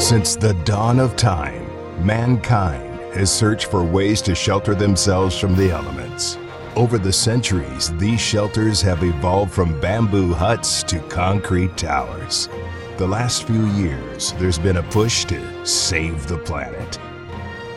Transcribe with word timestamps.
Since 0.00 0.34
the 0.34 0.54
dawn 0.64 0.98
of 0.98 1.14
time, 1.14 1.66
mankind 2.04 2.98
has 3.14 3.30
searched 3.30 3.66
for 3.66 3.84
ways 3.84 4.22
to 4.22 4.34
shelter 4.34 4.74
themselves 4.74 5.38
from 5.38 5.54
the 5.54 5.70
elements. 5.70 6.38
Over 6.74 6.96
the 6.96 7.12
centuries, 7.12 7.94
these 7.98 8.18
shelters 8.18 8.80
have 8.80 9.04
evolved 9.04 9.52
from 9.52 9.78
bamboo 9.78 10.32
huts 10.32 10.82
to 10.84 11.00
concrete 11.08 11.76
towers. 11.76 12.48
The 12.96 13.06
last 13.06 13.44
few 13.44 13.66
years, 13.72 14.32
there's 14.38 14.58
been 14.58 14.78
a 14.78 14.82
push 14.84 15.26
to 15.26 15.66
save 15.66 16.26
the 16.26 16.38
planet. 16.38 16.98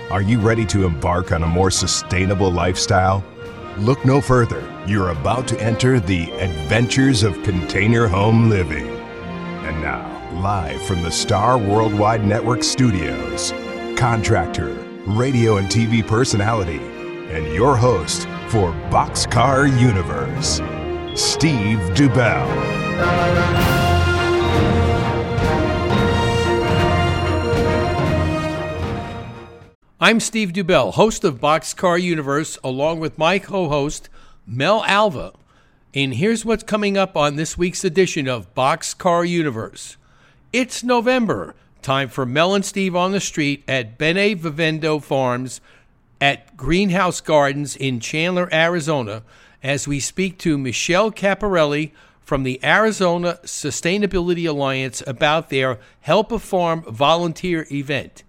Are 0.09 0.21
you 0.21 0.39
ready 0.39 0.65
to 0.67 0.85
embark 0.85 1.33
on 1.33 1.43
a 1.43 1.47
more 1.47 1.69
sustainable 1.69 2.49
lifestyle? 2.49 3.21
Look 3.79 4.03
no 4.05 4.21
further. 4.21 4.63
You're 4.87 5.09
about 5.09 5.45
to 5.49 5.61
enter 5.61 5.99
the 5.99 6.31
adventures 6.39 7.23
of 7.23 7.43
container 7.43 8.07
home 8.07 8.49
living. 8.49 8.87
And 8.87 9.81
now, 9.81 10.12
live 10.33 10.81
from 10.81 11.01
the 11.03 11.11
Star 11.11 11.57
Worldwide 11.57 12.25
Network 12.25 12.63
studios, 12.63 13.53
contractor, 13.95 14.73
radio 15.05 15.57
and 15.57 15.67
TV 15.67 16.05
personality, 16.05 16.79
and 17.29 17.53
your 17.53 17.77
host 17.77 18.23
for 18.47 18.71
Boxcar 18.89 19.67
Universe, 19.79 20.61
Steve 21.19 21.79
Dubell. 21.95 22.49
I'm 29.99 30.19
Steve 30.19 30.51
Dubell, 30.51 30.93
host 30.93 31.23
of 31.23 31.39
Boxcar 31.39 32.01
Universe, 32.01 32.57
along 32.63 32.99
with 32.99 33.17
my 33.17 33.39
co 33.39 33.69
host, 33.69 34.09
Mel 34.45 34.83
Alva. 34.85 35.31
And 35.93 36.15
here's 36.15 36.43
what's 36.43 36.63
coming 36.63 36.97
up 36.97 37.15
on 37.15 37.35
this 37.35 37.57
week's 37.57 37.85
edition 37.85 38.27
of 38.27 38.53
Boxcar 38.55 39.29
Universe. 39.29 39.95
It's 40.53 40.83
November, 40.83 41.55
time 41.81 42.09
for 42.09 42.27
Mel 42.27 42.53
and 42.53 42.63
Steve 42.63 42.95
on 42.95 43.11
the 43.11 43.19
street 43.19 43.63
at 43.67 43.97
Bene 43.97 44.35
Vivendo 44.35 44.99
Farms 44.99 45.61
at 46.21 46.55
Greenhouse 46.55 47.21
Gardens 47.21 47.75
in 47.75 47.99
Chandler, 47.99 48.47
Arizona, 48.53 49.23
as 49.63 49.87
we 49.87 49.99
speak 49.99 50.37
to 50.37 50.59
Michele 50.59 51.11
Caporali 51.11 51.89
from 52.21 52.43
the 52.43 52.63
Arizona 52.63 53.39
Sustainability 53.43 54.47
Alliance 54.47 55.01
about 55.07 55.49
their 55.49 55.79
Help 56.01 56.31
a 56.31 56.37
Farm 56.37 56.83
volunteer 56.83 57.65
event. 57.71 58.21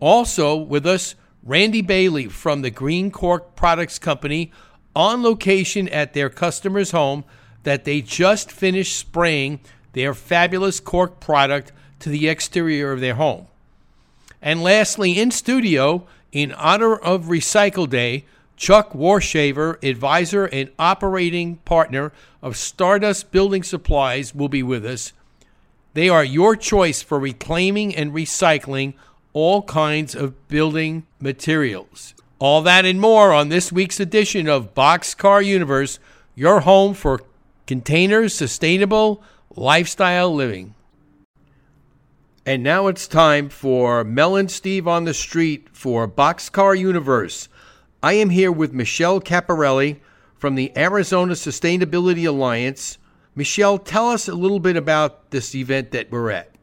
Also 0.00 0.56
with 0.56 0.86
us, 0.86 1.14
Randy 1.42 1.82
Bailey 1.82 2.26
from 2.28 2.62
the 2.62 2.70
Green 2.70 3.10
Cork 3.10 3.54
Products 3.54 3.98
Company 3.98 4.50
on 4.96 5.22
location 5.22 5.90
at 5.90 6.14
their 6.14 6.30
customer's 6.30 6.92
home 6.92 7.22
that 7.64 7.84
they 7.84 8.00
just 8.00 8.50
finished 8.50 8.96
spraying 8.96 9.60
their 9.94 10.14
fabulous 10.14 10.78
cork 10.78 11.18
product 11.18 11.72
to 12.00 12.10
the 12.10 12.28
exterior 12.28 12.92
of 12.92 13.00
their 13.00 13.14
home. 13.14 13.46
And 14.42 14.62
lastly, 14.62 15.18
in 15.18 15.30
studio, 15.30 16.06
in 16.30 16.52
honor 16.52 16.96
of 16.96 17.24
Recycle 17.24 17.88
Day, 17.88 18.26
Chuck 18.56 18.92
Warshaver, 18.92 19.82
advisor 19.82 20.44
and 20.46 20.70
operating 20.78 21.56
partner 21.64 22.12
of 22.42 22.56
Stardust 22.56 23.32
Building 23.32 23.62
Supplies, 23.62 24.34
will 24.34 24.48
be 24.48 24.62
with 24.62 24.84
us. 24.84 25.12
They 25.94 26.08
are 26.08 26.24
your 26.24 26.56
choice 26.56 27.02
for 27.02 27.18
reclaiming 27.18 27.94
and 27.94 28.12
recycling 28.12 28.94
all 29.32 29.62
kinds 29.62 30.14
of 30.14 30.48
building 30.48 31.04
materials. 31.20 32.14
All 32.38 32.62
that 32.62 32.84
and 32.84 33.00
more 33.00 33.32
on 33.32 33.48
this 33.48 33.72
week's 33.72 34.00
edition 34.00 34.48
of 34.48 34.74
Boxcar 34.74 35.44
Universe, 35.44 35.98
your 36.34 36.60
home 36.60 36.94
for 36.94 37.20
containers, 37.66 38.34
sustainable 38.34 39.22
lifestyle 39.56 40.34
living. 40.34 40.74
And 42.46 42.62
now 42.62 42.88
it's 42.88 43.08
time 43.08 43.48
for 43.48 44.04
Mel 44.04 44.36
and 44.36 44.50
Steve 44.50 44.86
on 44.86 45.04
the 45.04 45.14
street 45.14 45.68
for 45.72 46.06
Boxcar 46.06 46.78
Universe. 46.78 47.48
I 48.02 48.14
am 48.14 48.30
here 48.30 48.52
with 48.52 48.74
Michele 48.74 49.20
Caporali 49.20 50.00
from 50.36 50.56
the 50.56 50.76
Arizona 50.76 51.32
Sustainability 51.34 52.28
Alliance. 52.28 52.98
Michele, 53.34 53.78
tell 53.78 54.10
us 54.10 54.28
a 54.28 54.34
little 54.34 54.60
bit 54.60 54.76
about 54.76 55.30
this 55.30 55.54
event 55.54 55.92
that 55.92 56.10
we're 56.10 56.30
at. 56.30 56.53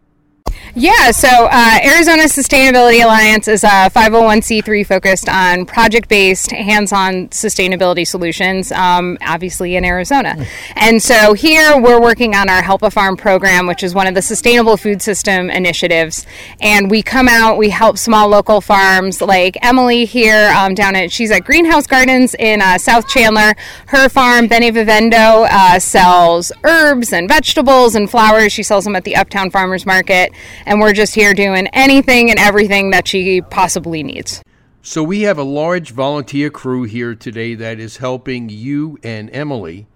Yeah, 0.73 1.11
so 1.11 1.27
uh, 1.27 1.79
Arizona 1.83 2.23
Sustainability 2.23 3.03
Alliance 3.03 3.47
is 3.49 3.63
a 3.63 3.89
501c3 3.89 4.85
focused 4.85 5.27
on 5.27 5.65
project 5.65 6.07
based, 6.07 6.51
hands 6.51 6.93
on 6.93 7.27
sustainability 7.27 8.07
solutions, 8.07 8.71
um, 8.71 9.17
obviously 9.21 9.75
in 9.75 9.83
Arizona. 9.83 10.45
And 10.75 11.01
so 11.03 11.33
here 11.33 11.79
we're 11.79 11.99
working 11.99 12.35
on 12.35 12.49
our 12.49 12.61
Help 12.61 12.83
a 12.83 12.91
Farm 12.91 13.17
program, 13.17 13.67
which 13.67 13.83
is 13.83 13.93
one 13.93 14.07
of 14.07 14.15
the 14.15 14.21
sustainable 14.21 14.77
food 14.77 15.01
system 15.01 15.49
initiatives. 15.49 16.25
And 16.61 16.89
we 16.89 17.03
come 17.03 17.27
out, 17.27 17.57
we 17.57 17.69
help 17.69 17.97
small 17.97 18.29
local 18.29 18.61
farms 18.61 19.21
like 19.21 19.57
Emily 19.61 20.05
here 20.05 20.53
um, 20.55 20.73
down 20.73 20.95
at, 20.95 21.11
she's 21.11 21.31
at 21.31 21.43
Greenhouse 21.43 21.85
Gardens 21.85 22.33
in 22.35 22.61
uh, 22.61 22.77
South 22.77 23.07
Chandler. 23.09 23.55
Her 23.87 24.07
farm, 24.07 24.47
Bene 24.47 24.71
Vivendo, 24.71 25.45
uh, 25.49 25.79
sells 25.79 26.51
herbs 26.63 27.11
and 27.11 27.27
vegetables 27.27 27.95
and 27.95 28.09
flowers. 28.09 28.53
She 28.53 28.63
sells 28.63 28.85
them 28.85 28.95
at 28.95 29.03
the 29.03 29.17
Uptown 29.17 29.51
Farmers 29.51 29.85
Market 29.85 30.31
and 30.65 30.79
we're 30.79 30.93
just 30.93 31.15
here 31.15 31.33
doing 31.33 31.67
anything 31.73 32.29
and 32.29 32.39
everything 32.39 32.91
that 32.91 33.07
she 33.07 33.41
possibly 33.41 34.03
needs. 34.03 34.41
So 34.81 35.03
we 35.03 35.21
have 35.21 35.37
a 35.37 35.43
large 35.43 35.91
volunteer 35.91 36.49
crew 36.49 36.83
here 36.83 37.13
today 37.13 37.53
that 37.55 37.79
is 37.79 37.97
helping 37.97 38.49
you 38.49 38.97
and 39.03 39.29
Emily. 39.31 39.87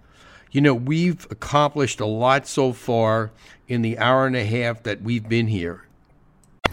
You 0.52 0.60
know, 0.60 0.74
we've 0.74 1.26
accomplished 1.30 2.00
a 2.00 2.06
lot 2.06 2.46
so 2.46 2.72
far 2.72 3.32
in 3.66 3.82
the 3.82 3.98
hour 3.98 4.26
and 4.26 4.36
a 4.36 4.44
half 4.44 4.84
that 4.84 5.02
we've 5.02 5.28
been 5.28 5.48
here. 5.48 5.86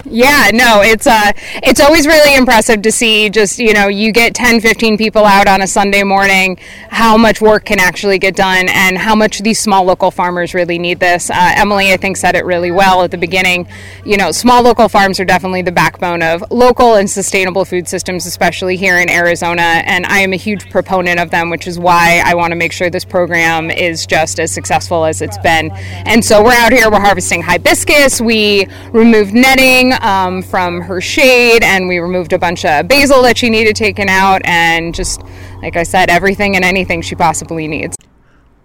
Yeah, 0.06 0.52
no, 0.54 0.82
it's 0.82 1.08
uh 1.08 1.32
it's 1.64 1.80
always 1.80 2.06
really 2.06 2.36
impressive 2.36 2.82
to 2.84 2.92
see 2.92 3.30
just, 3.30 3.58
you 3.58 3.74
know, 3.74 3.88
you 3.88 4.12
get 4.12 4.36
10, 4.36 4.60
15 4.60 4.98
people 4.98 5.26
out 5.26 5.48
on 5.48 5.62
a 5.62 5.68
Sunday 5.68 6.04
morning, 6.04 6.60
how 6.90 7.18
much 7.18 7.42
work 7.42 7.66
can 7.66 7.80
actually 7.80 8.20
get 8.20 8.36
done 8.36 8.68
and 8.70 8.98
how 8.98 9.16
much 9.16 9.40
these 9.40 9.60
small 9.60 9.84
local 9.84 10.12
farmers 10.12 10.54
really 10.54 10.78
need 10.78 11.00
this. 11.00 11.30
Uh, 11.30 11.54
Emily, 11.56 11.92
I 11.94 11.98
think, 11.98 12.18
said 12.18 12.36
it 12.36 12.46
really 12.46 12.70
well 12.70 13.02
at 13.04 13.12
the 13.12 13.18
beginning. 13.18 13.68
You 14.06 14.18
know, 14.18 14.32
small 14.32 14.62
local 14.62 14.90
farms 14.90 15.20
are 15.20 15.26
definitely 15.26 15.62
the 15.62 15.72
backbone 15.72 16.22
of 16.22 16.44
local 16.52 16.96
and 16.96 17.10
sustainable 17.10 17.66
food 17.66 17.88
systems, 17.88 18.26
especially 18.26 18.76
here 18.76 18.98
in 18.98 19.10
Arizona. 19.10 19.62
And 19.62 20.06
I 20.06 20.20
am 20.20 20.34
a 20.34 20.38
huge 20.38 20.70
proponent 20.70 21.20
of 21.20 21.32
them, 21.32 21.50
which 21.50 21.66
is 21.66 21.80
why 21.80 22.22
I 22.26 22.36
want 22.36 22.52
to 22.52 22.56
make 22.56 22.72
sure 22.72 22.90
this 22.90 23.06
program 23.06 23.72
is 23.72 24.06
just 24.06 24.40
as 24.40 24.52
successful 24.52 25.06
as 25.06 25.22
it's 25.22 25.38
been. 25.40 25.72
And 26.06 26.24
so 26.24 26.44
we're 26.44 26.52
out 26.54 26.72
here, 26.72 26.92
we're 26.92 27.00
harvesting 27.00 27.42
hibiscus, 27.42 28.20
we 28.20 28.68
removed 28.92 29.34
netting 29.34 29.83
um, 29.92 30.42
from 30.42 30.80
her 30.80 31.02
shade, 31.02 31.64
and 31.64 31.90
we 31.90 31.98
removed 31.98 32.32
a 32.32 32.40
bunch 32.40 32.64
of 32.64 32.88
basil 32.88 33.22
that 33.24 33.38
she 33.38 33.50
needed 33.50 33.76
taken 33.76 34.08
out, 34.08 34.42
and 34.46 34.96
just 34.96 35.22
like 35.62 35.76
I 35.76 35.84
said, 35.84 36.10
everything 36.10 36.56
and 36.56 36.64
anything 36.64 37.02
she 37.02 37.16
possibly 37.16 37.68
needs. 37.68 37.98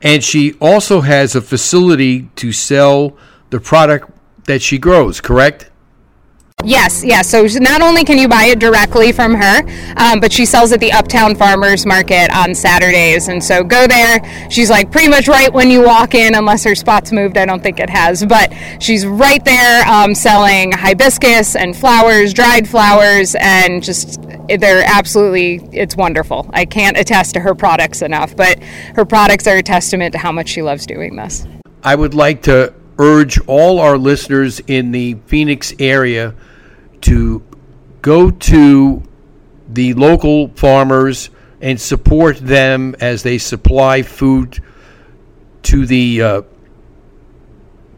And 0.00 0.22
she 0.22 0.52
also 0.60 1.00
has 1.00 1.34
a 1.34 1.40
facility 1.40 2.28
to 2.36 2.52
sell 2.52 3.16
the 3.50 3.58
product 3.58 4.10
that 4.44 4.62
she 4.62 4.78
grows, 4.78 5.20
correct? 5.20 5.67
Yes, 6.64 7.04
yes. 7.04 7.28
So 7.28 7.46
not 7.60 7.82
only 7.82 8.02
can 8.02 8.18
you 8.18 8.26
buy 8.26 8.46
it 8.46 8.58
directly 8.58 9.12
from 9.12 9.32
her, 9.34 9.62
um, 9.96 10.18
but 10.18 10.32
she 10.32 10.44
sells 10.44 10.72
at 10.72 10.80
the 10.80 10.90
Uptown 10.90 11.36
Farmers 11.36 11.86
Market 11.86 12.34
on 12.34 12.52
Saturdays. 12.52 13.28
And 13.28 13.42
so 13.42 13.62
go 13.62 13.86
there. 13.86 14.18
She's 14.50 14.68
like 14.68 14.90
pretty 14.90 15.08
much 15.08 15.28
right 15.28 15.52
when 15.52 15.70
you 15.70 15.84
walk 15.84 16.16
in, 16.16 16.34
unless 16.34 16.64
her 16.64 16.74
spot's 16.74 17.12
moved. 17.12 17.38
I 17.38 17.46
don't 17.46 17.62
think 17.62 17.78
it 17.78 17.88
has, 17.88 18.26
but 18.26 18.52
she's 18.80 19.06
right 19.06 19.42
there 19.44 19.86
um, 19.86 20.16
selling 20.16 20.72
hibiscus 20.72 21.54
and 21.54 21.76
flowers, 21.76 22.34
dried 22.34 22.68
flowers, 22.68 23.36
and 23.38 23.80
just 23.80 24.20
they're 24.48 24.82
absolutely 24.84 25.60
it's 25.72 25.94
wonderful. 25.94 26.50
I 26.52 26.64
can't 26.64 26.98
attest 26.98 27.34
to 27.34 27.40
her 27.40 27.54
products 27.54 28.02
enough, 28.02 28.34
but 28.34 28.60
her 28.96 29.04
products 29.04 29.46
are 29.46 29.56
a 29.56 29.62
testament 29.62 30.10
to 30.12 30.18
how 30.18 30.32
much 30.32 30.48
she 30.48 30.62
loves 30.62 30.86
doing 30.86 31.14
this. 31.14 31.46
I 31.84 31.94
would 31.94 32.14
like 32.14 32.42
to 32.42 32.74
urge 32.98 33.38
all 33.46 33.78
our 33.78 33.96
listeners 33.96 34.60
in 34.66 34.90
the 34.90 35.14
Phoenix 35.26 35.72
area 35.78 36.34
to 37.02 37.42
go 38.02 38.30
to 38.30 39.02
the 39.68 39.94
local 39.94 40.48
farmers 40.48 41.30
and 41.60 41.80
support 41.80 42.36
them 42.38 42.94
as 43.00 43.22
they 43.22 43.38
supply 43.38 44.02
food 44.02 44.62
to 45.62 45.86
the 45.86 46.22
uh, 46.22 46.42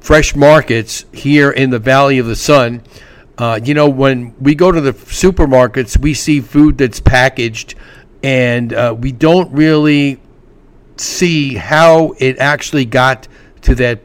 fresh 0.00 0.35
markets 0.35 1.05
here 1.12 1.50
in 1.50 1.70
the 1.70 1.79
Valley 1.79 2.19
of 2.19 2.26
the 2.26 2.37
Sun. 2.37 2.82
Uh, 3.37 3.61
you 3.62 3.75
know, 3.75 3.88
when 3.88 4.35
we 4.41 4.55
go 4.55 4.73
to 4.73 4.81
the 4.81 4.93
supermarkets, 4.93 5.99
we 5.99 6.14
see 6.14 6.41
food 6.41 6.79
that's 6.79 7.00
packaged, 7.00 7.75
and 8.23 8.73
uh, 8.73 8.94
we 8.99 9.12
don't 9.12 9.53
really 9.53 10.20
see 10.96 11.55
how 11.55 12.14
it 12.19 12.38
actually 12.38 12.85
got 12.85 13.29
to 13.62 13.75
that 13.75 14.00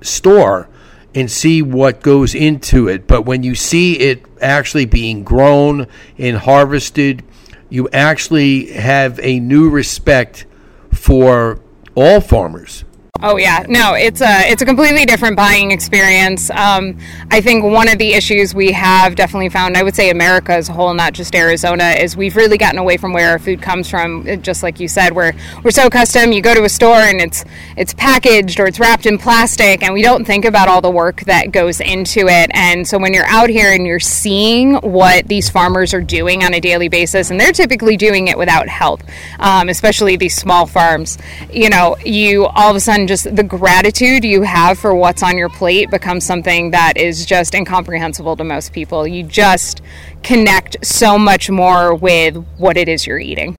store 0.00 0.68
and 1.14 1.30
see 1.30 1.62
what 1.62 2.02
goes 2.02 2.34
into 2.34 2.88
it. 2.88 3.06
But 3.06 3.22
when 3.22 3.42
you 3.42 3.54
see 3.54 3.98
it 3.98 4.24
actually 4.40 4.86
being 4.86 5.22
grown 5.24 5.86
and 6.18 6.36
harvested, 6.36 7.22
you 7.70 7.88
actually 7.92 8.72
have 8.72 9.20
a 9.22 9.40
new 9.40 9.70
respect 9.70 10.46
for 10.92 11.60
all 11.94 12.20
farmers. 12.20 12.84
Oh 13.22 13.36
yeah, 13.36 13.64
no, 13.68 13.94
it's 13.94 14.20
a 14.20 14.50
it's 14.50 14.60
a 14.60 14.66
completely 14.66 15.06
different 15.06 15.36
buying 15.36 15.70
experience. 15.70 16.50
Um, 16.50 16.98
I 17.30 17.40
think 17.40 17.62
one 17.62 17.88
of 17.88 17.96
the 17.98 18.12
issues 18.12 18.56
we 18.56 18.72
have 18.72 19.14
definitely 19.14 19.50
found, 19.50 19.76
I 19.76 19.84
would 19.84 19.94
say 19.94 20.10
America 20.10 20.52
as 20.52 20.68
a 20.68 20.72
whole, 20.72 20.92
not 20.94 21.12
just 21.12 21.32
Arizona, 21.32 21.90
is 21.90 22.16
we've 22.16 22.34
really 22.34 22.58
gotten 22.58 22.76
away 22.76 22.96
from 22.96 23.12
where 23.12 23.30
our 23.30 23.38
food 23.38 23.62
comes 23.62 23.88
from. 23.88 24.26
Just 24.42 24.64
like 24.64 24.80
you 24.80 24.88
said, 24.88 25.14
we're 25.14 25.32
we're 25.62 25.70
so 25.70 25.86
accustomed. 25.86 26.34
You 26.34 26.42
go 26.42 26.54
to 26.54 26.64
a 26.64 26.68
store 26.68 26.96
and 26.96 27.20
it's 27.20 27.44
it's 27.76 27.94
packaged 27.94 28.58
or 28.58 28.66
it's 28.66 28.80
wrapped 28.80 29.06
in 29.06 29.16
plastic, 29.16 29.84
and 29.84 29.94
we 29.94 30.02
don't 30.02 30.24
think 30.24 30.44
about 30.44 30.66
all 30.66 30.80
the 30.80 30.90
work 30.90 31.20
that 31.22 31.52
goes 31.52 31.80
into 31.80 32.26
it. 32.26 32.50
And 32.52 32.86
so 32.86 32.98
when 32.98 33.14
you're 33.14 33.28
out 33.28 33.48
here 33.48 33.72
and 33.72 33.86
you're 33.86 34.00
seeing 34.00 34.74
what 34.74 35.28
these 35.28 35.48
farmers 35.48 35.94
are 35.94 36.02
doing 36.02 36.42
on 36.42 36.52
a 36.52 36.60
daily 36.60 36.88
basis, 36.88 37.30
and 37.30 37.38
they're 37.38 37.52
typically 37.52 37.96
doing 37.96 38.26
it 38.26 38.36
without 38.36 38.68
help, 38.68 39.04
um, 39.38 39.68
especially 39.68 40.16
these 40.16 40.34
small 40.34 40.66
farms, 40.66 41.16
you 41.48 41.70
know, 41.70 41.96
you 42.04 42.46
all 42.46 42.70
of 42.70 42.74
a 42.76 42.80
sudden 42.80 43.03
just 43.08 43.34
the 43.34 43.42
gratitude 43.42 44.24
you 44.24 44.42
have 44.42 44.78
for 44.78 44.94
what's 44.94 45.22
on 45.22 45.38
your 45.38 45.48
plate 45.48 45.90
becomes 45.90 46.24
something 46.24 46.70
that 46.70 46.96
is 46.96 47.26
just 47.26 47.54
incomprehensible 47.54 48.36
to 48.36 48.44
most 48.44 48.72
people. 48.72 49.06
You 49.06 49.22
just 49.22 49.82
connect 50.22 50.84
so 50.84 51.18
much 51.18 51.50
more 51.50 51.94
with 51.94 52.36
what 52.58 52.76
it 52.76 52.88
is 52.88 53.06
you're 53.06 53.18
eating. 53.18 53.56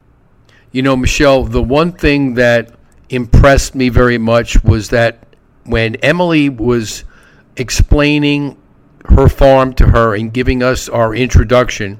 You 0.71 0.81
know, 0.81 0.95
Michele, 0.95 1.43
the 1.43 1.63
one 1.63 1.91
thing 1.91 2.33
that 2.35 2.73
impressed 3.09 3.75
me 3.75 3.89
very 3.89 4.17
much 4.17 4.63
was 4.63 4.89
that 4.89 5.25
when 5.63 5.95
Emily 5.97 6.49
was 6.49 7.03
explaining 7.57 8.57
her 9.05 9.29
farm 9.29 9.73
to 9.73 9.87
her 9.87 10.15
and 10.15 10.33
giving 10.33 10.63
us 10.63 10.89
our 10.89 11.15
introduction, 11.15 11.99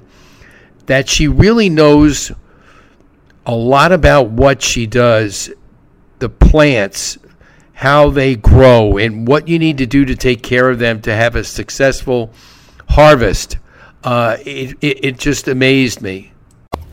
that 0.87 1.07
she 1.07 1.27
really 1.27 1.69
knows 1.69 2.31
a 3.45 3.55
lot 3.55 3.91
about 3.91 4.29
what 4.29 4.61
she 4.61 4.87
does, 4.87 5.51
the 6.19 6.29
plants, 6.29 7.17
how 7.75 8.09
they 8.09 8.35
grow 8.35 8.97
and 8.97 9.27
what 9.27 9.49
you 9.49 9.59
need 9.59 9.77
to 9.77 9.85
do 9.85 10.05
to 10.05 10.15
take 10.15 10.41
care 10.41 10.69
of 10.69 10.79
them 10.79 11.01
to 11.01 11.13
have 11.13 11.35
a 11.35 11.43
successful 11.43 12.31
harvest. 12.89 13.57
Uh, 14.03 14.37
it, 14.45 14.77
it, 14.81 15.05
it 15.05 15.19
just 15.19 15.47
amazed 15.47 16.01
me. 16.01 16.31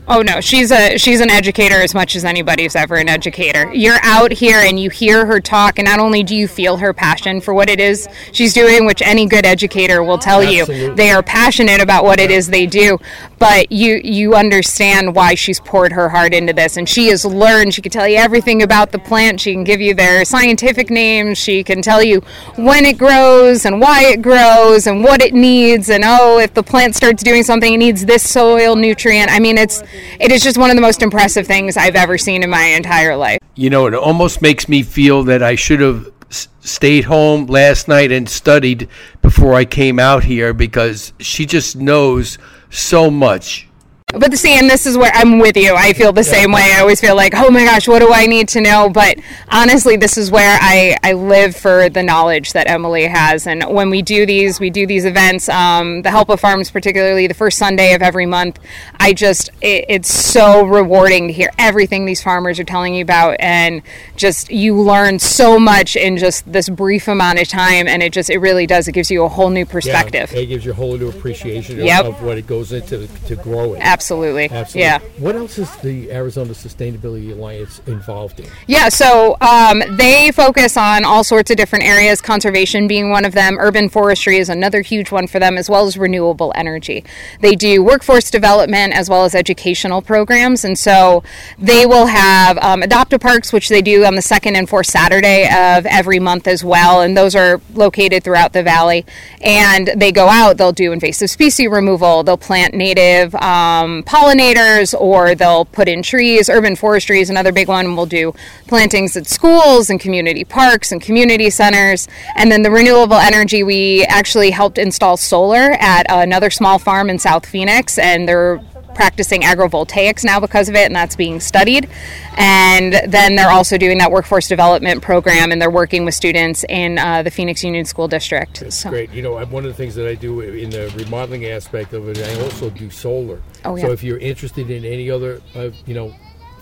Oh 0.05 0.21
no, 0.21 0.41
she's 0.41 0.69
a 0.69 0.97
she's 0.97 1.21
an 1.21 1.29
educator 1.29 1.81
as 1.81 1.93
much 1.93 2.17
as 2.17 2.25
anybody's 2.25 2.75
ever 2.75 2.95
an 2.95 3.07
educator. 3.07 3.73
You're 3.73 3.99
out 4.03 4.33
here 4.33 4.57
and 4.57 4.77
you 4.77 4.89
hear 4.89 5.25
her 5.25 5.39
talk, 5.39 5.79
and 5.79 5.85
not 5.85 5.99
only 5.99 6.23
do 6.23 6.35
you 6.35 6.45
feel 6.45 6.75
her 6.77 6.93
passion 6.93 7.39
for 7.39 7.53
what 7.53 7.69
it 7.69 7.79
is 7.79 8.09
she's 8.33 8.53
doing, 8.53 8.85
which 8.85 9.01
any 9.01 9.25
good 9.25 9.45
educator 9.45 10.03
will 10.03 10.17
tell 10.17 10.41
Absolutely. 10.41 10.85
you, 10.87 10.95
they 10.95 11.11
are 11.11 11.23
passionate 11.23 11.81
about 11.81 12.03
what 12.03 12.19
it 12.19 12.31
is 12.31 12.47
they 12.47 12.65
do, 12.65 12.97
but 13.39 13.71
you 13.71 14.01
you 14.03 14.35
understand 14.35 15.15
why 15.15 15.35
she's 15.35 15.61
poured 15.61 15.93
her 15.93 16.09
heart 16.09 16.33
into 16.33 16.51
this, 16.51 16.75
and 16.75 16.89
she 16.89 17.07
has 17.07 17.23
learned. 17.23 17.73
She 17.73 17.81
can 17.81 17.91
tell 17.91 18.07
you 18.07 18.17
everything 18.17 18.61
about 18.61 18.91
the 18.91 18.99
plant. 18.99 19.39
She 19.39 19.53
can 19.53 19.63
give 19.63 19.79
you 19.79 19.93
their 19.93 20.25
scientific 20.25 20.89
names. 20.89 21.37
She 21.37 21.63
can 21.63 21.81
tell 21.81 22.03
you 22.03 22.19
when 22.57 22.83
it 22.83 22.97
grows 22.97 23.65
and 23.65 23.79
why 23.79 24.03
it 24.03 24.21
grows 24.21 24.85
and 24.85 25.01
what 25.01 25.21
it 25.21 25.33
needs, 25.33 25.89
and 25.89 26.03
oh, 26.05 26.39
if 26.39 26.53
the 26.53 26.63
plant 26.63 26.93
starts 26.93 27.23
doing 27.23 27.43
something, 27.43 27.73
it 27.73 27.77
needs 27.77 28.05
this 28.05 28.29
soil 28.29 28.75
nutrient. 28.75 29.31
I 29.31 29.39
mean, 29.39 29.57
it's 29.57 29.81
it 30.19 30.31
is 30.31 30.41
just 30.41 30.57
one 30.57 30.69
of 30.69 30.75
the 30.75 30.81
most 30.81 31.01
impressive 31.01 31.47
things 31.47 31.77
I've 31.77 31.95
ever 31.95 32.17
seen 32.17 32.43
in 32.43 32.49
my 32.49 32.63
entire 32.63 33.15
life. 33.15 33.39
You 33.55 33.69
know, 33.69 33.87
it 33.87 33.93
almost 33.93 34.41
makes 34.41 34.67
me 34.67 34.83
feel 34.83 35.23
that 35.23 35.43
I 35.43 35.55
should 35.55 35.79
have 35.79 36.11
stayed 36.29 37.03
home 37.03 37.45
last 37.45 37.87
night 37.87 38.11
and 38.11 38.27
studied 38.27 38.87
before 39.21 39.53
I 39.53 39.65
came 39.65 39.99
out 39.99 40.23
here 40.23 40.53
because 40.53 41.13
she 41.19 41.45
just 41.45 41.75
knows 41.75 42.37
so 42.69 43.11
much. 43.11 43.67
But 44.13 44.37
see, 44.37 44.57
and 44.59 44.69
this 44.69 44.85
is 44.85 44.95
where 44.95 45.11
I'm 45.11 45.39
with 45.39 45.57
you. 45.57 45.73
I 45.75 45.93
feel 45.93 46.13
the 46.13 46.21
yeah. 46.21 46.31
same 46.31 46.51
way. 46.51 46.61
I 46.61 46.81
always 46.81 47.01
feel 47.01 47.15
like, 47.15 47.33
oh 47.35 47.49
my 47.49 47.65
gosh, 47.65 47.87
what 47.87 47.97
do 47.99 48.13
I 48.13 48.27
need 48.27 48.47
to 48.49 48.61
know? 48.61 48.87
But 48.87 49.17
honestly, 49.49 49.97
this 49.97 50.19
is 50.19 50.29
where 50.29 50.59
I, 50.61 50.95
I 51.01 51.13
live 51.13 51.55
for 51.55 51.89
the 51.89 52.03
knowledge 52.03 52.53
that 52.53 52.69
Emily 52.69 53.05
has. 53.05 53.47
And 53.47 53.63
when 53.63 53.89
we 53.89 54.03
do 54.03 54.27
these, 54.27 54.59
we 54.59 54.69
do 54.69 54.85
these 54.85 55.05
events, 55.05 55.49
um, 55.49 56.03
the 56.03 56.11
Help 56.11 56.29
of 56.29 56.39
Farms, 56.39 56.69
particularly 56.69 57.25
the 57.25 57.33
first 57.33 57.57
Sunday 57.57 57.95
of 57.95 58.03
every 58.03 58.27
month, 58.27 58.59
I 58.99 59.13
just, 59.13 59.49
it, 59.61 59.85
it's 59.89 60.13
so 60.13 60.63
rewarding 60.63 61.27
to 61.27 61.33
hear 61.33 61.49
everything 61.57 62.05
these 62.05 62.21
farmers 62.21 62.59
are 62.59 62.63
telling 62.63 62.93
you 62.93 63.01
about. 63.01 63.37
And 63.39 63.81
just, 64.15 64.51
you 64.51 64.79
learn 64.79 65.17
so 65.17 65.57
much 65.57 65.95
in 65.95 66.17
just 66.17 66.51
this 66.51 66.69
brief 66.69 67.07
amount 67.07 67.39
of 67.39 67.47
time. 67.47 67.87
And 67.87 68.03
it 68.03 68.13
just, 68.13 68.29
it 68.29 68.37
really 68.37 68.67
does. 68.67 68.87
It 68.87 68.91
gives 68.91 69.09
you 69.09 69.23
a 69.23 69.29
whole 69.29 69.49
new 69.49 69.65
perspective. 69.65 70.31
Yeah, 70.31 70.41
it 70.41 70.45
gives 70.45 70.65
you 70.65 70.71
a 70.71 70.75
whole 70.75 70.97
new 70.97 71.09
appreciation 71.09 71.79
yep. 71.79 72.05
of, 72.05 72.13
of 72.13 72.23
what 72.23 72.37
it 72.37 72.45
goes 72.45 72.71
into 72.71 73.07
to 73.07 73.35
grow 73.37 73.73
it. 73.73 73.79
Absolutely. 73.79 74.02
Absolutely. 74.03 74.49
Absolutely. 74.49 74.81
Yeah. 74.81 74.99
What 75.19 75.37
else 75.37 75.57
is 75.57 75.73
the 75.77 76.11
Arizona 76.11 76.51
Sustainability 76.51 77.31
Alliance 77.31 77.79
involved 77.87 78.41
in? 78.41 78.49
Yeah, 78.67 78.89
so 78.89 79.37
um, 79.39 79.81
they 79.95 80.29
focus 80.31 80.75
on 80.75 81.05
all 81.05 81.23
sorts 81.23 81.51
of 81.51 81.55
different 81.55 81.85
areas, 81.85 82.19
conservation 82.19 82.85
being 82.85 83.11
one 83.11 83.23
of 83.23 83.31
them, 83.31 83.57
urban 83.59 83.87
forestry 83.87 84.39
is 84.39 84.49
another 84.49 84.81
huge 84.81 85.09
one 85.09 85.25
for 85.25 85.39
them, 85.39 85.57
as 85.57 85.69
well 85.69 85.85
as 85.85 85.97
renewable 85.97 86.51
energy. 86.53 87.05
They 87.39 87.55
do 87.55 87.81
workforce 87.81 88.29
development 88.29 88.93
as 88.93 89.09
well 89.09 89.23
as 89.23 89.33
educational 89.35 90.01
programs, 90.01 90.65
and 90.65 90.77
so 90.77 91.23
they 91.57 91.85
will 91.85 92.07
have 92.07 92.57
um, 92.57 92.83
adoptive 92.83 93.21
parks, 93.21 93.53
which 93.53 93.69
they 93.69 93.81
do 93.81 94.03
on 94.03 94.15
the 94.15 94.21
second 94.21 94.57
and 94.57 94.67
fourth 94.67 94.87
Saturday 94.87 95.45
of 95.45 95.85
every 95.85 96.19
month 96.19 96.45
as 96.45 96.61
well, 96.61 97.01
and 97.01 97.15
those 97.15 97.35
are 97.35 97.61
located 97.73 98.23
throughout 98.25 98.51
the 98.51 98.63
valley. 98.63 99.05
And 99.41 99.91
they 99.95 100.11
go 100.11 100.27
out, 100.27 100.57
they'll 100.57 100.73
do 100.73 100.91
invasive 100.91 101.29
species 101.29 101.69
removal, 101.69 102.23
they'll 102.23 102.37
plant 102.37 102.73
native. 102.73 103.33
Um, 103.35 103.92
pollinators 104.01 104.99
or 104.99 105.35
they'll 105.35 105.65
put 105.65 105.87
in 105.87 106.01
trees. 106.01 106.49
Urban 106.49 106.75
forestry 106.75 107.19
is 107.19 107.29
another 107.29 107.51
big 107.51 107.67
one. 107.67 107.95
We'll 107.95 108.07
do 108.07 108.33
plantings 108.67 109.15
at 109.15 109.27
schools 109.27 109.91
and 109.91 109.99
community 109.99 110.43
parks 110.43 110.91
and 110.91 110.99
community 110.99 111.51
centers. 111.51 112.07
And 112.35 112.51
then 112.51 112.63
the 112.63 112.71
renewable 112.71 113.17
energy, 113.17 113.61
we 113.61 114.05
actually 114.05 114.49
helped 114.49 114.79
install 114.79 115.17
solar 115.17 115.73
at 115.79 116.07
another 116.09 116.49
small 116.49 116.79
farm 116.79 117.09
in 117.11 117.19
South 117.19 117.45
Phoenix, 117.45 117.99
and 117.99 118.27
they're 118.27 118.59
practicing 118.95 119.41
agrovoltaics 119.41 120.23
now 120.23 120.39
because 120.39 120.69
of 120.69 120.75
it, 120.75 120.85
and 120.85 120.95
that's 120.95 121.15
being 121.15 121.39
studied. 121.39 121.89
And 122.37 122.93
then 123.07 123.35
they're 123.35 123.51
also 123.51 123.77
doing 123.77 123.97
that 123.99 124.11
workforce 124.11 124.47
development 124.47 125.01
program, 125.01 125.51
and 125.51 125.61
they're 125.61 125.69
working 125.69 126.05
with 126.05 126.13
students 126.13 126.63
in 126.69 126.97
uh, 126.97 127.23
the 127.23 127.31
Phoenix 127.31 127.63
Union 127.63 127.85
School 127.85 128.07
District. 128.07 128.59
That's 128.59 128.75
so. 128.75 128.89
great. 128.89 129.11
You 129.11 129.21
know, 129.21 129.43
one 129.45 129.65
of 129.65 129.71
the 129.71 129.77
things 129.77 129.95
that 129.95 130.07
I 130.07 130.15
do 130.15 130.41
in 130.41 130.69
the 130.69 130.93
remodeling 130.95 131.45
aspect 131.45 131.93
of 131.93 132.07
it, 132.09 132.17
I 132.19 132.41
also 132.41 132.69
do 132.69 132.89
solar. 132.89 133.41
Oh, 133.65 133.75
yeah. 133.75 133.85
So 133.85 133.91
if 133.91 134.03
you're 134.03 134.19
interested 134.19 134.69
in 134.69 134.85
any 134.85 135.09
other, 135.09 135.41
uh, 135.55 135.69
you 135.85 135.93
know, 135.93 136.13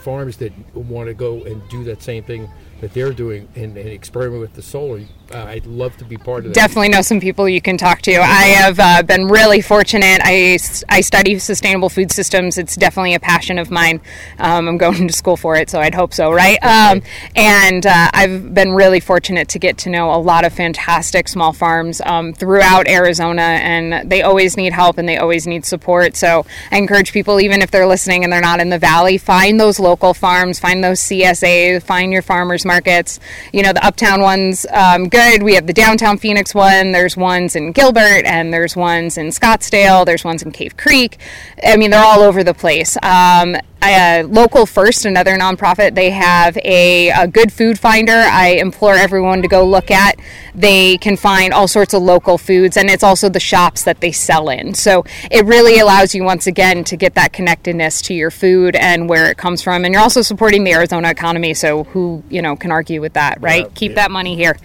farms 0.02 0.38
that 0.38 0.52
want 0.76 1.08
to 1.08 1.14
go 1.14 1.44
and 1.44 1.62
do 1.70 1.84
that 1.86 2.02
same 2.02 2.24
thing 2.24 2.50
that 2.82 2.94
they're 2.94 3.14
doing 3.14 3.48
and, 3.56 3.78
and 3.78 3.90
experiment 3.90 4.42
with 4.42 4.54
the 4.54 4.62
solar, 4.62 5.02
uh, 5.34 5.46
I'd 5.48 5.66
love 5.66 5.96
to 5.98 6.06
be 6.06 6.18
part 6.18 6.40
of 6.40 6.54
that. 6.54 6.54
Definitely 6.54 6.90
know 6.90 7.02
some 7.02 7.20
people 7.20 7.48
you 7.48 7.62
can 7.62 7.78
talk 7.78 8.02
to. 8.04 8.16
I 8.16 8.46
have 8.60 8.80
uh, 8.80 9.04
been 9.04 9.28
really 9.28 9.62
fortunate. 9.62 10.20
I, 10.24 10.58
I 10.90 11.02
study 11.02 11.40
sustainable 11.40 11.90
food 11.90 12.12
systems. 12.12 12.58
It's 12.58 12.76
definitely 12.76 13.14
a 13.14 13.20
passion 13.20 13.58
of 13.58 13.72
mine. 13.72 14.02
Um, 14.40 14.68
I'm 14.68 14.78
going 14.78 15.08
to 15.08 15.14
school 15.14 15.38
for 15.38 15.56
it, 15.56 15.70
so 15.70 15.80
I'd 15.80 15.96
hope 15.96 16.14
so, 16.14 16.32
right? 16.32 16.58
Um, 16.64 17.02
and 17.36 17.86
uh, 17.86 18.10
I've 18.14 18.54
been 18.54 18.74
really 18.74 19.00
fortunate 19.00 19.48
to 19.50 19.60
get 19.60 19.78
to 19.80 19.90
know 19.90 20.14
a 20.14 20.18
lot 20.20 20.46
of 20.46 20.54
fantastic 20.54 21.28
small 21.28 21.54
farms 21.54 22.02
um, 22.02 22.34
throughout 22.34 22.88
Arizona, 22.88 23.42
and 23.42 24.10
they 24.10 24.22
always 24.22 24.58
need 24.58 24.74
help 24.74 24.98
and 24.98 25.08
they 25.08 25.18
always 25.18 25.48
need 25.48 25.66
support. 25.66 26.16
So 26.16 26.46
I 26.72 26.78
encourage 26.78 27.14
people, 27.14 27.40
even 27.40 27.62
if 27.62 27.72
they're 27.72 27.88
listening 27.88 28.24
and 28.24 28.34
they're 28.34 28.42
not 28.42 28.60
in 28.60 28.70
the 28.70 28.80
valley, 28.80 29.18
find 29.18 29.60
those 29.60 29.80
local 29.80 30.14
farms, 30.14 30.60
find 30.60 30.84
those 30.84 31.00
CSAs, 31.00 31.84
find 31.84 32.12
your 32.12 32.22
farmers 32.22 32.66
markets. 32.66 33.20
You 33.54 33.64
know, 33.64 33.74
the 33.74 33.86
uptown 33.86 34.22
ones, 34.22 34.66
um, 34.72 35.08
good 35.08 35.21
good. 35.22 35.44
We 35.44 35.56
have 35.56 35.68
the 35.68 35.74
downtown 35.74 36.18
Phoenix 36.18 36.56
one. 36.56 36.92
There's 36.92 37.16
ones 37.16 37.56
in 37.56 37.72
Gilbert, 37.74 38.26
and 38.26 38.52
there's 38.52 38.76
ones 38.76 39.18
in 39.18 39.28
Scottsdale. 39.28 40.06
There's 40.06 40.24
ones 40.24 40.42
in 40.42 40.52
Cave 40.52 40.78
Creek. 40.78 41.18
I 41.64 41.78
mean, 41.78 41.92
they're 41.92 42.04
all 42.04 42.22
over 42.22 42.44
the 42.44 42.54
place. 42.54 42.98
Um, 43.04 43.56
uh, 43.84 44.24
Local 44.28 44.66
First, 44.66 45.06
another 45.06 45.38
nonprofit, 45.38 45.96
they 45.96 46.12
have 46.12 46.56
a, 46.58 47.10
a, 47.10 47.28
good 47.28 47.52
food 47.52 47.80
finder. 47.80 48.14
I 48.14 48.50
implore 48.60 48.94
everyone 48.94 49.42
to 49.42 49.48
go 49.48 49.66
look 49.66 49.90
at. 49.90 50.20
They 50.54 50.98
can 51.00 51.18
find 51.18 51.52
all 51.52 51.68
sorts 51.68 51.96
of 51.96 52.04
local 52.04 52.38
foods, 52.38 52.78
and 52.78 52.90
it's 52.90 53.04
also 53.04 53.28
the 53.28 53.40
shops 53.40 53.84
that 53.84 54.00
they 54.00 54.12
sell 54.12 54.50
in. 54.50 54.76
So 54.76 55.04
it 55.32 55.46
really 55.46 55.80
allows 55.80 56.14
you, 56.14 56.24
once 56.24 56.46
again, 56.46 56.84
to 56.86 56.96
get 56.96 57.16
that 57.16 57.34
connectedness 57.34 58.04
to 58.04 58.14
your 58.14 58.30
food 58.30 58.76
and 58.76 59.10
where 59.10 59.32
it 59.32 59.38
comes 59.38 59.64
from. 59.64 59.84
And 59.84 59.94
you're 59.94 60.04
also 60.04 60.22
supporting 60.22 60.64
the 60.64 60.74
Arizona 60.74 61.10
economy. 61.10 61.56
So 61.56 61.86
who 61.86 62.24
you 62.30 62.42
know 62.42 62.56
can 62.56 62.72
argue 62.72 63.02
with 63.02 63.14
that, 63.14 63.42
right? 63.42 63.64
Yeah, 63.64 63.72
Keep 63.74 63.92
yeah. 63.92 63.96
that 63.96 64.12
money 64.12 64.36
here. 64.36 64.58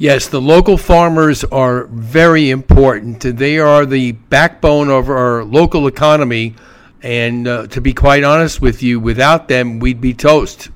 Yes, 0.00 0.28
the 0.28 0.40
local 0.40 0.76
farmers 0.76 1.42
are 1.42 1.86
very 1.86 2.50
important. 2.50 3.18
They 3.18 3.58
are 3.58 3.84
the 3.84 4.12
backbone 4.12 4.90
of 4.90 5.10
our 5.10 5.42
local 5.42 5.88
economy. 5.88 6.54
And 7.02 7.48
uh, 7.48 7.66
to 7.66 7.80
be 7.80 7.92
quite 7.92 8.22
honest 8.22 8.60
with 8.60 8.80
you, 8.80 9.00
without 9.00 9.48
them, 9.48 9.80
we'd 9.80 10.00
be 10.00 10.14
toast. 10.14 10.68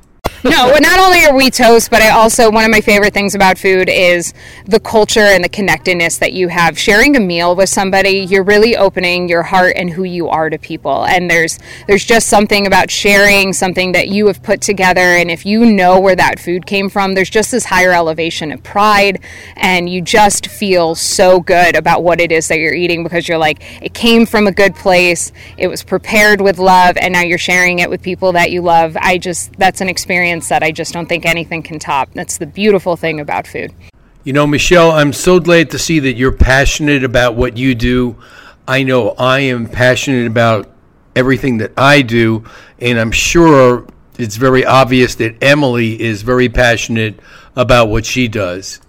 No, 0.45 0.67
well, 0.67 0.81
not 0.81 0.99
only 0.99 1.25
are 1.25 1.35
we 1.37 1.51
toast, 1.51 1.89
but 1.89 2.03
I 2.03 2.11
also 2.11 2.51
one 2.51 2.65
of 2.65 2.71
my 2.71 2.81
favorite 2.81 3.15
things 3.15 3.35
about 3.35 3.59
food 3.59 3.89
is 3.89 4.35
the 4.67 4.81
culture 4.81 5.21
and 5.21 5.45
the 5.45 5.49
connectedness 5.49 6.19
that 6.19 6.33
you 6.33 6.49
have. 6.49 6.77
Sharing 6.77 7.17
a 7.17 7.21
meal 7.21 7.55
with 7.55 7.69
somebody, 7.69 8.27
you're 8.29 8.43
really 8.43 8.77
opening 8.77 9.29
your 9.29 9.45
heart 9.45 9.75
and 9.77 9.89
who 9.89 10.03
you 10.03 10.29
are 10.29 10.51
to 10.51 10.59
people. 10.59 11.05
And 11.07 11.31
there's 11.31 11.61
there's 11.87 12.05
just 12.05 12.29
something 12.29 12.67
about 12.67 12.91
sharing 12.91 13.53
something 13.53 13.93
that 13.93 14.09
you 14.09 14.27
have 14.27 14.43
put 14.43 14.61
together 14.61 15.01
and 15.01 15.31
if 15.31 15.47
you 15.47 15.65
know 15.65 16.01
where 16.01 16.17
that 16.17 16.41
food 16.41 16.67
came 16.67 16.89
from, 16.89 17.15
there's 17.15 17.31
just 17.31 17.53
this 17.53 17.65
higher 17.65 17.93
elevation 17.93 18.51
of 18.51 18.63
pride 18.65 19.21
and 19.57 19.89
you 19.89 20.01
just 20.03 20.49
feel 20.49 20.97
so 20.97 21.39
good 21.41 21.77
about 21.77 22.03
what 22.03 22.21
it 22.21 22.33
is 22.33 22.49
that 22.49 22.59
you're 22.59 22.75
eating 22.75 23.05
because 23.05 23.29
you're 23.29 23.39
like 23.39 23.63
it 23.81 23.95
came 23.95 24.27
from 24.27 24.49
a 24.49 24.53
good 24.53 24.75
place, 24.75 25.31
it 25.57 25.69
was 25.69 25.85
prepared 25.85 26.41
with 26.41 26.59
love 26.59 26.97
and 26.97 27.13
now 27.13 27.21
you're 27.23 27.39
sharing 27.39 27.79
it 27.79 27.89
with 27.89 28.03
people 28.03 28.33
that 28.33 28.51
you 28.51 28.61
love. 28.61 28.97
I 29.01 29.19
just 29.19 29.53
that's 29.57 29.81
an 29.81 29.89
experience 29.89 30.32
that 30.41 30.63
I 30.63 30.71
just 30.71 30.93
don't 30.93 31.09
think 31.09 31.25
anything 31.25 31.63
can 31.63 31.79
top. 31.79 32.13
That's 32.15 32.39
the 32.39 32.47
beautiful 32.47 32.97
thing 32.97 33.21
about 33.21 33.47
food. 33.47 33.73
You 34.25 34.33
know, 34.33 34.47
Michele, 34.47 34.93
I'm 34.93 35.13
so 35.13 35.41
glad 35.41 35.71
to 35.71 35.79
see 35.79 35.99
that 36.01 36.15
you're 36.15 36.33
passionate 36.33 37.03
about 37.03 37.35
what 37.35 37.57
you 37.57 37.75
do. 37.75 38.17
I 38.69 38.85
know 38.85 39.11
I 39.19 39.41
am 39.41 39.67
passionate 39.67 40.27
about 40.27 40.71
everything 41.17 41.59
that 41.59 41.73
I 41.77 42.03
do, 42.03 42.45
and 42.79 42.99
I'm 42.99 43.11
sure 43.11 43.87
it's 44.19 44.37
very 44.37 44.65
obvious 44.65 45.15
that 45.17 45.43
Emily 45.43 46.01
is 46.01 46.23
very 46.23 46.49
passionate 46.49 47.19
about 47.57 47.89
what 47.89 48.07
she 48.07 48.29
does. 48.29 48.81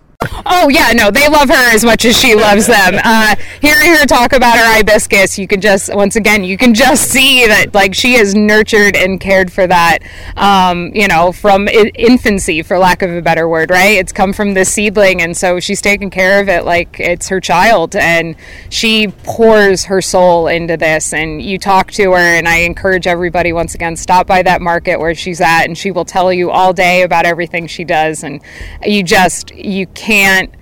Oh 0.45 0.69
yeah, 0.69 0.91
no, 0.93 1.11
they 1.11 1.27
love 1.27 1.49
her 1.49 1.73
as 1.73 1.83
much 1.83 2.05
as 2.05 2.17
she 2.17 2.35
loves 2.35 2.67
them. 2.67 2.99
Uh, 3.03 3.35
hearing 3.61 3.95
her 3.97 4.05
talk 4.05 4.33
about 4.33 4.57
her 4.57 4.65
hibiscus, 4.65 5.37
you 5.37 5.47
can 5.47 5.61
just 5.61 5.93
once 5.93 6.15
again 6.15 6.43
you 6.43 6.57
can 6.57 6.73
just 6.73 7.09
see 7.09 7.45
that 7.47 7.73
like 7.73 7.93
she 7.93 8.13
has 8.13 8.33
nurtured 8.33 8.95
and 8.95 9.19
cared 9.19 9.51
for 9.51 9.67
that, 9.67 9.99
um, 10.37 10.91
you 10.93 11.07
know, 11.07 11.31
from 11.31 11.67
infancy, 11.67 12.61
for 12.61 12.77
lack 12.77 13.01
of 13.01 13.11
a 13.11 13.21
better 13.21 13.47
word, 13.47 13.69
right? 13.69 13.97
It's 13.97 14.11
come 14.11 14.33
from 14.33 14.53
this 14.53 14.73
seedling, 14.73 15.21
and 15.21 15.35
so 15.35 15.59
she's 15.59 15.81
taken 15.81 16.09
care 16.09 16.41
of 16.41 16.49
it 16.49 16.65
like 16.65 16.99
it's 16.99 17.27
her 17.29 17.39
child, 17.39 17.95
and 17.95 18.35
she 18.69 19.07
pours 19.23 19.85
her 19.85 20.01
soul 20.01 20.47
into 20.47 20.77
this. 20.77 21.13
And 21.13 21.41
you 21.41 21.57
talk 21.57 21.91
to 21.93 22.11
her, 22.11 22.17
and 22.17 22.47
I 22.47 22.57
encourage 22.57 23.07
everybody 23.07 23.53
once 23.53 23.75
again 23.75 23.95
stop 23.95 24.27
by 24.27 24.43
that 24.43 24.61
market 24.61 24.99
where 24.99 25.15
she's 25.15 25.41
at, 25.41 25.65
and 25.65 25.77
she 25.77 25.91
will 25.91 26.05
tell 26.05 26.31
you 26.31 26.51
all 26.51 26.73
day 26.73 27.01
about 27.01 27.25
everything 27.25 27.67
she 27.67 27.83
does, 27.83 28.23
and 28.23 28.41
you 28.85 29.03
just 29.03 29.53
you 29.55 29.87
can't 29.87 30.12
can't 30.13 30.53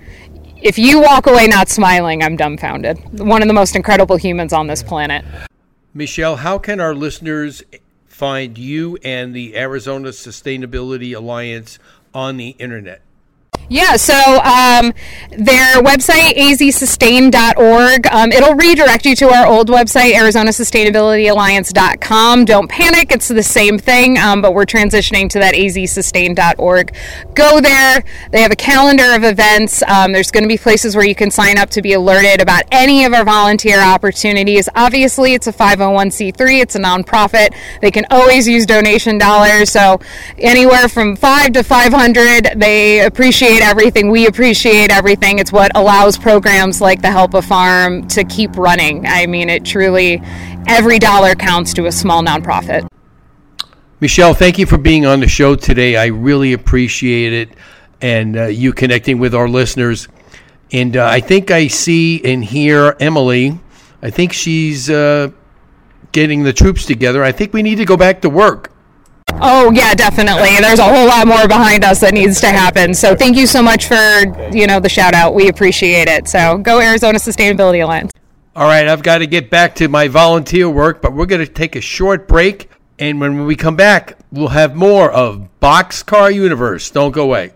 if 0.62 0.78
you 0.78 1.00
walk 1.00 1.26
away 1.26 1.48
not 1.48 1.68
smiling, 1.68 2.22
I'm 2.22 2.36
dumbfounded. 2.36 3.18
One 3.18 3.42
of 3.42 3.48
the 3.48 3.54
most 3.54 3.74
incredible 3.74 4.16
humans 4.16 4.52
on 4.52 4.68
this 4.68 4.80
planet. 4.80 5.24
Michele, 5.92 6.36
how 6.36 6.56
can 6.58 6.78
our 6.78 6.94
listeners 6.94 7.64
find 8.06 8.56
you 8.56 8.96
and 9.02 9.34
the 9.34 9.56
Arizona 9.56 10.10
Sustainability 10.10 11.16
Alliance 11.16 11.80
on 12.14 12.36
the 12.36 12.50
internet? 12.60 13.02
Yeah, 13.68 13.96
so 13.96 14.14
um, 14.42 14.92
their 15.30 15.82
website, 15.82 16.36
azsustain.org, 16.36 18.06
um, 18.08 18.32
it'll 18.32 18.54
redirect 18.54 19.06
you 19.06 19.16
to 19.16 19.30
our 19.30 19.46
old 19.46 19.70
website, 19.70 20.12
arizonaSustainabilityAlliance.com. 20.12 22.44
Don't 22.44 22.68
panic, 22.68 23.12
it's 23.12 23.28
the 23.28 23.42
same 23.42 23.78
thing, 23.78 24.18
um, 24.18 24.42
but 24.42 24.52
we're 24.52 24.66
transitioning 24.66 25.30
to 25.30 25.38
that 25.38 25.54
azsustain.org. 25.54 26.94
Go 27.34 27.62
there. 27.62 28.04
They 28.30 28.42
have 28.42 28.52
a 28.52 28.56
calendar 28.56 29.14
of 29.14 29.24
events. 29.24 29.82
Um, 29.84 30.12
there's 30.12 30.30
going 30.30 30.44
to 30.44 30.48
be 30.48 30.58
places 30.58 30.94
where 30.94 31.06
you 31.06 31.14
can 31.14 31.30
sign 31.30 31.56
up 31.56 31.70
to 31.70 31.80
be 31.80 31.94
alerted 31.94 32.42
about 32.42 32.64
any 32.70 33.06
of 33.06 33.14
our 33.14 33.24
volunteer 33.24 33.80
opportunities. 33.80 34.68
Obviously, 34.74 35.32
it's 35.32 35.46
a 35.46 35.52
501c3, 35.52 36.60
it's 36.60 36.74
a 36.74 36.80
nonprofit. 36.80 37.54
They 37.80 37.90
can 37.90 38.04
always 38.10 38.46
use 38.46 38.66
donation 38.66 39.16
dollars, 39.16 39.70
so 39.70 39.98
anywhere 40.38 40.88
from 40.88 41.16
5 41.16 41.52
to 41.52 41.62
500, 41.62 42.52
they 42.56 43.00
appreciate 43.00 43.51
everything. 43.60 44.10
We 44.10 44.26
appreciate 44.26 44.90
everything. 44.90 45.38
It's 45.38 45.52
what 45.52 45.72
allows 45.74 46.16
programs 46.16 46.80
like 46.80 47.02
the 47.02 47.10
Help 47.10 47.34
a 47.34 47.42
Farm 47.42 48.06
to 48.08 48.24
keep 48.24 48.56
running. 48.56 49.06
I 49.06 49.26
mean, 49.26 49.50
it 49.50 49.64
truly, 49.64 50.22
every 50.66 50.98
dollar 50.98 51.34
counts 51.34 51.74
to 51.74 51.86
a 51.86 51.92
small 51.92 52.22
nonprofit. 52.22 52.86
Michele, 54.00 54.34
thank 54.34 54.58
you 54.58 54.66
for 54.66 54.78
being 54.78 55.04
on 55.04 55.20
the 55.20 55.28
show 55.28 55.54
today. 55.54 55.96
I 55.96 56.06
really 56.06 56.54
appreciate 56.54 57.32
it 57.32 57.50
and 58.00 58.36
uh, 58.36 58.46
you 58.46 58.72
connecting 58.72 59.18
with 59.18 59.34
our 59.34 59.48
listeners. 59.48 60.08
And 60.72 60.96
uh, 60.96 61.06
I 61.06 61.20
think 61.20 61.50
I 61.50 61.68
see 61.68 62.22
and 62.24 62.44
hear 62.44 62.96
Emily. 62.98 63.58
I 64.02 64.10
think 64.10 64.32
she's 64.32 64.90
uh, 64.90 65.30
getting 66.10 66.42
the 66.42 66.52
troops 66.52 66.84
together. 66.84 67.22
I 67.22 67.30
think 67.30 67.52
we 67.52 67.62
need 67.62 67.76
to 67.76 67.84
go 67.84 67.96
back 67.96 68.22
to 68.22 68.30
work. 68.30 68.71
Oh 69.40 69.70
yeah, 69.72 69.94
definitely. 69.94 70.50
There's 70.60 70.78
a 70.78 70.84
whole 70.84 71.06
lot 71.06 71.26
more 71.26 71.48
behind 71.48 71.84
us 71.84 72.00
that 72.00 72.14
needs 72.14 72.40
to 72.40 72.48
happen. 72.48 72.94
So 72.94 73.14
thank 73.14 73.36
you 73.36 73.46
so 73.46 73.62
much 73.62 73.86
for 73.86 73.94
you 74.52 74.66
know 74.66 74.80
the 74.80 74.88
shout 74.88 75.14
out. 75.14 75.34
We 75.34 75.48
appreciate 75.48 76.08
it. 76.08 76.28
So 76.28 76.58
go 76.58 76.80
Arizona 76.80 77.18
Sustainability 77.18 77.82
Alliance. 77.82 78.12
All 78.54 78.66
right, 78.66 78.86
I've 78.86 79.02
got 79.02 79.18
to 79.18 79.26
get 79.26 79.48
back 79.48 79.74
to 79.76 79.88
my 79.88 80.08
volunteer 80.08 80.68
work, 80.68 81.00
but 81.00 81.14
we're 81.14 81.26
going 81.26 81.44
to 81.44 81.50
take 81.50 81.74
a 81.74 81.80
short 81.80 82.28
break, 82.28 82.70
and 82.98 83.18
when 83.18 83.46
we 83.46 83.56
come 83.56 83.76
back, 83.76 84.18
we'll 84.30 84.48
have 84.48 84.76
more 84.76 85.10
of 85.10 85.48
Boxcar 85.60 86.34
Universe. 86.34 86.90
Don't 86.90 87.12
go 87.12 87.22
away. 87.22 87.52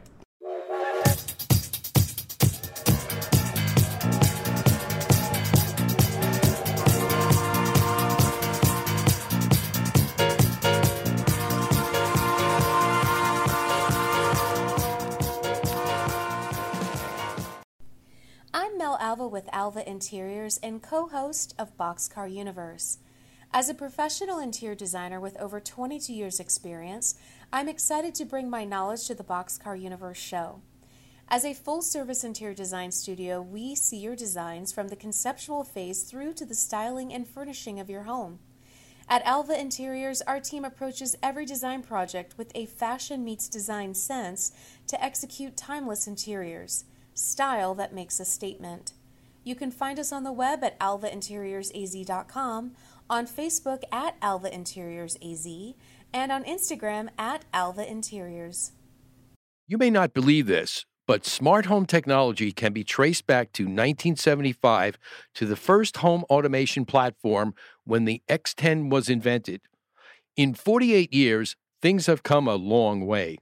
Interiors 19.96 20.58
and 20.58 20.82
co 20.82 21.08
host 21.08 21.54
of 21.58 21.74
Boxcar 21.78 22.30
Universe. 22.30 22.98
As 23.50 23.70
a 23.70 23.74
professional 23.74 24.38
interior 24.38 24.74
designer 24.74 25.18
with 25.18 25.40
over 25.40 25.58
22 25.58 26.12
years' 26.12 26.38
experience, 26.38 27.14
I'm 27.50 27.66
excited 27.66 28.14
to 28.16 28.26
bring 28.26 28.50
my 28.50 28.66
knowledge 28.66 29.06
to 29.06 29.14
the 29.14 29.24
Boxcar 29.24 29.80
Universe 29.80 30.18
show. 30.18 30.60
As 31.28 31.46
a 31.46 31.54
full 31.54 31.80
service 31.80 32.24
interior 32.24 32.52
design 32.52 32.92
studio, 32.92 33.40
we 33.40 33.74
see 33.74 33.96
your 33.96 34.14
designs 34.14 34.70
from 34.70 34.88
the 34.88 34.96
conceptual 34.96 35.64
phase 35.64 36.02
through 36.02 36.34
to 36.34 36.44
the 36.44 36.54
styling 36.54 37.10
and 37.10 37.26
furnishing 37.26 37.80
of 37.80 37.88
your 37.88 38.02
home. 38.02 38.40
At 39.08 39.24
Alva 39.24 39.58
Interiors, 39.58 40.20
our 40.20 40.40
team 40.40 40.66
approaches 40.66 41.16
every 41.22 41.46
design 41.46 41.82
project 41.82 42.36
with 42.36 42.52
a 42.54 42.66
fashion 42.66 43.24
meets 43.24 43.48
design 43.48 43.94
sense 43.94 44.52
to 44.88 45.02
execute 45.02 45.56
timeless 45.56 46.06
interiors 46.06 46.84
style 47.14 47.74
that 47.76 47.94
makes 47.94 48.20
a 48.20 48.26
statement. 48.26 48.92
You 49.46 49.54
can 49.54 49.70
find 49.70 49.98
us 50.00 50.10
on 50.10 50.24
the 50.24 50.32
web 50.32 50.64
at 50.64 50.76
alvainteriorsaz.com, 50.80 52.72
on 53.08 53.26
Facebook 53.28 53.84
at 53.92 54.20
alvainteriorsaz, 54.20 55.74
and 56.12 56.32
on 56.32 56.42
Instagram 56.42 57.10
at 57.16 57.44
alvainteriors. 57.54 58.72
You 59.68 59.78
may 59.78 59.88
not 59.88 60.12
believe 60.12 60.48
this, 60.48 60.84
but 61.06 61.24
smart 61.24 61.66
home 61.66 61.86
technology 61.86 62.50
can 62.50 62.72
be 62.72 62.82
traced 62.82 63.28
back 63.28 63.52
to 63.52 63.62
1975 63.62 64.98
to 65.36 65.46
the 65.46 65.54
first 65.54 65.98
home 65.98 66.24
automation 66.28 66.84
platform 66.84 67.54
when 67.84 68.04
the 68.04 68.22
X10 68.28 68.90
was 68.90 69.08
invented. 69.08 69.60
In 70.36 70.54
48 70.54 71.14
years, 71.14 71.54
things 71.80 72.06
have 72.06 72.24
come 72.24 72.48
a 72.48 72.56
long 72.56 73.06
way. 73.06 73.38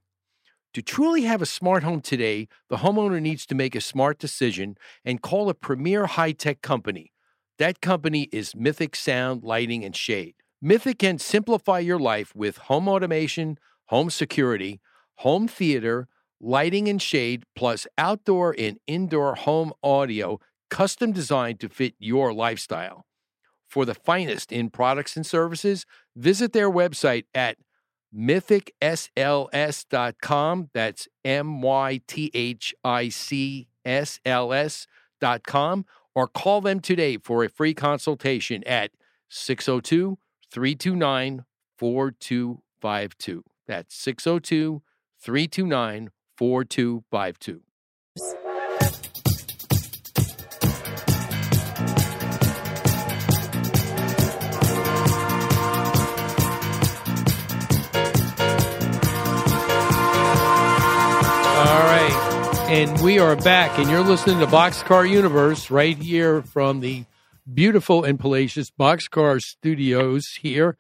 To 0.75 0.83
truly 0.83 1.23
have 1.23 1.41
a 1.41 1.47
smart 1.47 1.85
home 1.85 2.01
today, 2.01 2.49
the 2.69 2.79
homeowner 2.79 3.23
needs 3.23 3.47
to 3.47 3.55
make 3.55 3.77
a 3.77 3.81
smart 3.81 4.19
decision 4.19 4.77
and 5.05 5.23
call 5.23 5.49
a 5.49 5.55
premier 5.55 6.07
high 6.07 6.33
tech 6.33 6.63
company. 6.63 7.13
That 7.59 7.81
company 7.81 8.29
is 8.33 8.57
Mythic 8.57 8.97
Sound, 8.97 9.45
Lighting, 9.45 9.85
and 9.85 9.95
Shade. 9.95 10.35
Mythic 10.61 10.99
can 10.99 11.21
simplify 11.21 11.79
your 11.79 12.01
life 12.01 12.35
with 12.35 12.57
home 12.57 12.89
automation, 12.89 13.57
home 13.87 14.11
security, 14.11 14.81
home 15.19 15.47
theater, 15.47 16.09
lighting 16.41 16.89
and 16.89 17.01
shade, 17.01 17.45
plus 17.55 17.87
outdoor 17.97 18.53
and 18.59 18.79
indoor 18.89 19.37
home 19.37 19.73
audio 19.81 20.41
custom 20.71 21.13
designed 21.13 21.61
to 21.61 21.69
fit 21.69 21.95
your 22.01 22.33
lifestyle. 22.33 23.07
For 23.69 23.85
the 23.85 23.95
finest 23.95 24.51
in 24.51 24.71
products 24.71 25.17
and 25.17 25.25
services, 25.25 25.87
visit 26.17 26.53
their 26.53 26.71
website 26.71 27.27
at 27.33 27.59
mythicsls.com. 28.15 30.71
That's 30.73 31.09
M 31.25 31.63
Y 31.63 32.01
T 32.07 32.31
H 32.35 32.75
I 32.85 33.09
C 33.09 33.67
S 33.85 34.21
L 34.25 34.53
S.com. 34.53 35.85
Or 36.15 36.29
call 36.29 36.61
them 36.61 36.79
today 36.81 37.17
for 37.17 37.43
a 37.43 37.49
free 37.49 37.75
consultation 37.75 38.63
at 38.65 38.93
602 39.29 40.19
329 40.51 41.45
4252. 41.77 43.43
That's 43.67 43.97
602 43.97 44.83
329 45.21 46.11
4252. 46.37 47.63
And 62.75 63.01
we 63.03 63.21
are 63.21 63.37
back, 63.37 63.79
and 63.79 63.89
you're 63.89 64.03
listening 64.03 64.41
to 64.41 64.49
Boxcar 64.49 65.09
Universe 65.09 65.71
right 65.71 65.97
here 65.97 66.43
from 66.43 66.81
the 66.81 67.05
beautiful 67.55 68.03
and 68.03 68.19
palatial 68.19 68.65
Boxcar 68.77 69.41
Studios 69.41 70.27
here 70.41 70.77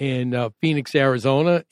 in 0.00 0.34
uh, 0.34 0.50
Phoenix, 0.60 0.92
Arizona. 0.96 1.64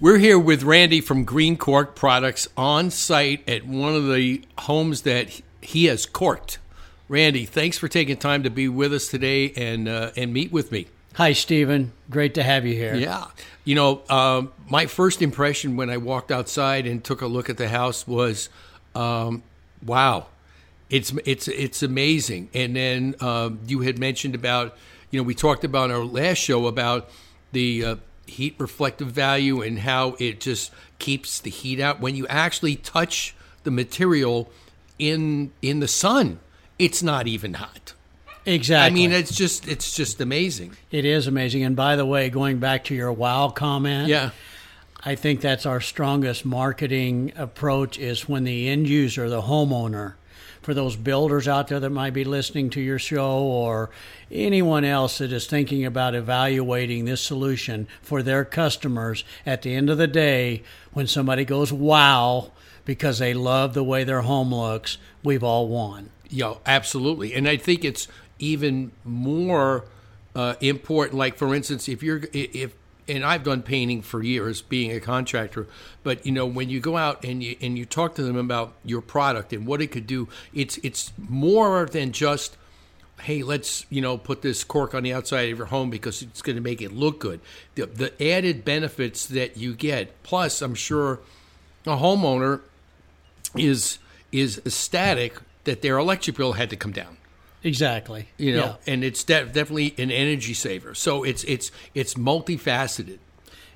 We're 0.00 0.16
here 0.16 0.38
with 0.38 0.62
Randy 0.62 1.02
from 1.02 1.24
Green 1.24 1.58
Cork 1.58 1.94
Products 1.94 2.48
on 2.56 2.90
site 2.90 3.46
at 3.46 3.66
one 3.66 3.94
of 3.94 4.08
the 4.08 4.42
homes 4.60 5.02
that 5.02 5.42
he 5.60 5.84
has 5.84 6.06
corked. 6.06 6.58
Randy, 7.06 7.44
thanks 7.44 7.76
for 7.76 7.88
taking 7.88 8.16
time 8.16 8.44
to 8.44 8.50
be 8.50 8.66
with 8.66 8.94
us 8.94 9.08
today 9.08 9.52
and 9.58 9.90
uh, 9.90 10.12
and 10.16 10.32
meet 10.32 10.50
with 10.50 10.72
me. 10.72 10.86
Hi, 11.16 11.34
Stephen. 11.34 11.92
Great 12.08 12.32
to 12.34 12.42
have 12.42 12.64
you 12.64 12.72
here. 12.72 12.94
Yeah. 12.94 13.26
You 13.64 13.74
know, 13.74 14.02
um, 14.08 14.52
my 14.70 14.86
first 14.86 15.20
impression 15.20 15.76
when 15.76 15.90
I 15.90 15.98
walked 15.98 16.30
outside 16.30 16.86
and 16.86 17.04
took 17.04 17.20
a 17.20 17.26
look 17.26 17.50
at 17.50 17.58
the 17.58 17.68
house 17.68 18.06
was, 18.06 18.48
um, 18.96 19.42
wow, 19.84 20.26
it's 20.90 21.12
it's 21.24 21.48
it's 21.48 21.82
amazing. 21.82 22.48
And 22.54 22.74
then 22.74 23.14
um, 23.20 23.60
you 23.66 23.80
had 23.80 23.98
mentioned 23.98 24.34
about, 24.34 24.76
you 25.10 25.20
know, 25.20 25.24
we 25.24 25.34
talked 25.34 25.64
about 25.64 25.90
our 25.90 26.04
last 26.04 26.38
show 26.38 26.66
about 26.66 27.08
the 27.52 27.84
uh, 27.84 27.96
heat 28.26 28.54
reflective 28.58 29.08
value 29.08 29.62
and 29.62 29.80
how 29.80 30.16
it 30.18 30.40
just 30.40 30.72
keeps 30.98 31.40
the 31.40 31.50
heat 31.50 31.80
out 31.80 32.00
when 32.00 32.16
you 32.16 32.26
actually 32.28 32.76
touch 32.76 33.34
the 33.64 33.70
material 33.70 34.50
in 34.98 35.52
in 35.62 35.80
the 35.80 35.88
sun. 35.88 36.38
It's 36.78 37.02
not 37.02 37.26
even 37.26 37.54
hot. 37.54 37.94
Exactly. 38.44 38.86
I 38.86 38.90
mean, 38.94 39.12
it's 39.12 39.34
just 39.34 39.66
it's 39.66 39.94
just 39.94 40.20
amazing. 40.20 40.76
It 40.92 41.04
is 41.04 41.26
amazing. 41.26 41.64
And 41.64 41.74
by 41.74 41.96
the 41.96 42.06
way, 42.06 42.30
going 42.30 42.58
back 42.58 42.84
to 42.84 42.94
your 42.94 43.12
wow 43.12 43.48
comment, 43.48 44.08
yeah, 44.08 44.30
I 45.06 45.14
think 45.14 45.40
that's 45.40 45.66
our 45.66 45.80
strongest 45.80 46.44
marketing 46.44 47.32
approach 47.36 47.96
is 47.96 48.28
when 48.28 48.42
the 48.42 48.68
end 48.68 48.88
user, 48.88 49.28
the 49.28 49.42
homeowner, 49.42 50.14
for 50.62 50.74
those 50.74 50.96
builders 50.96 51.46
out 51.46 51.68
there 51.68 51.78
that 51.78 51.90
might 51.90 52.12
be 52.12 52.24
listening 52.24 52.70
to 52.70 52.80
your 52.80 52.98
show 52.98 53.38
or 53.38 53.88
anyone 54.32 54.84
else 54.84 55.18
that 55.18 55.30
is 55.32 55.46
thinking 55.46 55.84
about 55.84 56.16
evaluating 56.16 57.04
this 57.04 57.20
solution 57.20 57.86
for 58.02 58.20
their 58.20 58.44
customers 58.44 59.22
at 59.46 59.62
the 59.62 59.76
end 59.76 59.90
of 59.90 59.96
the 59.96 60.08
day 60.08 60.64
when 60.92 61.06
somebody 61.06 61.44
goes 61.44 61.72
wow 61.72 62.50
because 62.84 63.20
they 63.20 63.32
love 63.32 63.74
the 63.74 63.84
way 63.84 64.02
their 64.02 64.22
home 64.22 64.52
looks, 64.52 64.98
we've 65.22 65.44
all 65.44 65.68
won. 65.68 66.10
Yeah, 66.28 66.54
absolutely. 66.66 67.32
And 67.32 67.48
I 67.48 67.58
think 67.58 67.84
it's 67.84 68.08
even 68.40 68.90
more 69.04 69.84
uh, 70.34 70.54
important. 70.60 71.16
Like 71.16 71.36
for 71.36 71.54
instance, 71.54 71.88
if 71.88 72.02
you're 72.02 72.22
if 72.32 72.74
and 73.08 73.24
I've 73.24 73.44
done 73.44 73.62
painting 73.62 74.02
for 74.02 74.22
years, 74.22 74.62
being 74.62 74.92
a 74.92 75.00
contractor. 75.00 75.66
But 76.02 76.26
you 76.26 76.32
know, 76.32 76.46
when 76.46 76.68
you 76.68 76.80
go 76.80 76.96
out 76.96 77.24
and 77.24 77.42
you 77.42 77.56
and 77.60 77.78
you 77.78 77.84
talk 77.84 78.14
to 78.16 78.22
them 78.22 78.36
about 78.36 78.74
your 78.84 79.00
product 79.00 79.52
and 79.52 79.66
what 79.66 79.80
it 79.80 79.88
could 79.88 80.06
do, 80.06 80.28
it's 80.54 80.78
it's 80.78 81.12
more 81.16 81.86
than 81.86 82.12
just, 82.12 82.56
hey, 83.22 83.42
let's 83.42 83.86
you 83.90 84.00
know 84.00 84.18
put 84.18 84.42
this 84.42 84.64
cork 84.64 84.94
on 84.94 85.02
the 85.02 85.12
outside 85.12 85.50
of 85.50 85.58
your 85.58 85.66
home 85.68 85.90
because 85.90 86.22
it's 86.22 86.42
going 86.42 86.56
to 86.56 86.62
make 86.62 86.82
it 86.82 86.92
look 86.92 87.20
good. 87.20 87.40
The 87.74 87.86
the 87.86 88.22
added 88.22 88.64
benefits 88.64 89.26
that 89.26 89.56
you 89.56 89.74
get, 89.74 90.22
plus 90.22 90.62
I'm 90.62 90.74
sure 90.74 91.20
a 91.86 91.96
homeowner 91.96 92.60
is 93.54 93.98
is 94.32 94.60
ecstatic 94.66 95.38
that 95.64 95.82
their 95.82 95.98
electric 95.98 96.36
bill 96.36 96.54
had 96.54 96.70
to 96.70 96.76
come 96.76 96.92
down. 96.92 97.16
Exactly. 97.66 98.28
You 98.38 98.54
know, 98.54 98.64
yeah. 98.86 98.92
and 98.92 99.02
it's 99.02 99.24
de- 99.24 99.44
definitely 99.46 99.92
an 99.98 100.12
energy 100.12 100.54
saver. 100.54 100.94
So 100.94 101.24
it's 101.24 101.42
it's 101.44 101.72
it's 101.94 102.14
multifaceted. 102.14 103.18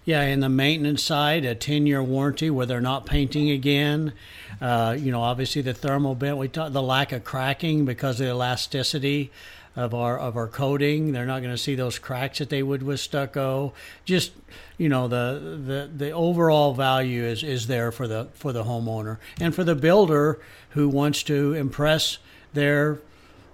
Yeah, 0.05 0.23
in 0.23 0.39
the 0.41 0.49
maintenance 0.49 1.03
side, 1.03 1.45
a 1.45 1.57
ten-year 1.57 2.01
warranty 2.01 2.51
where 2.51 2.67
they're 2.67 2.81
not 2.81 3.05
painting 3.05 3.51
again. 3.51 4.13
Uh, 4.61 4.97
you 4.99 5.11
know, 5.11 5.21
obviously 5.21 5.63
the 5.63 5.75
thermal 5.75 6.15
bent. 6.15 6.37
We 6.37 6.47
talked 6.47 6.73
the 6.73 6.81
lack 6.81 7.11
of 7.11 7.25
cracking 7.25 7.85
because 7.85 8.21
of 8.21 8.27
the 8.27 8.33
elasticity 8.33 9.33
of 9.75 9.93
our 9.93 10.17
of 10.17 10.37
our 10.37 10.47
coating. 10.47 11.11
They're 11.11 11.27
not 11.27 11.41
going 11.41 11.53
to 11.53 11.59
see 11.59 11.75
those 11.75 11.99
cracks 11.99 12.39
that 12.39 12.49
they 12.49 12.63
would 12.63 12.85
with 12.85 13.01
stucco. 13.01 13.73
Just 14.05 14.31
you 14.79 14.89
know, 14.89 15.09
the 15.09 15.59
the 15.67 15.91
the 15.93 16.11
overall 16.13 16.75
value 16.75 17.25
is 17.25 17.43
is 17.43 17.67
there 17.67 17.91
for 17.91 18.07
the 18.07 18.29
for 18.35 18.53
the 18.53 18.63
homeowner 18.63 19.19
and 19.41 19.53
for 19.53 19.65
the 19.65 19.75
builder 19.75 20.39
who 20.71 20.89
wants 20.89 21.25
to 21.25 21.55
impress 21.55 22.19
their 22.53 23.01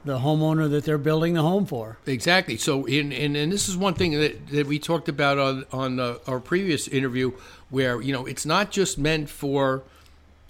the 0.06 0.20
homeowner 0.20 0.70
that 0.70 0.84
they're 0.84 0.98
building 0.98 1.34
the 1.34 1.42
home 1.42 1.66
for. 1.66 1.98
Exactly. 2.06 2.56
So, 2.56 2.86
in 2.86 3.12
and, 3.12 3.36
and 3.36 3.52
this 3.52 3.68
is 3.68 3.76
one 3.76 3.94
thing 3.94 4.12
that, 4.12 4.48
that 4.48 4.66
we 4.66 4.78
talked 4.78 5.08
about 5.08 5.38
on 5.38 5.66
on 5.72 6.00
uh, 6.00 6.18
our 6.26 6.40
previous 6.40 6.88
interview, 6.88 7.32
where 7.68 8.00
you 8.00 8.12
know 8.12 8.24
it's 8.24 8.46
not 8.46 8.70
just 8.70 8.98
meant 8.98 9.28
for 9.28 9.82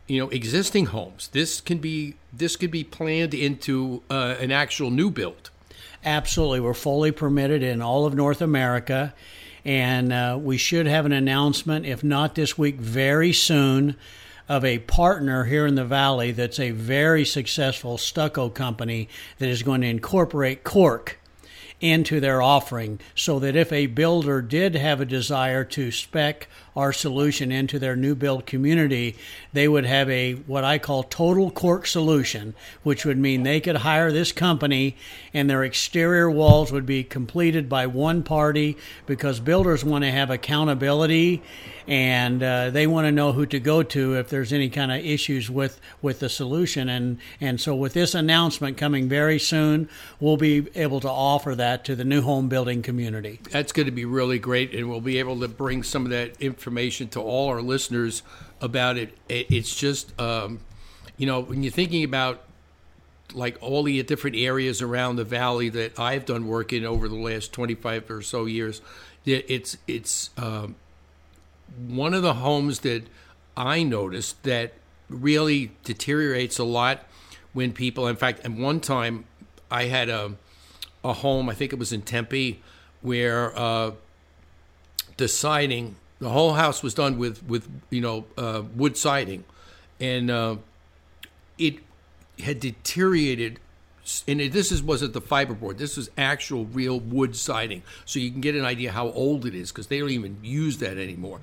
you 0.07 0.21
know 0.21 0.29
existing 0.29 0.87
homes. 0.87 1.29
This 1.29 1.61
can 1.61 1.79
be 1.79 2.15
this 2.33 2.55
could 2.57 2.71
be 2.71 2.85
planned 2.85 3.35
into 3.35 4.03
uh, 4.11 4.37
an 4.39 4.53
actual 4.53 4.91
new 4.91 5.11
build. 5.11 5.51
Absolutely, 6.05 6.61
we're 6.61 6.75
fully 6.75 7.11
permitted 7.11 7.63
in 7.63 7.83
all 7.83 8.07
of 8.07 8.15
North 8.15 8.41
America, 8.41 9.13
and 9.65 10.13
uh, 10.13 10.39
we 10.41 10.57
should 10.57 10.87
have 10.87 11.07
an 11.07 11.13
announcement, 11.13 11.87
if 11.87 12.05
not 12.05 12.37
this 12.37 12.57
week, 12.57 12.77
very 12.77 13.33
soon 13.33 13.97
of 14.49 14.65
a 14.65 14.79
partner 14.81 15.45
here 15.45 15.67
in 15.67 15.75
the 15.75 15.85
valley 15.85 16.33
that's 16.33 16.61
a 16.61 16.71
very 16.71 17.25
successful 17.25 17.99
stucco 17.99 18.49
company 18.49 19.09
that 19.39 19.49
is 19.49 19.63
going 19.63 19.81
to 19.81 19.87
incorporate 19.87 20.65
cork 20.65 21.19
into 21.81 22.21
their 22.21 22.41
offering 22.41 22.99
so 23.15 23.39
that 23.39 23.57
if 23.57 23.73
a 23.73 23.87
builder 23.87 24.41
did 24.41 24.75
have 24.75 25.01
a 25.01 25.05
desire 25.05 25.65
to 25.65 25.91
spec 25.91 26.49
our 26.77 26.93
solution 26.93 27.51
into 27.51 27.79
their 27.79 27.97
new 27.97 28.15
build 28.15 28.45
community, 28.45 29.17
they 29.55 29.67
would 29.67 29.87
have 29.87 30.11
a 30.11 30.35
what 30.35 30.63
I 30.63 30.77
call 30.79 31.03
total 31.03 31.51
cork 31.51 31.87
solution, 31.87 32.55
which 32.83 33.07
would 33.07 33.17
mean 33.17 33.43
they 33.43 33.61
could 33.61 33.77
hire 33.77 34.13
this 34.13 34.31
company 34.31 34.97
and 35.33 35.49
their 35.49 35.65
exterior 35.65 36.31
walls 36.31 36.71
would 36.71 36.85
be 36.85 37.03
completed 37.03 37.69
by 37.69 37.87
one 37.87 38.23
party 38.23 38.77
because 39.07 39.41
builders 39.41 39.85
want 39.85 40.05
to 40.05 40.11
have 40.11 40.31
accountability 40.31 41.43
and 41.89 42.43
uh, 42.43 42.69
they 42.71 42.87
want 42.87 43.07
to 43.07 43.13
know 43.13 43.33
who 43.33 43.47
to 43.47 43.61
go 43.61 43.83
to 43.83 44.15
if 44.15 44.29
there's 44.29 44.53
any 44.53 44.69
kind 44.69 44.93
of 44.93 44.99
issues 45.05 45.49
with 45.49 45.81
with 46.03 46.21
the 46.21 46.29
solution. 46.29 46.89
And 46.91 47.19
and 47.41 47.59
so 47.59 47.75
with 47.75 47.95
this 47.95 48.15
announcement 48.15 48.77
coming 48.77 49.09
very 49.09 49.39
soon 49.39 49.89
we'll 50.21 50.37
be 50.37 50.69
able 50.75 51.01
to 51.01 51.09
offer 51.09 51.55
that 51.55 51.85
to 51.87 51.97
the 51.97 52.05
new 52.05 52.21
home 52.21 52.49
building 52.49 52.83
community. 52.83 53.41
That's 53.51 53.73
going 53.73 53.87
to 53.87 53.93
be 53.93 54.05
really 54.05 54.39
great 54.39 54.75
and 54.75 54.91
we'll 54.91 55.01
be 55.01 55.19
able 55.19 55.41
to 55.41 55.49
bring 55.49 55.83
some 55.83 56.05
of 56.05 56.11
that 56.11 56.41
information 56.41 56.66
to 57.09 57.21
all 57.21 57.49
our 57.49 57.63
listeners 57.63 58.23
about 58.61 58.97
it. 58.97 59.17
It's 59.29 59.75
just 59.75 60.19
um, 60.21 60.61
you 61.17 61.27
know 61.27 61.41
when 61.41 61.63
you're 61.63 61.73
thinking 61.73 62.05
about 62.05 62.43
like 63.35 63.59
all 63.61 63.83
the 63.83 64.03
different 64.03 64.37
areas 64.37 64.81
around 64.81 65.17
the 65.17 65.25
valley 65.25 65.69
that 65.69 65.99
I've 65.99 66.25
done 66.25 66.47
work 66.47 66.73
in 66.73 66.85
over 66.85 67.09
the 67.09 67.17
last 67.17 67.53
25 67.53 68.11
or 68.11 68.23
so 68.23 68.47
years, 68.47 68.81
it's 69.25 69.77
it's 69.87 70.31
um, 70.37 70.77
one 71.89 72.15
of 72.15 72.23
the 72.23 72.35
homes 72.35 72.81
that 72.81 73.05
I 73.57 73.83
noticed 73.83 74.43
that 74.45 74.75
really 75.09 75.73
deteriorates 75.85 76.59
a 76.59 76.65
lot 76.65 77.05
when 77.53 77.73
people, 77.73 78.07
in 78.07 78.17
fact, 78.17 78.45
at 78.45 78.51
one 78.51 78.81
time 78.81 79.25
I 79.71 79.85
had 79.85 80.09
a, 80.09 80.33
a 81.03 81.15
home, 81.15 81.49
I 81.49 81.55
think 81.55 81.73
it 81.73 81.79
was 81.79 81.93
in 81.93 82.03
Tempe, 82.03 82.63
where 83.01 83.59
uh, 83.59 83.93
the 85.17 85.29
siding, 85.29 85.97
the 86.19 86.31
whole 86.31 86.55
house 86.55 86.83
was 86.83 86.95
done 86.95 87.19
with, 87.19 87.43
with 87.45 87.69
you 87.91 88.01
know, 88.01 88.25
uh, 88.37 88.63
wood 88.75 88.97
siding. 88.97 89.45
And 90.01 90.31
uh, 90.31 90.57
it 91.59 91.77
had 92.39 92.61
deteriorated 92.61 93.61
and 94.29 94.41
this 94.41 94.71
is 94.71 94.83
wasn't 94.83 95.13
the 95.13 95.21
fiberboard. 95.21 95.79
This 95.79 95.97
was 95.97 96.11
actual 96.17 96.67
real 96.67 97.01
wood 97.01 97.35
siding, 97.35 97.83
so 98.05 98.21
you 98.21 98.31
can 98.31 98.41
get 98.41 98.55
an 98.55 98.65
idea 98.65 98.93
how 98.93 99.11
old 99.11 99.47
it 99.47 99.55
is 99.55 99.73
because 99.73 99.89
they 99.89 99.99
don't 99.99 100.11
even 100.11 100.39
use 100.43 100.79
that 100.79 100.97
anymore. 100.97 101.41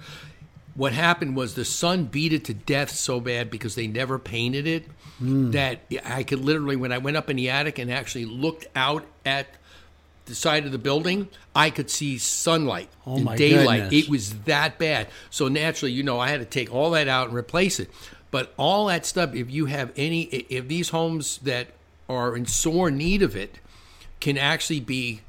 What 0.75 0.93
happened 0.93 1.35
was 1.35 1.55
the 1.55 1.65
sun 1.65 2.05
beat 2.05 2.33
it 2.33 2.45
to 2.45 2.53
death 2.53 2.89
so 2.89 3.19
bad 3.19 3.51
because 3.51 3.75
they 3.75 3.85
never 3.85 4.17
painted 4.17 4.65
it 4.65 4.85
mm. 5.21 5.51
that 5.51 5.81
I 6.05 6.23
could 6.23 6.39
literally, 6.39 6.75
when 6.75 6.91
I 6.91 6.97
went 6.97 7.15
up 7.17 7.29
in 7.29 7.35
the 7.35 7.49
attic 7.49 7.77
and 7.77 7.91
actually 7.91 8.25
looked 8.25 8.65
out 8.75 9.05
at 9.25 9.47
the 10.25 10.35
side 10.35 10.65
of 10.65 10.71
the 10.71 10.77
building, 10.77 11.27
I 11.55 11.69
could 11.69 11.89
see 11.89 12.17
sunlight 12.17 12.89
oh 13.05 13.17
in 13.17 13.25
daylight. 13.35 13.83
Goodness. 13.83 14.05
It 14.05 14.09
was 14.09 14.33
that 14.45 14.77
bad. 14.77 15.07
So 15.29 15.47
naturally, 15.47 15.91
you 15.91 16.03
know, 16.03 16.19
I 16.19 16.29
had 16.29 16.39
to 16.39 16.45
take 16.45 16.73
all 16.73 16.91
that 16.91 17.07
out 17.07 17.27
and 17.27 17.37
replace 17.37 17.79
it. 17.79 17.89
But 18.31 18.53
all 18.57 18.87
that 18.87 19.05
stuff, 19.05 19.35
if 19.35 19.51
you 19.51 19.67
have 19.67 19.91
any, 19.95 20.23
if 20.23 20.67
these 20.67 20.89
homes 20.89 21.37
that 21.39 21.67
are 22.09 22.35
in 22.35 22.45
sore 22.45 22.89
need 22.89 23.21
of 23.21 23.35
it 23.35 23.59
can 24.19 24.37
actually 24.37 24.79
be 24.79 25.21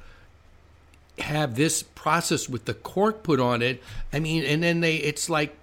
have 1.19 1.55
this 1.55 1.83
process 1.83 2.49
with 2.49 2.65
the 2.65 2.75
cork 2.75 3.23
put 3.23 3.41
on 3.41 3.63
it. 3.63 3.83
I 4.13 4.21
mean, 4.21 4.45
and 4.45 4.63
then 4.63 4.81
they 4.81 4.97
it's 4.97 5.29
like 5.29 5.57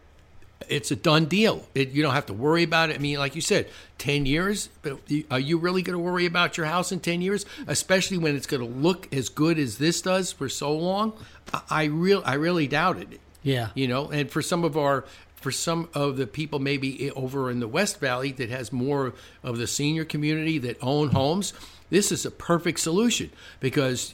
it's 0.69 0.91
a 0.91 0.95
done 0.95 1.25
deal. 1.25 1.67
It, 1.73 1.89
you 1.89 2.01
don't 2.01 2.13
have 2.13 2.27
to 2.27 2.33
worry 2.33 2.63
about 2.63 2.89
it. 2.89 2.95
I 2.95 2.99
mean, 2.99 3.17
like 3.17 3.35
you 3.35 3.41
said, 3.41 3.67
ten 3.97 4.25
years. 4.25 4.69
But 4.81 4.99
are 5.29 5.39
you 5.39 5.57
really 5.57 5.81
going 5.81 5.97
to 5.97 6.03
worry 6.03 6.25
about 6.25 6.57
your 6.57 6.65
house 6.65 6.91
in 6.91 6.99
ten 6.99 7.21
years, 7.21 7.45
especially 7.67 8.17
when 8.17 8.35
it's 8.35 8.47
going 8.47 8.61
to 8.61 8.79
look 8.79 9.13
as 9.13 9.29
good 9.29 9.57
as 9.57 9.77
this 9.77 10.01
does 10.01 10.31
for 10.31 10.49
so 10.49 10.75
long? 10.75 11.13
I, 11.53 11.61
I 11.69 11.83
real 11.85 12.21
I 12.25 12.35
really 12.35 12.67
doubt 12.67 12.97
it. 12.97 13.19
Yeah. 13.43 13.69
You 13.73 13.87
know, 13.87 14.09
and 14.09 14.29
for 14.29 14.41
some 14.41 14.63
of 14.63 14.77
our 14.77 15.05
for 15.35 15.51
some 15.51 15.89
of 15.95 16.17
the 16.17 16.27
people 16.27 16.59
maybe 16.59 17.09
over 17.11 17.49
in 17.49 17.59
the 17.59 17.67
West 17.67 17.99
Valley 17.99 18.31
that 18.33 18.49
has 18.49 18.71
more 18.71 19.13
of 19.43 19.57
the 19.57 19.65
senior 19.65 20.05
community 20.05 20.59
that 20.59 20.77
own 20.81 21.09
homes, 21.09 21.53
this 21.89 22.11
is 22.11 22.25
a 22.25 22.31
perfect 22.31 22.79
solution 22.79 23.31
because 23.59 24.13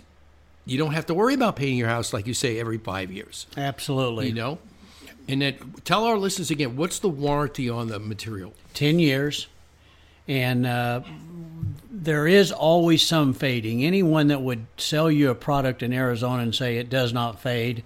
you 0.66 0.78
don't 0.78 0.94
have 0.94 1.06
to 1.08 1.14
worry 1.14 1.34
about 1.34 1.58
painting 1.58 1.78
your 1.78 1.90
house 1.90 2.14
like 2.14 2.28
you 2.28 2.34
say 2.34 2.60
every 2.60 2.78
five 2.78 3.12
years. 3.12 3.46
Absolutely. 3.58 4.28
You 4.28 4.36
know, 4.36 4.58
and 5.28 5.42
then 5.42 5.76
tell 5.84 6.06
our 6.06 6.18
listeners 6.18 6.52
again, 6.52 6.76
what's 6.76 7.00
the 7.00 7.10
warranty 7.10 7.70
on 7.70 7.88
the 7.88 8.00
material? 8.00 8.54
Ten 8.74 9.00
years, 9.00 9.48
and 10.28 10.66
uh, 10.66 11.02
there 11.90 12.28
is 12.28 12.52
always 12.52 13.06
some 13.06 13.34
fading. 13.34 13.84
Anyone 13.84 14.28
that 14.28 14.42
would 14.42 14.66
sell 14.78 15.10
you 15.10 15.30
a 15.30 15.36
product 15.36 15.84
in 15.84 15.94
Arizona 15.94 16.44
and 16.44 16.54
say 16.54 16.78
it 16.78 16.90
does 16.90 17.14
not 17.14 17.42
fade 17.42 17.84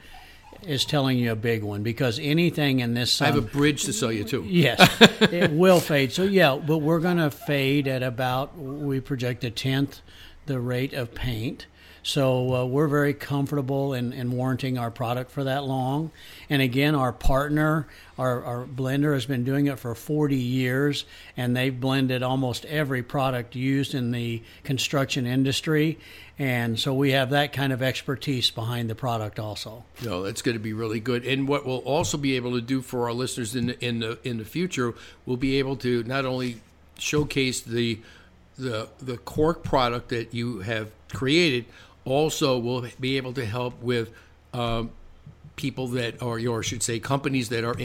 is 0.66 0.86
telling 0.86 1.18
you 1.18 1.32
a 1.32 1.36
big 1.36 1.64
one 1.64 1.84
because 1.84 2.20
anything 2.20 2.82
in 2.82 2.94
this. 2.94 3.22
I 3.22 3.28
have 3.28 3.38
a 3.38 3.42
bridge 3.42 3.84
to 3.86 3.94
sell 3.94 4.12
you 4.12 4.24
too. 4.24 4.44
Yes, 4.48 4.80
it 5.22 5.52
will 5.52 5.80
fade. 5.80 6.12
So 6.12 6.24
yeah, 6.24 6.56
but 6.56 6.80
we're 6.80 7.00
going 7.00 7.18
to 7.18 7.32
fade 7.32 7.88
at 7.88 8.04
about 8.04 8.58
we 8.58 9.00
project 9.00 9.44
a 9.44 9.50
tenth 9.50 10.02
the 10.46 10.60
rate 10.60 10.94
of 10.94 11.14
paint. 11.16 11.66
So 12.04 12.56
uh, 12.56 12.66
we're 12.66 12.88
very 12.88 13.14
comfortable 13.14 13.94
in, 13.94 14.12
in 14.12 14.32
warranting 14.32 14.78
our 14.78 14.90
product 14.90 15.30
for 15.32 15.44
that 15.44 15.66
long. 15.66 16.12
And 16.50 16.62
again, 16.62 16.96
our 16.96 17.14
partner, 17.14 17.88
our, 18.18 18.44
our 18.44 18.66
blender, 18.66 19.14
has 19.14 19.26
been 19.26 19.44
doing 19.44 19.68
it 19.68 19.78
for 19.78 19.94
40 19.94 20.36
years, 20.36 21.06
and 21.38 21.56
they've 21.56 21.78
blended 21.78 22.24
almost 22.24 22.66
every 22.66 23.04
product 23.04 23.56
used 23.56 23.94
in 23.94 24.12
the 24.12 24.42
construction 24.64 25.28
industry. 25.28 26.00
And 26.40 26.80
so 26.80 26.96
we 26.96 27.12
have 27.12 27.30
that 27.30 27.54
kind 27.54 27.72
of 27.72 27.84
expertise 27.84 28.50
behind 28.50 28.90
the 28.90 28.96
product 28.96 29.38
also. 29.38 29.84
No, 30.04 30.24
that's 30.24 30.42
going 30.42 30.58
to 30.58 30.64
be 30.64 30.74
really 30.74 31.00
good. 31.00 31.24
And 31.24 31.48
what 31.48 31.68
we'll 31.68 31.78
also 31.78 32.18
be 32.18 32.36
able 32.36 32.54
to 32.54 32.62
do 32.62 32.82
for 32.82 33.06
our 33.06 33.14
listeners 33.14 33.56
in 33.56 33.68
the, 33.68 33.86
in 33.86 34.00
the 34.00 34.18
in 34.24 34.38
the 34.40 34.46
future, 34.46 34.96
we'll 35.28 35.38
be 35.38 35.60
able 35.60 35.76
to 35.78 36.04
not 36.04 36.26
only 36.26 36.62
showcase 36.98 37.62
the 37.62 38.00
the 38.58 38.90
the 39.00 39.18
cork 39.18 39.64
product 39.64 40.10
that 40.10 40.34
you 40.34 40.60
have 40.62 40.90
created, 41.14 41.66
also 42.06 42.58
we'll 42.58 42.88
be 43.00 43.18
able 43.18 43.34
to 43.34 43.46
help 43.46 43.82
with 43.82 44.12
um, 44.54 44.92
people 45.56 45.88
that 45.88 46.22
or 46.22 46.40
or 46.48 46.64
should 46.64 46.84
say 46.84 47.00
companies 47.00 47.50
that 47.50 47.64
are 47.64 47.76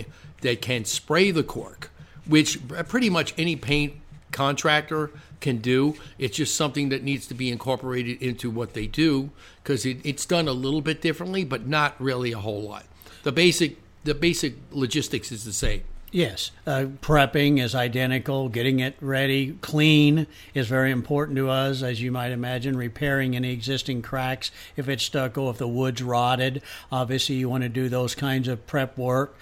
that 0.40 0.62
can 0.62 0.84
spray 0.84 1.30
the 1.30 1.42
cork, 1.42 1.90
which 2.26 2.58
pretty 2.88 3.10
much 3.10 3.34
any 3.36 3.56
paint 3.56 3.94
contractor 4.32 5.10
can 5.40 5.58
do. 5.58 5.94
It's 6.18 6.36
just 6.36 6.54
something 6.56 6.88
that 6.88 7.02
needs 7.02 7.26
to 7.28 7.34
be 7.34 7.50
incorporated 7.50 8.22
into 8.22 8.50
what 8.50 8.74
they 8.74 8.86
do 8.86 9.30
because 9.62 9.86
it, 9.86 9.98
it's 10.04 10.26
done 10.26 10.48
a 10.48 10.52
little 10.52 10.80
bit 10.80 11.00
differently, 11.00 11.44
but 11.44 11.66
not 11.66 11.94
really 12.00 12.32
a 12.32 12.38
whole 12.38 12.62
lot. 12.62 12.84
The 13.22 13.32
basic 13.32 13.76
the 14.04 14.14
basic 14.14 14.54
logistics 14.70 15.32
is 15.32 15.44
the 15.44 15.52
same. 15.52 15.82
Yes, 16.16 16.50
uh, 16.66 16.86
prepping 17.02 17.62
is 17.62 17.74
identical. 17.74 18.48
Getting 18.48 18.80
it 18.80 18.96
ready, 19.02 19.58
clean 19.60 20.26
is 20.54 20.66
very 20.66 20.90
important 20.90 21.36
to 21.36 21.50
us, 21.50 21.82
as 21.82 22.00
you 22.00 22.10
might 22.10 22.32
imagine. 22.32 22.74
Repairing 22.74 23.36
any 23.36 23.52
existing 23.52 24.00
cracks 24.00 24.50
if 24.76 24.88
it's 24.88 25.04
stucco, 25.04 25.50
if 25.50 25.58
the 25.58 25.68
wood's 25.68 26.02
rotted. 26.02 26.62
Obviously, 26.90 27.34
you 27.34 27.50
want 27.50 27.64
to 27.64 27.68
do 27.68 27.90
those 27.90 28.14
kinds 28.14 28.48
of 28.48 28.66
prep 28.66 28.96
work. 28.96 29.36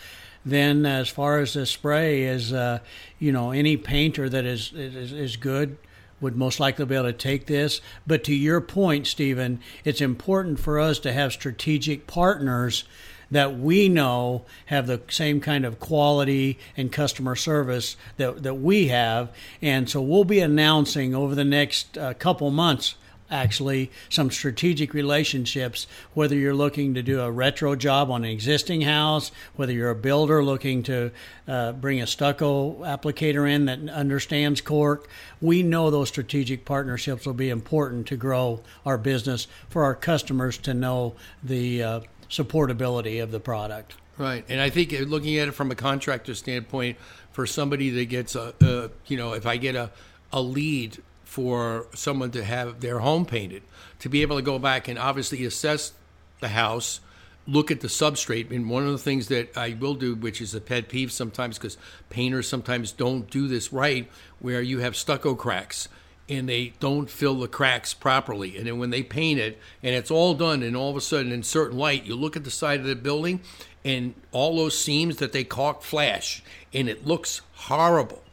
Then, 0.44 0.84
as 0.84 1.08
far 1.08 1.38
as 1.38 1.54
the 1.54 1.64
spray 1.64 2.24
is, 2.24 2.52
uh, 2.52 2.80
you 3.20 3.30
know, 3.30 3.52
any 3.52 3.76
painter 3.76 4.28
that 4.28 4.44
is, 4.44 4.72
is 4.72 5.12
is 5.12 5.36
good 5.36 5.78
would 6.20 6.34
most 6.34 6.58
likely 6.58 6.86
be 6.86 6.96
able 6.96 7.04
to 7.04 7.12
take 7.12 7.46
this. 7.46 7.80
But 8.04 8.24
to 8.24 8.34
your 8.34 8.60
point, 8.60 9.06
Stephen, 9.06 9.60
it's 9.84 10.00
important 10.00 10.58
for 10.58 10.80
us 10.80 10.98
to 11.00 11.12
have 11.12 11.32
strategic 11.32 12.08
partners 12.08 12.82
that 13.30 13.58
we 13.58 13.88
know 13.88 14.44
have 14.66 14.86
the 14.86 15.00
same 15.08 15.40
kind 15.40 15.64
of 15.64 15.80
quality 15.80 16.58
and 16.76 16.92
customer 16.92 17.36
service 17.36 17.96
that, 18.16 18.42
that 18.42 18.54
we 18.54 18.88
have. 18.88 19.34
And 19.62 19.88
so 19.88 20.00
we'll 20.00 20.24
be 20.24 20.40
announcing 20.40 21.14
over 21.14 21.34
the 21.34 21.44
next 21.44 21.96
uh, 21.98 22.14
couple 22.14 22.50
months 22.50 22.96
actually 23.30 23.90
some 24.10 24.30
strategic 24.30 24.92
relationships 24.92 25.86
whether 26.12 26.36
you're 26.36 26.54
looking 26.54 26.94
to 26.94 27.02
do 27.02 27.20
a 27.20 27.30
retro 27.30 27.74
job 27.74 28.10
on 28.10 28.22
an 28.22 28.30
existing 28.30 28.82
house 28.82 29.32
whether 29.56 29.72
you're 29.72 29.90
a 29.90 29.94
builder 29.94 30.44
looking 30.44 30.82
to 30.82 31.10
uh, 31.48 31.72
bring 31.72 32.02
a 32.02 32.06
stucco 32.06 32.74
applicator 32.84 33.50
in 33.50 33.64
that 33.64 33.78
understands 33.88 34.60
cork 34.60 35.08
we 35.40 35.62
know 35.62 35.90
those 35.90 36.08
strategic 36.08 36.64
partnerships 36.64 37.24
will 37.24 37.32
be 37.32 37.48
important 37.48 38.06
to 38.06 38.16
grow 38.16 38.60
our 38.84 38.98
business 38.98 39.46
for 39.70 39.84
our 39.84 39.94
customers 39.94 40.58
to 40.58 40.74
know 40.74 41.14
the 41.42 41.82
uh, 41.82 42.00
supportability 42.28 43.22
of 43.22 43.30
the 43.30 43.40
product 43.40 43.94
Right, 44.16 44.44
and 44.48 44.60
I 44.60 44.70
think 44.70 44.92
uh, 44.92 44.98
looking 44.98 45.38
at 45.38 45.48
it 45.48 45.52
from 45.52 45.70
a 45.70 45.74
contractor 45.74 46.34
standpoint, 46.34 46.98
for 47.32 47.46
somebody 47.46 47.90
that 47.90 48.04
gets 48.04 48.36
a, 48.36 48.54
a 48.60 48.90
you 49.06 49.16
know, 49.16 49.32
if 49.32 49.44
I 49.46 49.56
get 49.56 49.74
a 49.74 49.90
a 50.32 50.40
lead 50.40 51.02
for 51.24 51.86
someone 51.94 52.30
to 52.32 52.44
have 52.44 52.80
their 52.80 53.00
home 53.00 53.26
painted, 53.26 53.62
to 54.00 54.08
be 54.08 54.22
able 54.22 54.36
to 54.36 54.42
go 54.42 54.58
back 54.58 54.86
and 54.88 54.98
obviously 54.98 55.44
assess 55.44 55.92
the 56.40 56.48
house, 56.48 57.00
look 57.46 57.70
at 57.70 57.80
the 57.80 57.88
substrate. 57.88 58.50
And 58.52 58.70
one 58.70 58.84
of 58.84 58.92
the 58.92 58.98
things 58.98 59.28
that 59.28 59.56
I 59.56 59.76
will 59.78 59.94
do, 59.94 60.14
which 60.14 60.40
is 60.40 60.54
a 60.54 60.60
pet 60.60 60.88
peeve 60.88 61.10
sometimes, 61.10 61.58
because 61.58 61.76
painters 62.08 62.48
sometimes 62.48 62.92
don't 62.92 63.28
do 63.30 63.48
this 63.48 63.72
right, 63.72 64.08
where 64.38 64.62
you 64.62 64.78
have 64.78 64.94
stucco 64.94 65.34
cracks 65.34 65.88
and 66.28 66.48
they 66.48 66.72
don't 66.80 67.10
fill 67.10 67.38
the 67.38 67.48
cracks 67.48 67.94
properly. 67.94 68.56
And 68.56 68.66
then 68.66 68.78
when 68.78 68.90
they 68.90 69.02
paint 69.02 69.40
it 69.40 69.58
and 69.82 69.94
it's 69.94 70.10
all 70.10 70.34
done, 70.34 70.62
and 70.62 70.76
all 70.76 70.90
of 70.90 70.96
a 70.96 71.00
sudden 71.00 71.32
in 71.32 71.42
certain 71.42 71.78
light, 71.78 72.04
you 72.04 72.14
look 72.16 72.36
at 72.36 72.44
the 72.44 72.50
side 72.50 72.80
of 72.80 72.86
the 72.86 72.96
building 72.96 73.40
and 73.84 74.14
all 74.32 74.56
those 74.56 74.78
seams 74.78 75.16
that 75.16 75.32
they 75.32 75.44
caulk 75.44 75.82
flash, 75.82 76.42
and 76.72 76.88
it 76.88 77.06
looks 77.06 77.42
horrible 77.54 78.24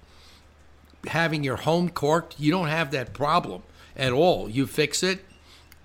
having 1.07 1.43
your 1.43 1.57
home 1.57 1.89
corked, 1.89 2.39
you 2.39 2.51
don't 2.51 2.67
have 2.67 2.91
that 2.91 3.13
problem 3.13 3.63
at 3.95 4.11
all. 4.11 4.49
You 4.49 4.67
fix 4.67 5.03
it 5.03 5.25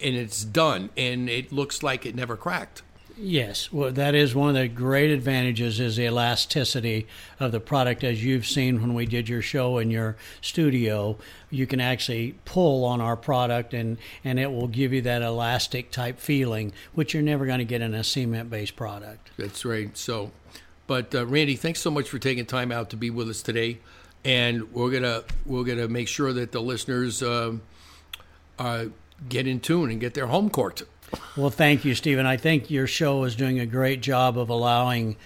and 0.01 0.15
it's 0.15 0.45
done 0.45 0.91
and 0.97 1.29
it 1.29 1.53
looks 1.53 1.83
like 1.83 2.07
it 2.07 2.15
never 2.15 2.37
cracked. 2.37 2.83
Yes, 3.19 3.73
well, 3.73 3.93
that 3.93 4.15
is 4.15 4.35
one 4.35 4.51
of 4.51 4.55
the 4.57 4.69
great 4.69 5.11
advantages 5.11 5.81
is 5.81 5.97
the 5.97 6.05
elasticity 6.05 7.07
of 7.41 7.51
the 7.51 7.61
product. 7.61 8.05
As 8.05 8.23
you've 8.23 8.47
seen 8.47 8.81
when 8.81 8.93
we 8.93 9.07
did 9.07 9.29
your 9.29 9.41
show 9.41 9.79
in 9.79 9.91
your 9.91 10.17
studio, 10.43 11.17
you 11.51 11.67
can 11.67 11.81
actually 11.81 12.35
pull 12.45 12.85
on 12.85 13.01
our 13.01 13.17
product 13.17 13.73
and, 13.73 13.97
and 14.23 14.39
it 14.39 14.53
will 14.53 14.69
give 14.69 14.93
you 14.93 15.01
that 15.03 15.23
elastic 15.23 15.91
type 15.91 16.21
feeling, 16.21 16.73
which 16.95 17.15
you're 17.15 17.23
never 17.23 17.47
going 17.47 17.59
to 17.59 17.65
get 17.65 17.81
in 17.81 17.95
a 17.95 18.05
cement 18.05 18.51
based 18.51 18.77
product. 18.77 19.31
That's 19.39 19.65
right. 19.65 19.97
So, 19.97 20.31
but 20.87 21.15
uh, 21.15 21.27
Randy, 21.27 21.57
thanks 21.57 21.81
so 21.81 21.91
much 21.91 22.11
for 22.11 22.19
taking 22.19 22.45
time 22.45 22.71
out 22.71 22.91
to 22.91 22.97
be 22.97 23.09
with 23.09 23.31
us 23.31 23.41
today 23.41 23.79
and 24.27 24.73
we're 24.73 24.91
gonna 24.91 25.23
we're 25.47 25.63
gonna 25.63 25.87
make 25.87 26.09
sure 26.09 26.33
that 26.33 26.51
the 26.51 26.61
listeners 26.61 27.23
um, 27.23 27.63
uh, 28.59 28.87
get 29.29 29.47
in 29.47 29.61
tune 29.61 29.89
and 29.91 30.01
get 30.01 30.15
their 30.15 30.27
home 30.27 30.51
corked. 30.51 30.83
Well, 31.37 31.51
thank 31.51 31.85
you, 31.85 31.95
Stephen. 31.95 32.27
I 32.27 32.37
think 32.37 32.71
your 32.71 32.87
show 32.87 33.25
is 33.25 33.37
doing 33.37 33.61
a 33.61 33.67
great 33.67 34.01
job 34.01 34.39
of 34.39 34.49
allowing 34.49 35.17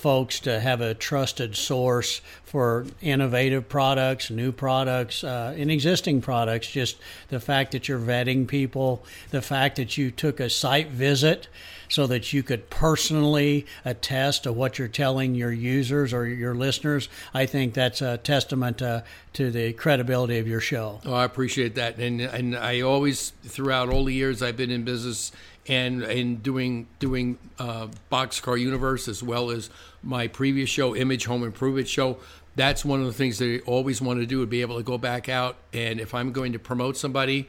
folks 0.00 0.40
to 0.40 0.60
have 0.60 0.80
a 0.80 0.94
trusted 0.94 1.54
source 1.54 2.22
for 2.42 2.86
innovative 3.02 3.68
products, 3.68 4.30
new 4.30 4.50
products, 4.50 5.22
uh, 5.22 5.54
and 5.56 5.70
existing 5.70 6.22
products. 6.22 6.70
Just 6.70 6.96
the 7.28 7.38
fact 7.38 7.72
that 7.72 7.86
you're 7.86 8.00
vetting 8.00 8.48
people, 8.48 9.04
the 9.30 9.42
fact 9.42 9.76
that 9.76 9.98
you 9.98 10.10
took 10.10 10.40
a 10.40 10.48
site 10.48 10.88
visit 10.88 11.48
so 11.90 12.06
that 12.06 12.32
you 12.32 12.42
could 12.42 12.70
personally 12.70 13.66
attest 13.84 14.44
to 14.44 14.52
what 14.52 14.78
you're 14.78 14.88
telling 14.88 15.34
your 15.34 15.52
users 15.52 16.12
or 16.14 16.26
your 16.26 16.54
listeners. 16.54 17.08
I 17.34 17.46
think 17.46 17.74
that's 17.74 18.00
a 18.00 18.16
testament 18.16 18.78
to, 18.78 19.04
to 19.34 19.50
the 19.50 19.72
credibility 19.74 20.38
of 20.38 20.48
your 20.48 20.60
show. 20.60 21.00
Oh, 21.04 21.12
I 21.12 21.24
appreciate 21.24 21.74
that, 21.74 21.98
and 21.98 22.20
and 22.20 22.56
I 22.56 22.80
always 22.80 23.30
throughout 23.42 23.88
all 23.88 24.04
the 24.04 24.14
years 24.14 24.40
I've 24.40 24.56
been 24.56 24.70
in 24.70 24.84
business 24.84 25.32
and 25.66 26.02
in 26.02 26.36
doing 26.36 26.86
doing 26.98 27.38
uh, 27.58 27.88
Boxcar 28.10 28.58
Universe 28.58 29.08
as 29.08 29.22
well 29.22 29.50
as 29.50 29.70
my 30.02 30.26
previous 30.28 30.70
show, 30.70 30.96
Image 30.96 31.26
Home 31.26 31.44
Improvement 31.44 31.88
Show. 31.88 32.18
That's 32.56 32.84
one 32.84 33.00
of 33.00 33.06
the 33.06 33.12
things 33.12 33.38
that 33.38 33.46
I 33.46 33.58
always 33.70 34.02
want 34.02 34.20
to 34.20 34.26
do 34.26 34.40
would 34.40 34.50
be 34.50 34.60
able 34.60 34.76
to 34.76 34.82
go 34.82 34.98
back 34.98 35.28
out 35.28 35.56
and 35.72 36.00
if 36.00 36.14
I'm 36.14 36.32
going 36.32 36.52
to 36.52 36.58
promote 36.58 36.96
somebody 36.96 37.48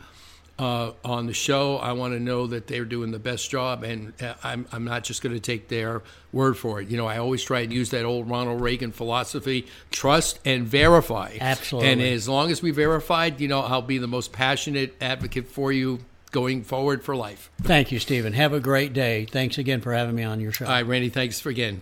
uh, 0.62 0.92
on 1.04 1.26
the 1.26 1.34
show. 1.34 1.78
I 1.78 1.94
want 1.94 2.14
to 2.14 2.20
know 2.20 2.48
that 2.48 2.68
they're 2.68 2.86
doing 2.86 3.12
the 3.12 3.20
best 3.20 3.50
job, 3.50 3.84
and 3.84 4.14
uh, 4.22 4.36
I'm, 4.44 4.68
I'm 4.72 4.86
not 4.86 5.04
just 5.04 5.24
going 5.24 5.34
to 5.34 5.40
take 5.40 5.70
their 5.70 6.04
word 6.32 6.58
for 6.58 6.80
it. 6.80 6.90
You 6.90 6.98
know, 6.98 7.08
I 7.08 7.18
always 7.18 7.44
try 7.44 7.62
and 7.62 7.74
use 7.74 7.90
that 7.90 8.06
old 8.06 8.30
Ronald 8.30 8.62
Reagan 8.62 8.92
philosophy 8.92 9.68
trust 9.90 10.40
and 10.46 10.68
verify. 10.68 11.38
Absolutely. 11.42 11.92
And 11.92 12.02
as 12.02 12.30
long 12.30 12.52
as 12.52 12.62
we 12.62 12.70
verified, 12.70 13.42
you 13.42 13.48
know, 13.48 13.62
I'll 13.62 13.82
be 13.82 13.98
the 13.98 14.08
most 14.08 14.32
passionate 14.32 14.96
advocate 15.02 15.48
for 15.48 15.72
you 15.72 16.00
going 16.32 16.64
forward 16.64 17.04
for 17.04 17.16
life. 17.16 17.52
Thank 17.62 17.92
you, 17.92 18.00
Stephen. 18.00 18.34
Have 18.34 18.54
a 18.54 18.60
great 18.60 18.94
day. 18.94 19.26
Thanks 19.26 19.58
again 19.58 19.82
for 19.82 19.94
having 19.94 20.16
me 20.16 20.24
on 20.24 20.40
your 20.40 20.52
show. 20.52 20.66
All 20.66 20.72
right, 20.72 20.86
Randy, 20.86 21.10
thanks 21.10 21.40
for 21.40 21.50
again. 21.50 21.82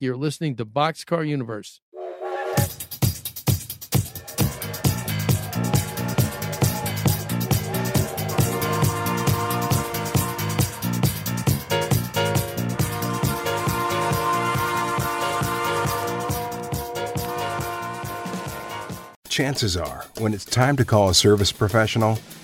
You're 0.00 0.16
listening 0.16 0.56
to 0.56 0.64
Boxcar 0.64 1.28
Universe. 1.28 1.80
Chances 19.28 19.78
are, 19.78 20.04
when 20.18 20.34
it's 20.34 20.44
time 20.44 20.76
to 20.76 20.84
call 20.84 21.08
a 21.08 21.14
service 21.14 21.52
professional, 21.52 22.18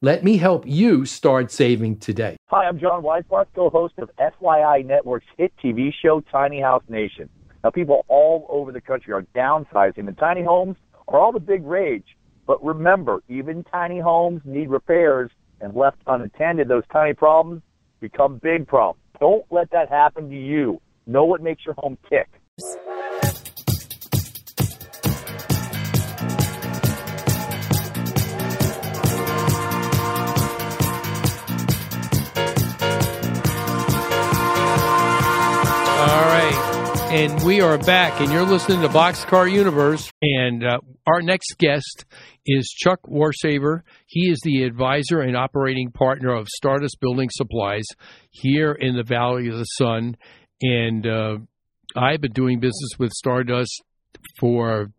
Let 0.00 0.22
me 0.22 0.36
help 0.36 0.64
you 0.66 1.04
start 1.04 1.50
saving 1.50 1.98
today. 1.98 2.36
Hi, 2.46 2.66
I'm 2.66 2.78
John 2.78 3.02
Weisbarth, 3.02 3.46
co-host 3.54 3.94
of 3.98 4.10
FYI 4.18 4.86
Network's 4.86 5.26
hit 5.36 5.52
TV 5.62 5.92
show 5.92 6.20
Tiny 6.20 6.60
House 6.60 6.84
Nation. 6.88 7.28
Now, 7.64 7.70
people 7.70 8.04
all 8.08 8.46
over 8.48 8.72
the 8.72 8.80
country 8.80 9.12
are 9.12 9.22
downsizing, 9.34 10.06
and 10.06 10.16
tiny 10.16 10.44
homes 10.44 10.76
are 11.08 11.18
all 11.18 11.32
the 11.32 11.40
big 11.40 11.66
rage. 11.66 12.16
But 12.46 12.64
remember, 12.64 13.22
even 13.28 13.64
tiny 13.64 14.00
homes 14.00 14.42
need 14.44 14.70
repairs, 14.70 15.30
and 15.60 15.74
left 15.74 15.98
unattended, 16.06 16.68
those 16.68 16.84
tiny 16.92 17.14
problems 17.14 17.62
become 18.00 18.38
big 18.38 18.66
problems. 18.66 19.02
Don't 19.18 19.44
let 19.50 19.70
that 19.72 19.88
happen 19.88 20.30
to 20.30 20.36
you. 20.36 20.80
Know 21.06 21.24
what 21.24 21.42
makes 21.42 21.64
your 21.64 21.74
home 21.78 21.98
tick. 22.08 22.28
And 37.10 37.42
we 37.42 37.62
are 37.62 37.78
back, 37.78 38.20
and 38.20 38.30
you're 38.30 38.44
listening 38.44 38.82
to 38.82 38.88
Boxcar 38.90 39.50
Universe. 39.50 40.12
And 40.20 40.62
uh, 40.62 40.80
our 41.06 41.22
next 41.22 41.56
guest 41.56 42.04
is 42.44 42.68
Chuck 42.68 43.00
Warshaver. 43.08 43.80
He 44.06 44.28
is 44.28 44.38
the 44.44 44.64
advisor 44.64 45.20
and 45.22 45.34
operating 45.34 45.90
partner 45.90 46.34
of 46.34 46.48
Stardust 46.48 46.98
Building 47.00 47.30
Supplies 47.32 47.86
here 48.30 48.72
in 48.72 48.94
the 48.94 49.04
Valley 49.04 49.48
of 49.48 49.56
the 49.56 49.64
Sun. 49.64 50.18
And 50.60 51.06
uh, 51.06 51.38
I've 51.96 52.20
been 52.20 52.32
doing 52.32 52.60
business 52.60 52.90
with 52.98 53.10
Stardust 53.12 53.82
for 54.38 54.90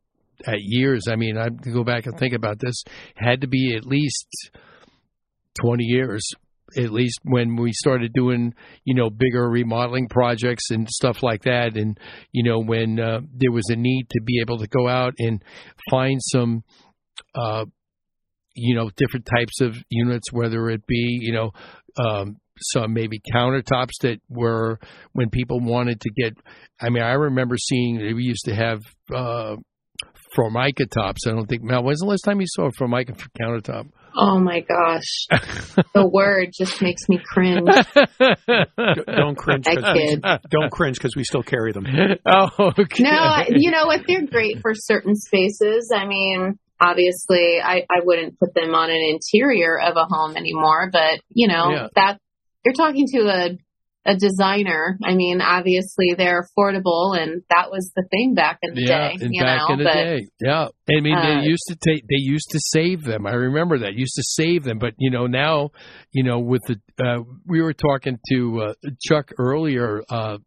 uh, 0.47 0.53
years. 0.57 1.03
I 1.07 1.15
mean, 1.15 1.37
I 1.37 1.49
go 1.49 1.83
back 1.83 2.07
and 2.07 2.17
think 2.17 2.33
about 2.33 2.57
this. 2.57 2.83
Had 3.17 3.41
to 3.41 3.47
be 3.47 3.75
at 3.77 3.85
least 3.85 4.49
20 5.61 5.83
years 5.83 6.27
at 6.79 6.91
least 6.91 7.19
when 7.23 7.55
we 7.55 7.71
started 7.73 8.13
doing 8.13 8.53
you 8.85 8.95
know 8.95 9.09
bigger 9.09 9.49
remodeling 9.49 10.07
projects 10.07 10.69
and 10.69 10.87
stuff 10.89 11.21
like 11.23 11.43
that. 11.43 11.75
And 11.75 11.97
you 12.31 12.43
know 12.43 12.59
when 12.59 12.99
uh, 12.99 13.21
there 13.33 13.51
was 13.51 13.69
a 13.69 13.75
need 13.75 14.07
to 14.11 14.21
be 14.21 14.39
able 14.41 14.59
to 14.59 14.67
go 14.67 14.87
out 14.87 15.13
and 15.17 15.43
find 15.89 16.19
some 16.21 16.63
uh, 17.35 17.65
you 18.55 18.75
know 18.75 18.89
different 18.97 19.25
types 19.25 19.61
of 19.61 19.75
units 19.89 20.31
whether 20.31 20.69
it 20.69 20.85
be 20.87 21.19
you 21.21 21.33
know 21.33 21.51
um, 21.97 22.37
some 22.61 22.93
maybe 22.93 23.21
countertops 23.33 23.93
that 24.01 24.19
were 24.29 24.79
when 25.13 25.29
people 25.29 25.61
wanted 25.61 26.01
to 26.01 26.09
get 26.09 26.33
i 26.81 26.89
mean 26.89 27.01
i 27.01 27.13
remember 27.13 27.55
seeing 27.57 27.97
we 28.15 28.23
used 28.23 28.43
to 28.43 28.53
have 28.53 28.81
uh, 29.15 29.55
formica 30.35 30.85
tops. 30.85 31.25
I 31.27 31.31
don't 31.31 31.47
think 31.47 31.63
Mel, 31.63 31.83
when's 31.83 31.99
the 31.99 32.05
last 32.05 32.21
time 32.21 32.39
you 32.41 32.47
saw 32.49 32.67
a 32.67 32.71
formica 32.71 33.13
countertop 33.39 33.89
Oh 34.15 34.39
my 34.39 34.61
gosh. 34.61 35.27
the 35.93 36.07
word 36.13 36.49
just 36.57 36.81
makes 36.81 37.07
me 37.09 37.19
cringe. 37.23 37.67
don't 39.05 39.35
cringe. 39.35 39.65
kid. 39.65 40.23
Don't 40.49 40.71
cringe 40.71 40.97
because 40.97 41.15
we 41.17 41.23
still 41.23 41.43
carry 41.43 41.71
them. 41.71 41.85
Oh, 42.25 42.73
okay. 42.77 43.03
No, 43.03 43.43
you 43.49 43.71
know 43.71 43.85
what? 43.85 44.01
They're 44.07 44.25
great 44.25 44.61
for 44.61 44.73
certain 44.73 45.15
spaces. 45.15 45.91
I 45.95 46.05
mean, 46.05 46.59
obviously, 46.79 47.59
I, 47.63 47.85
I 47.89 48.01
wouldn't 48.03 48.39
put 48.39 48.53
them 48.53 48.73
on 48.73 48.89
an 48.89 49.01
interior 49.01 49.79
of 49.79 49.95
a 49.95 50.05
home 50.05 50.35
anymore, 50.37 50.89
but, 50.91 51.19
you 51.29 51.47
know, 51.47 51.71
yeah. 51.71 51.87
that 51.95 52.19
you're 52.65 52.73
talking 52.73 53.05
to 53.13 53.19
a 53.27 53.57
a 54.05 54.15
designer. 54.15 54.97
I 55.03 55.13
mean, 55.15 55.41
obviously 55.41 56.13
they're 56.17 56.43
affordable, 56.43 57.19
and 57.19 57.43
that 57.49 57.69
was 57.69 57.91
the 57.95 58.03
thing 58.09 58.33
back 58.33 58.59
in 58.63 58.73
the 58.73 58.81
yeah, 58.81 59.09
day. 59.09 59.27
you 59.29 59.41
back 59.41 59.61
know? 59.67 59.73
in 59.73 59.79
the 59.79 59.83
but, 59.83 59.93
day, 59.93 60.27
yeah. 60.39 60.67
I 60.89 61.01
mean, 61.01 61.15
uh, 61.15 61.21
they 61.21 61.47
used 61.47 61.63
to 61.67 61.75
take, 61.75 62.01
they 62.03 62.17
used 62.17 62.49
to 62.51 62.59
save 62.59 63.03
them. 63.03 63.27
I 63.27 63.33
remember 63.33 63.79
that 63.79 63.95
used 63.95 64.15
to 64.15 64.23
save 64.23 64.63
them, 64.63 64.79
but 64.79 64.93
you 64.97 65.11
know 65.11 65.27
now, 65.27 65.71
you 66.11 66.23
know, 66.23 66.39
with 66.39 66.61
the 66.67 66.79
uh, 67.03 67.23
we 67.45 67.61
were 67.61 67.73
talking 67.73 68.17
to 68.29 68.61
uh, 68.61 68.89
Chuck 69.01 69.31
earlier 69.37 70.01
uh, 70.09 70.37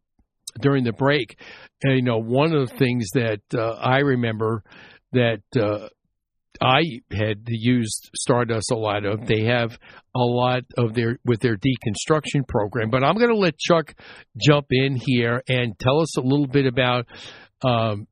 during 0.60 0.84
the 0.84 0.92
break, 0.92 1.38
and 1.82 1.96
you 1.96 2.02
know, 2.02 2.18
one 2.18 2.54
of 2.54 2.70
the 2.70 2.76
things 2.76 3.10
that 3.14 3.42
uh, 3.54 3.72
I 3.74 3.98
remember 3.98 4.64
that 5.12 5.42
uh, 5.54 5.88
I 6.62 7.00
had 7.10 7.42
used 7.46 8.10
Stardust 8.14 8.70
a 8.70 8.76
lot 8.76 9.04
of. 9.04 9.26
They 9.26 9.44
have 9.44 9.78
a 10.14 10.20
lot 10.20 10.62
of 10.78 10.94
their 10.94 11.18
with 11.24 11.40
their 11.40 11.56
deconstruction 11.56 12.46
program. 12.46 12.90
But 12.90 13.02
I'm 13.02 13.16
going 13.16 13.30
to 13.30 13.36
let 13.36 13.58
Chuck 13.58 13.94
jump 14.40 14.66
in 14.70 14.96
here 14.96 15.42
and 15.48 15.78
tell 15.78 16.00
us 16.00 16.16
a 16.16 16.22
little 16.22 16.46
bit 16.46 16.66
about. 16.66 17.06
Um, 17.64 18.06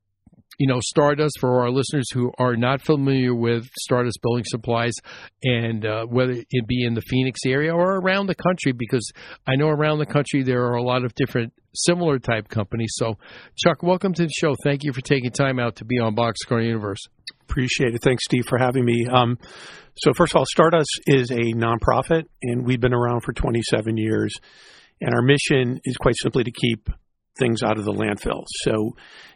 you 0.58 0.66
know, 0.66 0.78
Stardust 0.82 1.38
for 1.40 1.62
our 1.62 1.70
listeners 1.70 2.04
who 2.12 2.30
are 2.36 2.54
not 2.54 2.82
familiar 2.82 3.34
with 3.34 3.66
Stardust 3.78 4.18
Building 4.20 4.44
Supplies, 4.46 4.92
and 5.42 5.86
uh, 5.86 6.04
whether 6.04 6.32
it 6.32 6.66
be 6.68 6.84
in 6.84 6.92
the 6.92 7.00
Phoenix 7.00 7.40
area 7.46 7.74
or 7.74 7.96
around 7.96 8.26
the 8.26 8.34
country, 8.34 8.72
because 8.72 9.10
I 9.46 9.56
know 9.56 9.68
around 9.68 10.00
the 10.00 10.06
country 10.06 10.42
there 10.42 10.66
are 10.66 10.74
a 10.74 10.82
lot 10.82 11.02
of 11.06 11.14
different 11.14 11.54
similar 11.74 12.18
type 12.18 12.48
companies. 12.48 12.90
So, 12.96 13.16
Chuck, 13.56 13.82
welcome 13.82 14.12
to 14.12 14.24
the 14.24 14.32
show. 14.38 14.54
Thank 14.62 14.84
you 14.84 14.92
for 14.92 15.00
taking 15.00 15.30
time 15.30 15.58
out 15.58 15.76
to 15.76 15.86
be 15.86 15.98
on 15.98 16.14
Boxcar 16.14 16.62
Universe. 16.62 17.00
Appreciate 17.50 17.94
it. 17.94 18.00
Thanks, 18.02 18.24
Steve, 18.24 18.44
for 18.46 18.58
having 18.58 18.84
me. 18.84 19.06
Um, 19.12 19.36
so, 19.96 20.12
first 20.14 20.32
of 20.32 20.36
all, 20.36 20.44
Stardust 20.46 21.00
is 21.08 21.32
a 21.32 21.52
nonprofit, 21.52 22.26
and 22.42 22.64
we've 22.64 22.80
been 22.80 22.94
around 22.94 23.22
for 23.22 23.32
27 23.32 23.96
years. 23.96 24.32
And 25.00 25.12
our 25.12 25.22
mission 25.22 25.80
is 25.84 25.96
quite 25.96 26.14
simply 26.22 26.44
to 26.44 26.52
keep 26.52 26.88
things 27.40 27.64
out 27.64 27.76
of 27.76 27.84
the 27.84 27.92
landfill. 27.92 28.44
So, 28.62 28.94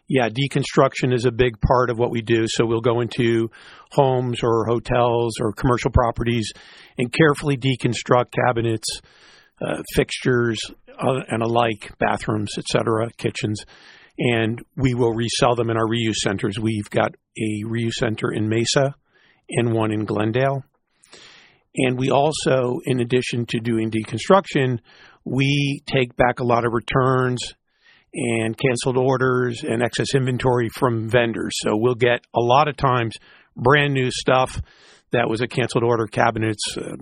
yeah, 0.09 0.29
deconstruction 0.29 1.13
is 1.13 1.25
a 1.25 1.33
big 1.33 1.61
part 1.61 1.91
of 1.91 1.99
what 1.99 2.13
we 2.13 2.23
do. 2.23 2.45
So, 2.47 2.65
we'll 2.65 2.81
go 2.81 3.01
into 3.01 3.51
homes 3.91 4.45
or 4.45 4.65
hotels 4.67 5.35
or 5.41 5.53
commercial 5.53 5.91
properties 5.91 6.53
and 6.97 7.13
carefully 7.13 7.57
deconstruct 7.57 8.27
cabinets, 8.47 9.01
uh, 9.61 9.83
fixtures, 9.95 10.61
uh, 10.97 11.23
and 11.29 11.43
alike, 11.43 11.93
bathrooms, 11.99 12.53
etc., 12.59 13.11
kitchens 13.17 13.65
and 14.19 14.65
we 14.77 14.95
will 14.95 15.13
resell 15.13 15.55
them 15.57 15.71
in 15.71 15.77
our 15.77 15.87
reuse 15.87 16.17
centers. 16.17 16.59
We've 16.59 16.89
got 16.91 17.15
a 17.37 17.65
reuse 17.65 17.95
center 17.95 18.33
in 18.33 18.49
Mesa 18.49 18.95
and 19.49 19.73
one 19.73 19.93
in 19.93 20.05
Glendale. 20.05 20.65
And 21.77 21.99
we 21.99 22.11
also, 22.11 22.81
in 22.85 23.01
addition 23.01 23.47
to 23.47 23.59
doing 23.59 23.91
deconstruction, 23.91 24.79
we 25.25 25.83
take 25.87 26.17
back 26.17 26.39
a 26.39 26.45
lot 26.45 26.65
of 26.65 26.73
returns 26.73 27.55
and 28.13 28.57
canceled 28.57 28.97
orders 28.97 29.65
and 29.65 29.83
excess 29.83 30.15
inventory 30.15 30.69
from 30.69 31.09
vendors. 31.09 31.53
So 31.57 31.73
we'll 31.75 31.97
get 31.97 32.21
a 32.33 32.41
lot 32.41 32.69
of 32.69 32.77
times 32.77 33.17
brand 33.57 33.93
new 33.93 34.11
stuff 34.11 34.61
that 35.11 35.29
was 35.29 35.41
a 35.41 35.49
canceled 35.49 35.85
order. 35.85 36.07
Cabinets 36.07 36.77
uh, 36.77 36.97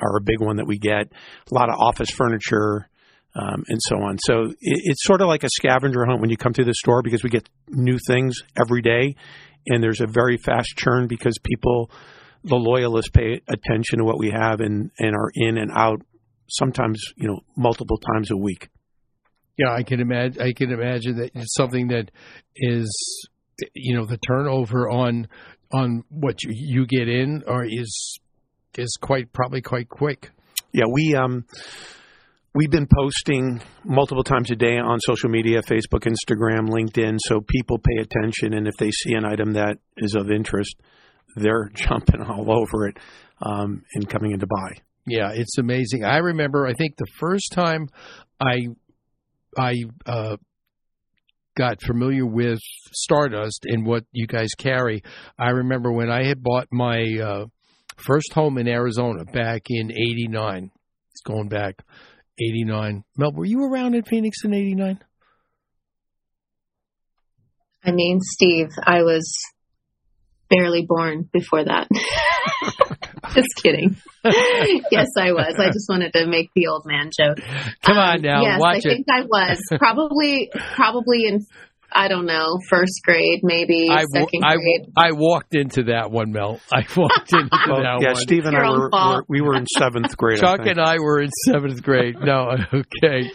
are 0.00 0.16
a 0.16 0.22
big 0.24 0.40
one 0.40 0.56
that 0.56 0.66
we 0.66 0.78
get. 0.78 1.12
A 1.50 1.54
lot 1.54 1.68
of 1.68 1.78
office 1.78 2.10
furniture. 2.10 2.88
Um, 3.34 3.62
and 3.68 3.78
so 3.82 3.96
on. 3.96 4.16
So 4.24 4.44
it, 4.44 4.56
it's 4.60 5.04
sort 5.04 5.20
of 5.20 5.28
like 5.28 5.44
a 5.44 5.48
scavenger 5.50 6.04
hunt 6.06 6.20
when 6.20 6.30
you 6.30 6.36
come 6.36 6.54
to 6.54 6.64
the 6.64 6.74
store 6.74 7.02
because 7.02 7.22
we 7.22 7.30
get 7.30 7.48
new 7.68 7.98
things 8.08 8.42
every 8.60 8.82
day, 8.82 9.14
and 9.66 9.82
there's 9.82 10.00
a 10.00 10.06
very 10.06 10.38
fast 10.38 10.74
churn 10.76 11.06
because 11.06 11.38
people, 11.44 11.90
the 12.42 12.56
loyalists, 12.56 13.10
pay 13.10 13.40
attention 13.46 13.98
to 13.98 14.04
what 14.04 14.18
we 14.18 14.30
have 14.30 14.60
and 14.60 14.90
and 14.98 15.14
are 15.14 15.30
in 15.34 15.58
and 15.58 15.70
out 15.72 16.00
sometimes 16.48 17.00
you 17.16 17.28
know 17.28 17.40
multiple 17.56 17.98
times 17.98 18.30
a 18.30 18.36
week. 18.36 18.70
Yeah, 19.58 19.72
I 19.72 19.82
can 19.82 20.00
imagine. 20.00 20.40
I 20.40 20.52
can 20.52 20.70
imagine 20.70 21.16
that 21.16 21.32
it's 21.34 21.54
something 21.54 21.88
that 21.88 22.10
is, 22.56 23.28
you 23.74 23.96
know, 23.96 24.06
the 24.06 24.18
turnover 24.18 24.88
on 24.88 25.26
on 25.72 26.04
what 26.08 26.42
you, 26.44 26.52
you 26.54 26.86
get 26.86 27.08
in 27.08 27.42
or 27.46 27.64
is 27.64 28.20
is 28.76 28.96
quite 29.00 29.32
probably 29.32 29.60
quite 29.60 29.88
quick. 29.88 30.30
Yeah, 30.72 30.84
we 30.90 31.14
um 31.16 31.44
we've 32.58 32.72
been 32.72 32.88
posting 32.92 33.62
multiple 33.84 34.24
times 34.24 34.50
a 34.50 34.56
day 34.56 34.78
on 34.78 34.98
social 35.02 35.28
media, 35.28 35.62
Facebook, 35.62 36.08
Instagram, 36.08 36.68
LinkedIn, 36.68 37.16
so 37.20 37.40
people 37.40 37.78
pay 37.78 38.02
attention 38.02 38.52
and 38.52 38.66
if 38.66 38.74
they 38.80 38.90
see 38.90 39.14
an 39.14 39.24
item 39.24 39.52
that 39.52 39.78
is 39.98 40.16
of 40.16 40.28
interest, 40.28 40.74
they're 41.36 41.70
jumping 41.74 42.20
all 42.20 42.50
over 42.50 42.88
it 42.88 42.96
um, 43.42 43.84
and 43.94 44.08
coming 44.08 44.32
in 44.32 44.40
to 44.40 44.46
buy. 44.48 44.82
Yeah, 45.06 45.30
it's 45.32 45.56
amazing. 45.56 46.02
I 46.04 46.16
remember 46.16 46.66
I 46.66 46.72
think 46.72 46.96
the 46.96 47.06
first 47.20 47.52
time 47.52 47.90
I 48.40 48.66
I 49.56 49.74
uh, 50.04 50.36
got 51.56 51.80
familiar 51.80 52.26
with 52.26 52.58
Stardust 52.92 53.66
and 53.66 53.86
what 53.86 54.02
you 54.10 54.26
guys 54.26 54.50
carry, 54.58 55.04
I 55.38 55.50
remember 55.50 55.92
when 55.92 56.10
I 56.10 56.26
had 56.26 56.42
bought 56.42 56.66
my 56.72 57.04
uh, 57.22 57.44
first 57.96 58.32
home 58.32 58.58
in 58.58 58.66
Arizona 58.66 59.24
back 59.24 59.62
in 59.68 59.92
'89. 59.92 60.72
It's 61.12 61.22
going 61.22 61.48
back 61.48 61.84
'89. 62.40 63.04
Mel, 63.16 63.32
were 63.32 63.44
you 63.44 63.64
around 63.64 63.94
in 63.94 64.02
Phoenix 64.02 64.44
in 64.44 64.54
'89? 64.54 65.00
I 67.84 67.92
mean, 67.92 68.20
Steve, 68.20 68.70
I 68.82 69.02
was 69.02 69.32
barely 70.50 70.84
born 70.86 71.28
before 71.32 71.64
that. 71.64 71.88
just 73.34 73.54
kidding. 73.56 73.96
yes, 74.24 75.08
I 75.16 75.32
was. 75.32 75.54
I 75.58 75.66
just 75.66 75.86
wanted 75.88 76.12
to 76.14 76.26
make 76.26 76.50
the 76.54 76.66
old 76.66 76.84
man 76.86 77.10
joke. 77.16 77.38
Come 77.82 77.98
on 77.98 78.16
um, 78.16 78.22
now, 78.22 78.42
yes, 78.42 78.60
watch 78.60 78.74
I 78.74 78.78
it. 78.78 78.82
think 78.82 79.06
I 79.10 79.22
was 79.22 79.58
probably 79.78 80.50
probably 80.74 81.26
in 81.26 81.46
I 81.92 82.08
don't 82.08 82.26
know, 82.26 82.58
first 82.68 83.00
grade, 83.02 83.40
maybe 83.42 83.88
I, 83.90 84.04
second 84.12 84.44
I, 84.44 84.56
grade. 84.56 84.92
I 84.96 85.12
walked 85.12 85.54
into 85.54 85.84
that 85.84 86.10
one, 86.10 86.32
Mel. 86.32 86.60
I 86.72 86.84
walked 86.96 87.32
into 87.32 87.48
well, 87.66 87.76
that 87.82 87.82
yeah, 87.82 87.94
one. 87.94 88.02
Yeah, 88.02 88.14
Steve 88.14 88.44
and 88.44 88.52
Your 88.52 88.64
I 88.64 88.70
were, 88.70 88.90
were 88.90 89.24
we 89.28 89.40
were 89.40 89.56
in 89.56 89.66
seventh 89.66 90.16
grade. 90.16 90.40
Chuck 90.40 90.60
I 90.60 90.70
and 90.70 90.80
I 90.80 90.98
were 90.98 91.20
in 91.20 91.30
seventh 91.46 91.82
grade. 91.82 92.16
No, 92.20 92.50
okay, 92.72 93.30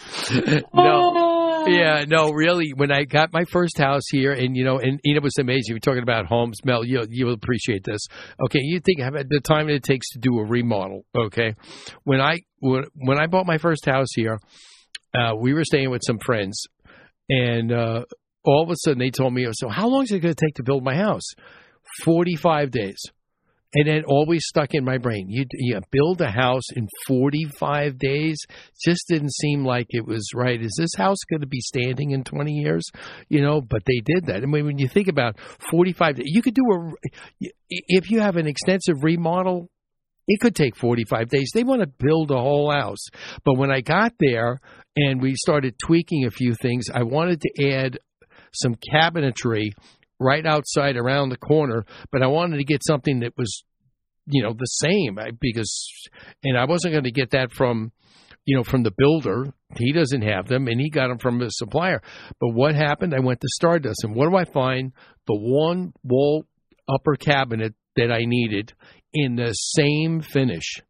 no, 0.74 1.66
yeah, 1.68 2.06
no, 2.08 2.30
really. 2.32 2.74
When 2.76 2.92
I 2.92 3.06
got 3.06 3.34
my 3.34 3.46
first 3.46 3.78
house 3.78 4.04
here, 4.12 4.32
and 4.32 4.56
you 4.56 4.64
know, 4.64 4.78
and, 4.78 5.00
and 5.04 5.18
it 5.18 5.24
was 5.24 5.38
amazing. 5.40 5.74
We're 5.74 5.80
talking 5.80 6.04
about 6.04 6.26
homes, 6.28 6.60
Mel. 6.64 6.86
You 6.86 7.06
you'll 7.10 7.34
appreciate 7.34 7.84
this. 7.84 8.02
Okay, 8.46 8.60
you 8.62 8.80
think 8.80 9.00
about 9.00 9.30
the 9.30 9.40
time 9.40 9.70
it 9.70 9.84
takes 9.84 10.10
to 10.12 10.20
do 10.20 10.38
a 10.40 10.46
remodel. 10.46 11.06
Okay, 11.16 11.56
when 12.04 12.22
I 12.22 12.42
when, 12.60 12.84
when 12.96 13.20
I 13.20 13.28
bought 13.28 13.46
my 13.46 13.58
first 13.58 13.86
house 13.86 14.10
here, 14.16 14.40
uh, 15.18 15.36
we 15.36 15.54
were 15.54 15.66
staying 15.66 15.90
with 15.90 16.02
some 16.06 16.20
friends, 16.20 16.68
and 17.30 17.72
uh, 17.72 18.06
all 18.44 18.64
of 18.64 18.70
a 18.70 18.76
sudden 18.78 19.00
they 19.00 19.12
told 19.12 19.34
me, 19.34 19.48
"So 19.54 19.70
how 19.70 19.88
long 19.88 20.04
is 20.04 20.12
it 20.12 20.20
going 20.20 20.34
to 20.34 20.46
take 20.46 20.56
to 20.56 20.64
build 20.64 20.84
my 20.84 20.96
house?" 20.96 21.28
Forty-five 22.04 22.72
days. 22.72 22.98
And 23.76 23.88
it 23.88 24.06
always 24.06 24.44
stuck 24.46 24.74
in 24.74 24.86
my 24.86 25.00
brain. 25.00 25.28
You, 25.30 25.46
you 25.54 25.80
build 25.92 26.22
a 26.22 26.30
house 26.30 26.72
in 26.76 26.88
45 27.08 27.98
days. 27.98 28.38
Just 28.86 29.08
didn't 29.08 29.34
seem 29.34 29.66
like 29.66 29.88
it 29.90 30.06
was 30.06 30.30
right. 30.36 30.62
Is 30.62 30.76
this 30.78 30.94
house 30.96 31.18
going 31.28 31.42
to 31.42 31.48
be 31.48 31.60
standing 31.60 32.12
in 32.12 32.24
20 32.24 32.52
years? 32.52 32.84
You 33.30 33.42
know, 33.42 33.62
but 33.62 33.82
they 33.86 34.00
did 34.06 34.28
that. 34.28 34.44
I 34.44 34.46
mean, 34.46 34.66
when 34.66 34.78
you 34.78 34.88
think 34.88 35.08
about 35.08 35.40
45, 35.72 36.20
you 36.24 36.44
could 36.44 36.54
do 36.54 36.62
a, 36.72 37.50
if 37.70 38.12
you 38.12 38.20
have 38.20 38.36
an 38.36 38.46
extensive 38.46 39.04
remodel, 39.04 39.70
it 40.28 40.40
could 40.40 40.56
take 40.56 40.76
45 40.76 41.30
days. 41.30 41.50
They 41.54 41.64
want 41.64 41.82
to 41.82 41.88
build 41.88 42.30
a 42.30 42.40
whole 42.40 42.72
house. 42.72 43.06
But 43.44 43.58
when 43.58 43.72
I 43.72 43.82
got 43.82 44.14
there 44.20 44.62
and 44.96 45.20
we 45.20 45.34
started 45.36 45.76
tweaking 45.84 46.26
a 46.26 46.32
few 46.32 46.54
things, 46.54 46.86
I 46.94 47.04
wanted 47.04 47.42
to 47.42 47.72
add 47.72 47.98
some 48.54 48.76
cabinetry 48.76 49.72
right 50.20 50.46
outside 50.46 50.96
around 50.96 51.30
the 51.30 51.38
corner, 51.38 51.86
but 52.12 52.22
I 52.22 52.28
wanted 52.28 52.58
to 52.58 52.64
get 52.64 52.84
something 52.86 53.22
that 53.22 53.38
was, 53.38 53.64
you 54.26 54.44
know, 54.44 54.54
the 54.54 54.66
same 54.66 55.18
because, 55.40 55.88
and 56.44 56.58
I 56.58 56.66
wasn't 56.66 56.94
going 56.94 57.04
to 57.04 57.12
get 57.12 57.32
that 57.32 57.52
from, 57.52 57.92
you 58.46 58.56
know, 58.58 58.64
from 58.64 58.84
the 58.84 58.94
builder. 58.98 59.54
He 59.78 59.92
doesn't 59.92 60.22
have 60.22 60.48
them, 60.48 60.68
and 60.68 60.80
he 60.80 60.90
got 60.90 61.08
them 61.08 61.18
from 61.18 61.42
a 61.42 61.50
supplier. 61.50 62.02
But 62.40 62.50
what 62.54 62.76
happened? 62.76 63.14
I 63.14 63.20
went 63.20 63.42
to 63.42 63.48
Stardust, 63.54 64.04
and 64.04 64.16
what 64.16 64.30
do 64.30 64.36
I 64.36 64.46
find? 64.46 64.92
The 65.28 65.38
one 65.38 65.94
wall 66.04 66.46
upper 66.88 67.16
cabinet 67.16 67.74
that 67.96 68.12
I 68.12 68.26
needed 68.26 68.74
in 69.14 69.36
the 69.36 69.52
same 69.54 70.22
finish. 70.22 70.82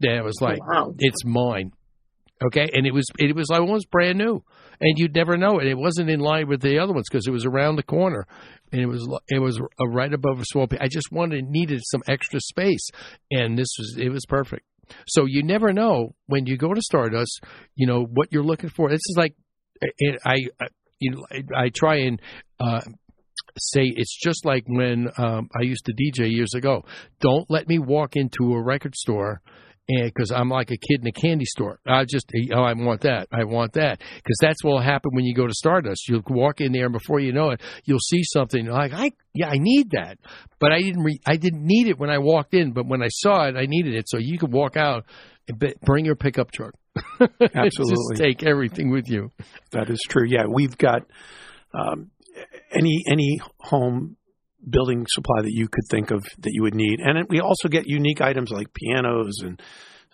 That 0.00 0.22
was 0.24 0.40
like, 0.40 0.60
wow. 0.66 0.94
it's 0.98 1.24
mine. 1.24 1.72
Okay, 2.44 2.68
and 2.72 2.86
it 2.86 2.94
was 2.94 3.04
it 3.18 3.34
was 3.34 3.48
like 3.50 3.60
almost 3.60 3.90
brand 3.90 4.16
new, 4.16 4.44
and 4.80 4.98
you'd 4.98 5.14
never 5.14 5.36
know 5.36 5.58
it. 5.58 5.66
It 5.66 5.78
wasn't 5.78 6.10
in 6.10 6.20
line 6.20 6.48
with 6.48 6.60
the 6.60 6.78
other 6.78 6.92
ones 6.92 7.06
because 7.10 7.26
it 7.26 7.32
was 7.32 7.44
around 7.44 7.76
the 7.76 7.82
corner, 7.82 8.26
and 8.72 8.80
it 8.80 8.86
was 8.86 9.08
it 9.28 9.38
was 9.38 9.60
right 9.80 10.12
above 10.12 10.40
a 10.40 10.44
swamp. 10.46 10.74
I 10.80 10.88
just 10.88 11.10
wanted 11.12 11.44
needed 11.48 11.80
some 11.84 12.02
extra 12.08 12.40
space, 12.40 12.88
and 13.30 13.58
this 13.58 13.68
was 13.78 13.96
it 13.98 14.10
was 14.10 14.24
perfect. 14.26 14.64
So 15.06 15.26
you 15.26 15.42
never 15.42 15.72
know 15.72 16.14
when 16.26 16.46
you 16.46 16.56
go 16.56 16.72
to 16.72 16.80
Stardust, 16.80 17.42
you 17.74 17.86
know 17.86 18.04
what 18.04 18.28
you're 18.32 18.44
looking 18.44 18.70
for. 18.70 18.88
This 18.88 18.96
is 18.96 19.16
like 19.16 19.34
I, 20.24 20.36
I 20.58 20.66
you 20.98 21.12
know 21.12 21.26
I 21.56 21.70
try 21.70 21.96
and. 22.00 22.20
Uh, 22.60 22.80
say 23.60 23.82
it's 23.84 24.16
just 24.16 24.44
like 24.44 24.64
when 24.66 25.08
um, 25.16 25.48
I 25.58 25.62
used 25.62 25.84
to 25.86 25.92
DJ 25.92 26.30
years 26.30 26.54
ago. 26.54 26.84
Don't 27.20 27.48
let 27.48 27.66
me 27.66 27.78
walk 27.78 28.14
into 28.14 28.52
a 28.52 28.62
record 28.62 28.94
store 28.94 29.40
and 29.88 30.04
because 30.04 30.30
I'm 30.30 30.50
like 30.50 30.70
a 30.70 30.76
kid 30.76 31.00
in 31.00 31.06
a 31.06 31.12
candy 31.12 31.46
store. 31.46 31.80
I 31.86 32.04
just, 32.04 32.30
oh, 32.52 32.60
I 32.60 32.74
want 32.74 33.00
that. 33.02 33.28
I 33.32 33.44
want 33.44 33.72
that. 33.72 34.00
Because 34.16 34.36
that's 34.40 34.62
what 34.62 34.72
will 34.72 34.82
happen 34.82 35.12
when 35.14 35.24
you 35.24 35.34
go 35.34 35.46
to 35.46 35.54
Stardust. 35.54 36.08
You'll 36.08 36.22
walk 36.28 36.60
in 36.60 36.72
there, 36.72 36.84
and 36.84 36.92
before 36.92 37.20
you 37.20 37.32
know 37.32 37.50
it, 37.50 37.62
you'll 37.84 37.98
see 37.98 38.22
something 38.22 38.66
like, 38.66 38.92
I, 38.92 39.12
yeah, 39.34 39.48
I 39.48 39.56
need 39.56 39.92
that. 39.92 40.18
But 40.58 40.72
I 40.72 40.80
didn't, 40.80 41.02
re- 41.02 41.20
I 41.26 41.36
didn't 41.36 41.64
need 41.64 41.88
it 41.88 41.98
when 41.98 42.10
I 42.10 42.18
walked 42.18 42.52
in. 42.52 42.72
But 42.72 42.86
when 42.86 43.02
I 43.02 43.08
saw 43.08 43.46
it, 43.48 43.56
I 43.56 43.64
needed 43.66 43.94
it. 43.94 44.08
So 44.08 44.18
you 44.18 44.38
could 44.38 44.52
walk 44.52 44.76
out 44.76 45.06
and 45.48 45.58
be- 45.58 45.74
bring 45.82 46.04
your 46.04 46.16
pickup 46.16 46.50
truck. 46.52 46.74
Absolutely. 47.20 48.16
just 48.16 48.20
take 48.20 48.42
everything 48.42 48.90
with 48.90 49.08
you. 49.08 49.32
That 49.72 49.88
is 49.88 50.00
true. 50.06 50.26
Yeah, 50.28 50.44
we've 50.52 50.76
got 50.76 51.02
um, 51.72 52.10
any 52.72 53.04
any 53.10 53.40
home 53.58 54.17
building 54.68 55.06
supply 55.08 55.42
that 55.42 55.52
you 55.52 55.68
could 55.68 55.84
think 55.90 56.10
of 56.10 56.22
that 56.38 56.50
you 56.52 56.62
would 56.62 56.74
need. 56.74 57.00
And 57.00 57.26
we 57.28 57.40
also 57.40 57.68
get 57.68 57.84
unique 57.86 58.20
items 58.20 58.50
like 58.50 58.72
pianos 58.72 59.34
and 59.42 59.60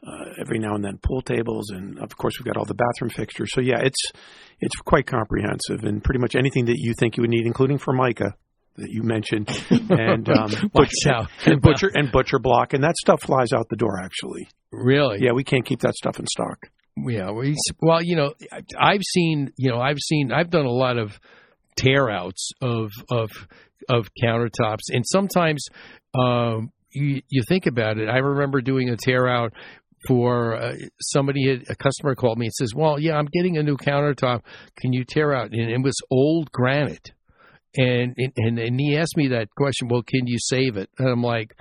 uh, 0.06 0.24
every 0.40 0.58
now 0.58 0.74
and 0.74 0.84
then 0.84 0.98
pool 0.98 1.22
tables, 1.22 1.70
and 1.70 1.98
of 1.98 2.16
course 2.16 2.34
we've 2.38 2.44
got 2.46 2.56
all 2.56 2.64
the 2.64 2.74
bathroom 2.74 3.10
fixtures. 3.10 3.50
So 3.52 3.60
yeah, 3.60 3.80
it's 3.80 4.12
it's 4.60 4.76
quite 4.84 5.06
comprehensive 5.06 5.84
and 5.84 6.02
pretty 6.02 6.20
much 6.20 6.34
anything 6.34 6.66
that 6.66 6.76
you 6.76 6.94
think 6.98 7.16
you 7.16 7.22
would 7.22 7.30
need, 7.30 7.46
including 7.46 7.78
Formica 7.78 8.34
that 8.76 8.90
you 8.90 9.02
mentioned, 9.02 9.48
and 9.70 10.28
um, 10.28 10.70
butcher, 10.72 11.28
and 11.46 11.62
butcher 11.62 11.90
and 11.94 12.12
butcher 12.12 12.38
block, 12.38 12.74
and 12.74 12.84
that 12.84 12.96
stuff 12.96 13.22
flies 13.22 13.52
out 13.52 13.68
the 13.70 13.76
door. 13.76 13.98
Actually, 14.02 14.48
really? 14.70 15.18
Yeah, 15.20 15.32
we 15.32 15.44
can't 15.44 15.64
keep 15.64 15.80
that 15.80 15.94
stuff 15.94 16.18
in 16.18 16.26
stock. 16.26 16.68
Yeah, 16.96 17.32
we, 17.32 17.56
well, 17.80 18.00
you 18.02 18.14
know, 18.14 18.34
I've 18.78 19.02
seen, 19.02 19.52
you 19.56 19.70
know, 19.70 19.80
I've 19.80 19.98
seen, 19.98 20.30
I've 20.30 20.50
done 20.50 20.64
a 20.64 20.70
lot 20.70 20.96
of 20.96 21.18
tear 21.76 22.10
outs 22.10 22.50
of 22.60 22.90
of 23.10 23.30
of 23.88 24.08
countertops, 24.22 24.90
and 24.90 25.04
sometimes 25.06 25.66
um, 26.18 26.72
you 26.90 27.20
you 27.28 27.42
think 27.48 27.66
about 27.66 27.98
it. 27.98 28.08
I 28.08 28.18
remember 28.18 28.60
doing 28.60 28.90
a 28.90 28.96
tear 28.96 29.28
out 29.28 29.52
for 30.06 30.56
uh, 30.56 30.74
somebody 31.00 31.50
a 31.50 31.74
customer 31.76 32.14
called 32.14 32.38
me 32.38 32.46
and 32.46 32.54
says, 32.54 32.74
"Well, 32.74 32.98
yeah, 32.98 33.16
I'm 33.16 33.28
getting 33.32 33.56
a 33.56 33.62
new 33.62 33.76
countertop. 33.76 34.42
Can 34.78 34.92
you 34.92 35.04
tear 35.04 35.34
out?" 35.34 35.50
And 35.52 35.70
it 35.70 35.82
was 35.82 35.96
old 36.10 36.50
granite, 36.52 37.12
and 37.76 38.14
and 38.36 38.58
and 38.58 38.80
he 38.80 38.96
asked 38.96 39.16
me 39.16 39.28
that 39.28 39.48
question. 39.56 39.88
Well, 39.88 40.02
can 40.02 40.26
you 40.26 40.38
save 40.38 40.76
it? 40.76 40.90
And 40.98 41.08
I'm 41.08 41.22
like. 41.22 41.54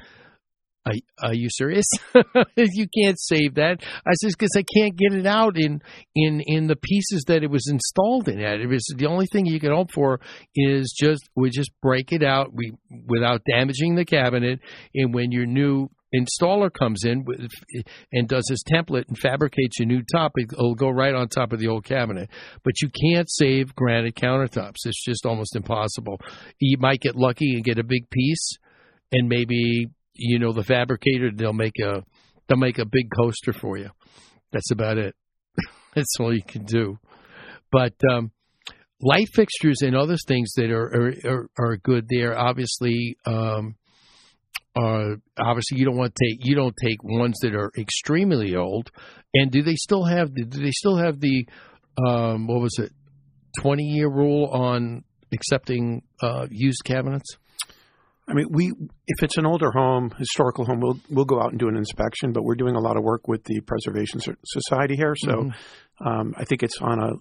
Are, 0.86 0.94
are 1.22 1.34
you 1.34 1.50
serious? 1.50 1.86
you 2.56 2.88
can't 3.04 3.20
save 3.20 3.56
that. 3.56 3.82
I 4.06 4.14
says 4.14 4.36
because 4.38 4.56
I 4.58 4.64
can't 4.78 4.96
get 4.96 5.14
it 5.14 5.26
out 5.26 5.58
in 5.58 5.82
in 6.16 6.42
in 6.46 6.68
the 6.68 6.76
pieces 6.76 7.24
that 7.28 7.44
it 7.44 7.50
was 7.50 7.68
installed 7.70 8.28
in. 8.28 8.40
It 8.40 8.68
was 8.68 8.86
the 8.98 9.08
only 9.08 9.28
thing 9.32 9.46
you 9.46 9.60
can 9.60 9.72
hope 9.72 9.92
for 9.92 10.20
is 10.56 10.94
just 10.98 11.30
we 11.36 11.50
just 11.50 11.72
break 11.82 12.12
it 12.12 12.24
out 12.24 12.54
we 12.54 12.74
without 13.08 13.42
damaging 13.50 13.96
the 13.96 14.06
cabinet. 14.06 14.60
And 14.94 15.14
when 15.14 15.32
your 15.32 15.46
new 15.46 15.90
installer 16.14 16.72
comes 16.72 17.04
in 17.04 17.26
with, 17.26 17.50
and 18.12 18.28
does 18.28 18.46
his 18.48 18.64
template 18.72 19.08
and 19.08 19.18
fabricates 19.18 19.80
a 19.80 19.86
new 19.86 20.02
top, 20.14 20.34
it'll 20.40 20.76
go 20.76 20.90
right 20.90 21.16
on 21.16 21.28
top 21.28 21.54
of 21.54 21.60
the 21.60 21.68
old 21.68 21.86
cabinet. 21.86 22.30
But 22.64 22.82
you 22.82 22.90
can't 22.90 23.30
save 23.30 23.76
granite 23.76 24.16
countertops. 24.16 24.86
It's 24.86 25.04
just 25.04 25.26
almost 25.26 25.56
impossible. 25.56 26.20
You 26.60 26.78
might 26.78 27.02
get 27.02 27.16
lucky 27.16 27.56
and 27.56 27.64
get 27.64 27.80
a 27.80 27.84
big 27.84 28.10
piece, 28.10 28.58
and 29.12 29.28
maybe 29.28 29.90
you 30.14 30.40
know 30.40 30.54
the 30.54 30.64
fabricator 30.64 31.32
they'll 31.34 31.54
make 31.54 31.80
a 31.80 32.04
they'll 32.48 32.58
make 32.58 32.80
a 32.80 32.86
big 32.86 33.10
coaster 33.16 33.54
for 33.54 33.78
you. 33.78 33.90
That's 34.52 34.72
about 34.72 34.98
it. 34.98 35.16
That's 35.96 36.16
all 36.20 36.34
you 36.34 36.44
can 36.48 36.66
do. 36.66 36.98
But 37.72 37.94
um, 38.10 38.32
light 39.02 39.28
fixtures 39.34 39.82
and 39.82 39.96
other 39.96 40.18
things 40.28 40.54
that 40.56 40.72
are 40.72 41.14
are, 41.26 41.50
are 41.58 41.78
good 41.78 42.08
there. 42.10 42.38
Obviously, 42.38 43.18
um, 43.26 43.76
uh, 44.76 45.16
obviously 45.38 45.78
you 45.78 45.86
don't 45.86 45.98
want 45.98 46.14
to 46.16 46.26
take 46.26 46.46
you 46.46 46.56
don't 46.56 46.76
take 46.84 47.04
ones 47.04 47.38
that 47.42 47.56
are 47.56 47.72
extremely 47.78 48.56
old. 48.56 48.92
And 49.34 49.52
do 49.52 49.64
they 49.64 49.76
still 49.76 50.06
have 50.06 50.34
do 50.34 50.46
they 50.46 50.72
still 50.72 50.98
have 50.98 51.20
the 51.20 51.48
um, 52.06 52.48
what 52.48 52.62
was 52.62 52.78
it 52.80 52.92
twenty 53.60 53.84
year 53.84 54.10
rule 54.10 54.46
on 54.48 55.04
accepting 55.34 56.04
uh, 56.22 56.48
used 56.50 56.84
cabinets? 56.86 57.38
I 58.28 58.34
mean, 58.34 58.48
we 58.50 58.72
if 59.08 59.22
it's 59.22 59.38
an 59.38 59.46
older 59.46 59.72
home, 59.72 60.12
historical 60.18 60.66
home, 60.66 60.80
we'll 60.80 61.00
we'll 61.10 61.26
go 61.26 61.42
out 61.42 61.52
and 61.52 61.60
do 61.60 61.68
an 61.68 61.76
inspection. 61.76 62.32
But 62.32 62.44
we're 62.44 62.56
doing 62.56 62.76
a 62.76 62.80
lot 62.80 62.98
of 62.98 63.04
work 63.04 63.28
with 63.28 63.44
the 63.44 63.60
Preservation 63.62 64.22
Society 64.46 64.96
here, 64.96 65.14
so 65.18 65.32
mm-hmm. 65.32 66.08
um, 66.08 66.34
I 66.38 66.46
think 66.46 66.64
it's 66.64 66.78
on 66.82 67.00
a 67.00 67.12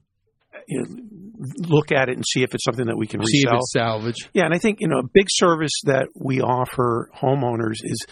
you 0.68 0.80
know, 0.80 0.86
look 1.68 1.90
at 1.92 2.09
it 2.09 2.16
and 2.16 2.24
see 2.26 2.42
if 2.42 2.55
it's 2.55 2.64
something 2.64 2.86
that 2.86 2.96
we 2.96 3.07
can 3.07 3.24
see 3.24 3.42
resell. 3.44 3.55
if 3.55 3.59
it's 3.59 3.72
salvage. 3.72 4.28
Yeah, 4.32 4.44
and 4.44 4.55
I 4.55 4.59
think 4.59 4.80
you 4.80 4.88
know 4.88 4.98
a 4.98 5.09
big 5.12 5.26
service 5.28 5.72
that 5.84 6.09
we 6.14 6.40
offer 6.40 7.11
homeowners 7.20 7.78
is 7.82 8.07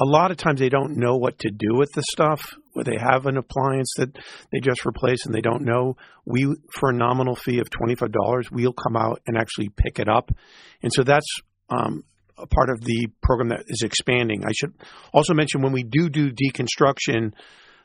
a 0.00 0.04
lot 0.04 0.30
of 0.32 0.36
times 0.36 0.58
they 0.58 0.68
don't 0.68 0.96
know 0.96 1.16
what 1.16 1.38
to 1.40 1.50
do 1.50 1.74
with 1.74 1.90
the 1.94 2.02
stuff. 2.10 2.42
Where 2.72 2.84
they 2.84 2.96
have 2.98 3.26
an 3.26 3.36
appliance 3.36 3.92
that 3.98 4.16
they 4.50 4.58
just 4.60 4.84
replaced 4.86 5.26
and 5.26 5.34
they 5.34 5.42
don't 5.42 5.62
know, 5.62 5.96
we 6.24 6.56
for 6.72 6.90
a 6.90 6.94
nominal 6.94 7.36
fee 7.36 7.60
of 7.60 7.70
twenty 7.70 7.94
five 7.94 8.10
dollars, 8.10 8.50
we'll 8.50 8.72
come 8.72 8.96
out 8.96 9.20
and 9.26 9.36
actually 9.36 9.68
pick 9.68 9.98
it 9.98 10.08
up, 10.08 10.30
and 10.82 10.92
so 10.92 11.04
that's 11.04 11.26
um, 11.70 12.02
a 12.38 12.46
part 12.46 12.70
of 12.70 12.80
the 12.80 13.08
program 13.22 13.48
that 13.50 13.64
is 13.68 13.82
expanding. 13.82 14.44
I 14.44 14.52
should 14.52 14.74
also 15.12 15.34
mention 15.34 15.62
when 15.62 15.72
we 15.72 15.82
do 15.82 16.08
do 16.08 16.30
deconstruction, 16.30 17.32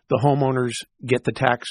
the 0.09 0.19
homeowners 0.23 0.73
get 1.05 1.23
the 1.23 1.31
tax 1.31 1.67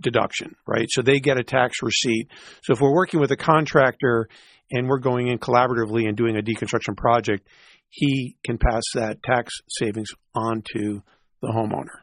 deduction, 0.00 0.56
right? 0.66 0.86
So 0.90 1.02
they 1.02 1.20
get 1.20 1.38
a 1.38 1.44
tax 1.44 1.82
receipt. 1.82 2.28
So 2.62 2.72
if 2.72 2.80
we're 2.80 2.94
working 2.94 3.20
with 3.20 3.30
a 3.30 3.36
contractor 3.36 4.28
and 4.70 4.88
we're 4.88 4.98
going 4.98 5.28
in 5.28 5.38
collaboratively 5.38 6.06
and 6.06 6.16
doing 6.16 6.36
a 6.36 6.42
deconstruction 6.42 6.96
project, 6.96 7.46
he 7.90 8.36
can 8.44 8.58
pass 8.58 8.82
that 8.94 9.22
tax 9.22 9.52
savings 9.68 10.08
on 10.34 10.62
to 10.72 11.02
the 11.40 11.48
homeowner. 11.48 12.00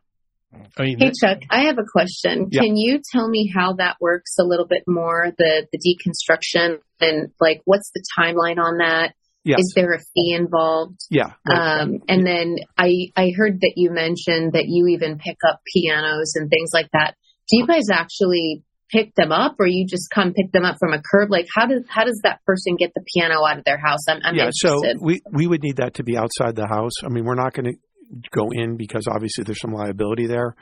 I 0.77 0.83
mean, 0.83 0.99
hey 0.99 1.11
Chuck, 1.19 1.39
I 1.49 1.65
have 1.65 1.77
a 1.79 1.85
question. 1.91 2.49
Yeah. 2.51 2.61
Can 2.61 2.75
you 2.75 3.01
tell 3.11 3.27
me 3.27 3.51
how 3.53 3.73
that 3.73 3.97
works 3.99 4.35
a 4.39 4.43
little 4.43 4.67
bit 4.67 4.83
more? 4.87 5.31
The 5.37 5.67
the 5.71 5.79
deconstruction 5.79 6.77
and 6.99 7.31
like 7.39 7.61
what's 7.65 7.91
the 7.93 8.03
timeline 8.17 8.59
on 8.59 8.77
that? 8.77 9.15
Yes. 9.45 9.59
Is 9.59 9.73
there 9.75 9.93
a 9.93 9.99
fee 9.99 10.35
involved? 10.37 10.99
Yeah. 11.09 11.33
Um, 11.49 11.99
and 12.07 12.25
then 12.25 12.57
I 12.77 13.11
I 13.15 13.31
heard 13.35 13.59
that 13.59 13.73
you 13.75 13.91
mentioned 13.91 14.53
that 14.53 14.65
you 14.67 14.87
even 14.87 15.17
pick 15.17 15.37
up 15.47 15.59
pianos 15.73 16.33
and 16.35 16.49
things 16.49 16.69
like 16.73 16.89
that. 16.93 17.15
Do 17.49 17.57
you 17.57 17.67
guys 17.67 17.89
actually 17.91 18.63
pick 18.89 19.13
them 19.15 19.33
up, 19.33 19.55
or 19.59 19.67
you 19.67 19.85
just 19.85 20.09
come 20.13 20.33
pick 20.33 20.51
them 20.53 20.63
up 20.63 20.77
from 20.79 20.93
a 20.93 21.01
curb? 21.01 21.29
Like 21.29 21.47
how 21.53 21.65
does 21.65 21.83
how 21.89 22.05
does 22.05 22.21
that 22.23 22.39
person 22.45 22.77
get 22.77 22.93
the 22.95 23.03
piano 23.13 23.43
out 23.45 23.57
of 23.57 23.65
their 23.65 23.77
house? 23.77 24.07
I'm, 24.07 24.21
I'm 24.23 24.35
yeah. 24.35 24.45
Interested. 24.45 24.97
So 24.97 25.05
we 25.05 25.21
we 25.31 25.47
would 25.47 25.61
need 25.61 25.77
that 25.77 25.95
to 25.95 26.03
be 26.03 26.15
outside 26.15 26.55
the 26.55 26.67
house. 26.67 26.93
I 27.03 27.09
mean, 27.09 27.25
we're 27.25 27.35
not 27.35 27.53
going 27.53 27.65
to 27.65 28.29
go 28.31 28.47
in 28.51 28.77
because 28.77 29.07
obviously 29.09 29.43
there's 29.43 29.59
some 29.59 29.73
liability 29.73 30.27
there. 30.27 30.55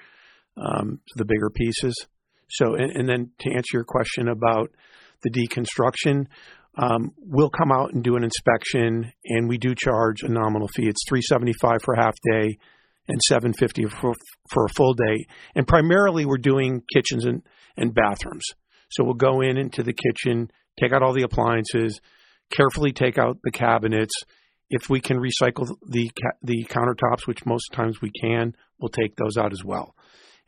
Um, 0.58 1.00
the 1.16 1.26
bigger 1.26 1.50
pieces. 1.50 1.94
So 2.50 2.74
and, 2.74 2.92
and 2.92 3.08
then 3.08 3.32
to 3.40 3.52
answer 3.52 3.74
your 3.74 3.86
question 3.86 4.28
about 4.28 4.72
the 5.24 5.30
deconstruction, 5.30 6.26
um, 6.78 7.12
we'll 7.18 7.50
come 7.50 7.72
out 7.72 7.94
and 7.94 8.04
do 8.04 8.16
an 8.16 8.24
inspection, 8.24 9.12
and 9.26 9.50
we 9.50 9.58
do 9.58 9.76
charge 9.76 10.24
a 10.24 10.30
nominal 10.30 10.70
fee. 10.70 10.88
It's 10.88 11.04
three 11.08 11.22
seventy 11.22 11.54
five 11.54 11.80
for 11.84 11.94
a 11.94 12.04
half 12.04 12.16
day, 12.32 12.58
and 13.08 13.20
seven 13.28 13.54
fifty 13.54 13.84
for 13.86 14.14
for 14.50 14.66
a 14.66 14.74
full 14.76 14.94
day. 14.94 15.26
And 15.56 15.68
primarily, 15.68 16.26
we're 16.26 16.38
doing 16.38 16.84
kitchens 16.94 17.26
and, 17.26 17.42
and 17.76 17.94
bathrooms. 17.94 18.44
So 18.90 19.04
we'll 19.04 19.14
go 19.16 19.42
in 19.42 19.58
into 19.58 19.84
the 19.84 19.94
kitchen, 19.94 20.52
take 20.80 20.94
out 20.94 21.04
all 21.04 21.14
the 21.14 21.24
appliances, 21.24 22.00
carefully 22.52 22.92
take 22.92 23.18
out 23.18 23.40
the 23.44 23.52
cabinets. 23.52 24.14
If 24.70 24.90
we 24.90 25.02
can 25.02 25.18
recycle 25.18 25.68
the 25.86 26.10
the 26.42 26.66
countertops, 26.70 27.28
which 27.28 27.46
most 27.46 27.66
times 27.74 28.02
we 28.02 28.12
can, 28.22 28.56
we'll 28.80 28.90
take 28.90 29.16
those 29.18 29.38
out 29.38 29.52
as 29.52 29.64
well. 29.64 29.96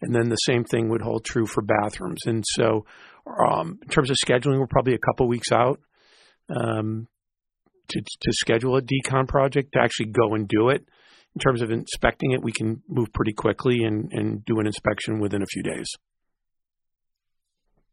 And 0.01 0.13
then 0.15 0.29
the 0.29 0.35
same 0.35 0.63
thing 0.63 0.89
would 0.89 1.01
hold 1.01 1.23
true 1.25 1.45
for 1.45 1.61
bathrooms. 1.61 2.21
And 2.25 2.43
so, 2.45 2.85
um, 3.49 3.79
in 3.81 3.87
terms 3.89 4.09
of 4.09 4.17
scheduling, 4.25 4.59
we're 4.59 4.67
probably 4.67 4.95
a 4.95 5.05
couple 5.05 5.27
weeks 5.27 5.51
out 5.51 5.79
um, 6.49 7.07
to, 7.89 8.01
to 8.01 8.31
schedule 8.31 8.77
a 8.77 8.81
decon 8.81 9.27
project 9.27 9.73
to 9.73 9.79
actually 9.81 10.07
go 10.07 10.33
and 10.33 10.47
do 10.47 10.69
it. 10.69 10.85
In 11.35 11.39
terms 11.39 11.61
of 11.61 11.71
inspecting 11.71 12.31
it, 12.31 12.43
we 12.43 12.51
can 12.51 12.83
move 12.87 13.11
pretty 13.13 13.33
quickly 13.33 13.83
and, 13.83 14.11
and 14.11 14.45
do 14.45 14.59
an 14.59 14.67
inspection 14.67 15.19
within 15.19 15.41
a 15.41 15.47
few 15.47 15.63
days. 15.63 15.87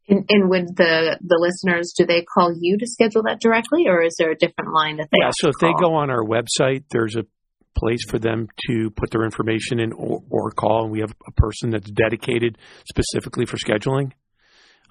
And, 0.08 0.24
and 0.28 0.50
would 0.50 0.76
the 0.76 1.18
the 1.20 1.38
listeners 1.38 1.94
do 1.96 2.04
they 2.04 2.22
call 2.22 2.52
you 2.58 2.76
to 2.78 2.86
schedule 2.86 3.22
that 3.24 3.40
directly, 3.40 3.86
or 3.86 4.02
is 4.02 4.16
there 4.18 4.32
a 4.32 4.36
different 4.36 4.72
line 4.74 4.96
that 4.96 5.08
they? 5.12 5.18
Yeah, 5.20 5.30
so 5.32 5.48
if 5.48 5.54
call? 5.54 5.70
they 5.70 5.80
go 5.80 5.94
on 5.94 6.10
our 6.10 6.24
website, 6.24 6.84
there's 6.90 7.16
a 7.16 7.24
place 7.76 8.04
for 8.08 8.18
them 8.18 8.48
to 8.66 8.90
put 8.90 9.10
their 9.12 9.24
information 9.24 9.78
in 9.78 9.92
or, 9.92 10.22
or 10.28 10.50
call, 10.50 10.82
and 10.84 10.92
we 10.92 11.00
have 11.00 11.14
a 11.26 11.32
person 11.32 11.70
that's 11.70 11.90
dedicated 11.90 12.58
specifically 12.88 13.46
for 13.46 13.56
scheduling. 13.56 14.12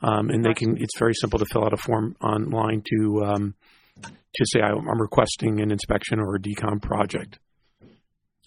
Um, 0.02 0.30
and 0.30 0.45
they 0.45 0.54
can. 0.54 0.78
It's 0.78 0.97
very 0.97 1.14
simple 1.14 1.39
to 1.39 1.45
fill 1.45 1.66
out 1.66 1.74
a 1.74 1.78
form 1.78 2.16
online 2.22 2.84
to 2.86 3.26
um, 3.26 3.54
to 4.02 4.45
say 4.45 4.62
I'm 4.62 5.02
requesting 5.02 5.60
an 5.62 5.72
inspection 5.72 6.20
or 6.20 6.36
a 6.36 6.39
decon 6.39 6.82
project. 6.82 7.39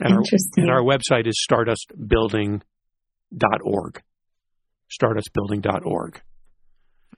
And 0.01 0.15
Interesting. 0.15 0.65
Our, 0.65 0.65
and 0.65 0.71
our 0.71 0.81
website 0.83 1.27
is 1.27 1.35
stardustbuilding.org. 1.51 4.03
Stardustbuilding.org. 5.01 6.23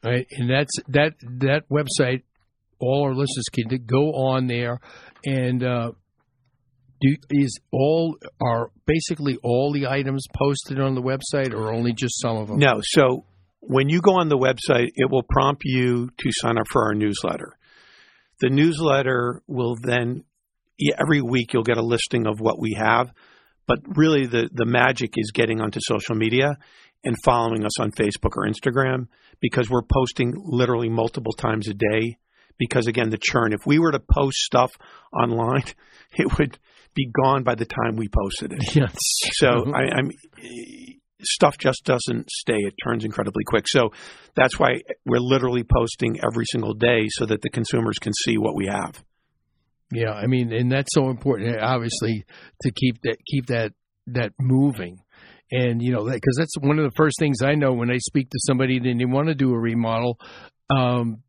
Right, 0.03 0.27
and 0.33 0.51
that's 0.51 0.73
that 0.89 1.15
that 1.21 1.69
website. 1.71 2.25
All 2.81 3.05
our 3.05 3.15
listeners 3.15 3.45
can 3.53 3.69
go 3.87 4.11
on 4.13 4.49
there, 4.49 4.81
and 5.25 5.63
uh, 5.63 5.93
do 7.01 7.17
is 7.31 7.59
all 7.73 8.17
are 8.43 8.71
basically 8.87 9.39
all 9.43 9.73
the 9.73 9.87
items 9.87 10.27
posted 10.37 10.81
on 10.81 10.95
the 10.95 11.01
website, 11.01 11.55
or 11.55 11.73
only 11.73 11.93
just 11.93 12.21
some 12.21 12.37
of 12.37 12.49
them? 12.49 12.59
No. 12.59 12.81
So 12.83 13.25
when 13.67 13.89
you 13.89 14.01
go 14.01 14.17
on 14.17 14.29
the 14.29 14.39
website, 14.39 14.89
it 14.95 15.11
will 15.11 15.23
prompt 15.23 15.63
you 15.65 16.11
to 16.17 16.31
sign 16.33 16.59
up 16.59 16.67
for 16.71 16.85
our 16.85 16.95
newsletter. 16.95 17.57
The 18.41 18.51
newsletter 18.51 19.43
will 19.47 19.77
then, 19.81 20.25
every 20.99 21.23
week, 21.23 21.53
you'll 21.53 21.63
get 21.63 21.79
a 21.79 21.83
listing 21.83 22.27
of 22.27 22.41
what 22.41 22.61
we 22.61 22.77
have. 22.79 23.11
But 23.67 23.79
really, 23.97 24.27
the, 24.27 24.51
the 24.53 24.67
magic 24.67 25.15
is 25.17 25.31
getting 25.33 25.61
onto 25.61 25.81
social 25.83 26.15
media 26.15 26.59
and 27.05 27.17
following 27.25 27.65
us 27.65 27.81
on 27.81 27.93
Facebook 27.93 28.37
or 28.37 28.47
Instagram 28.47 29.09
because 29.41 29.71
we're 29.71 29.83
posting 29.83 30.35
literally 30.45 30.89
multiple 30.89 31.33
times 31.33 31.69
a 31.69 31.75
day. 31.75 32.19
Because 32.59 32.87
again, 32.87 33.11
the 33.11 33.19
churn, 33.21 33.53
if 33.53 33.67
we 33.67 33.79
were 33.79 33.93
to 33.93 34.01
post 34.01 34.37
stuff 34.39 34.73
online, 35.13 35.65
it 36.13 36.39
would 36.39 36.59
be 36.95 37.11
gone 37.11 37.43
by 37.43 37.55
the 37.55 37.67
time 37.67 37.97
we 37.97 38.09
posted 38.09 38.53
it. 38.53 38.77
Yes. 38.77 38.97
So 39.33 39.49
mm-hmm. 39.49 39.75
I, 39.75 39.99
I'm 39.99 40.11
stuff 41.23 41.57
just 41.59 41.85
doesn't 41.85 42.31
stay. 42.31 42.57
It 42.57 42.75
turns 42.85 43.05
incredibly 43.05 43.45
quick. 43.45 43.67
So 43.69 43.91
that's 44.35 44.59
why 44.59 44.81
we're 45.07 45.19
literally 45.19 45.65
posting 45.65 46.19
every 46.21 46.45
single 46.51 46.75
day 46.75 47.07
so 47.11 47.27
that 47.27 47.43
the 47.43 47.51
consumers 47.51 47.99
can 47.99 48.13
see 48.25 48.39
what 48.39 48.55
we 48.57 48.67
have. 48.67 49.03
Yeah, 49.93 50.13
I 50.13 50.27
mean, 50.27 50.53
and 50.53 50.73
that's 50.73 50.93
so 50.93 51.09
important, 51.09 51.57
obviously, 51.61 52.25
to 52.63 52.73
keep 52.73 53.01
that 53.03 53.17
keep 53.31 53.47
that 53.47 53.73
that 54.09 54.33
moving. 54.41 54.99
And 55.51 55.81
you 55.81 55.93
know, 55.93 56.05
because 56.05 56.37
that's 56.37 56.57
one 56.59 56.79
of 56.79 56.85
the 56.85 56.97
first 56.97 57.17
things 57.19 57.43
I 57.43 57.55
know 57.55 57.73
when 57.73 57.91
I 57.91 57.99
speak 57.99 58.31
to 58.31 58.39
somebody 58.47 58.79
and 58.79 59.01
they 59.01 59.05
want 59.05 59.29
to 59.29 59.35
do 59.35 59.53
a 59.53 59.59
remodel. 59.59 60.19
Um, 60.71 61.23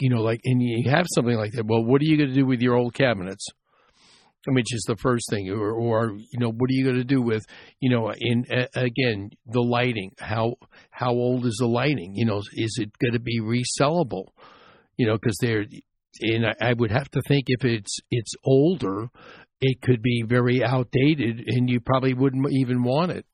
you 0.00 0.10
know, 0.10 0.22
like, 0.22 0.40
and 0.44 0.60
you 0.60 0.90
have 0.90 1.06
something 1.14 1.36
like 1.36 1.52
that. 1.52 1.66
Well, 1.66 1.84
what 1.84 2.00
are 2.00 2.04
you 2.04 2.16
going 2.16 2.30
to 2.30 2.34
do 2.34 2.46
with 2.46 2.60
your 2.60 2.76
old 2.76 2.94
cabinets? 2.94 3.46
Which 4.46 4.74
is 4.74 4.84
the 4.88 4.96
first 4.96 5.24
thing 5.30 5.48
or, 5.50 5.70
or 5.70 6.12
you 6.12 6.38
know 6.38 6.50
what 6.50 6.68
are 6.68 6.74
you 6.74 6.84
going 6.84 6.96
to 6.96 7.04
do 7.04 7.22
with 7.22 7.44
you 7.80 7.90
know 7.90 8.12
in 8.18 8.44
uh, 8.50 8.66
again 8.74 9.30
the 9.46 9.60
lighting 9.60 10.10
how 10.18 10.54
how 10.90 11.10
old 11.10 11.46
is 11.46 11.56
the 11.60 11.66
lighting 11.66 12.12
you 12.14 12.24
know 12.24 12.40
is 12.54 12.78
it 12.80 12.90
going 12.98 13.12
to 13.12 13.20
be 13.20 13.40
resellable 13.40 14.24
you 14.96 15.06
know 15.06 15.14
because 15.14 15.36
they're 15.40 15.64
and 16.20 16.44
I, 16.46 16.70
I 16.70 16.72
would 16.74 16.90
have 16.90 17.08
to 17.12 17.22
think 17.26 17.44
if 17.46 17.64
it's 17.64 17.98
it's 18.10 18.34
older 18.44 19.08
it 19.62 19.80
could 19.80 20.02
be 20.02 20.24
very 20.26 20.62
outdated, 20.62 21.44
and 21.46 21.70
you 21.70 21.80
probably 21.80 22.14
wouldn't 22.14 22.44
even 22.50 22.82
want 22.82 23.12
it. 23.12 23.24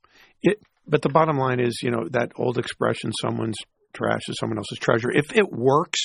It, 0.42 0.58
but 0.86 1.00
the 1.00 1.08
bottom 1.08 1.38
line 1.38 1.58
is, 1.58 1.80
you 1.82 1.90
know, 1.90 2.06
that 2.10 2.32
old 2.36 2.58
expression, 2.58 3.10
"Someone's 3.20 3.56
trash 3.94 4.20
is 4.28 4.36
someone 4.38 4.58
else's 4.58 4.78
treasure." 4.78 5.10
If 5.10 5.34
it 5.34 5.50
works, 5.50 6.00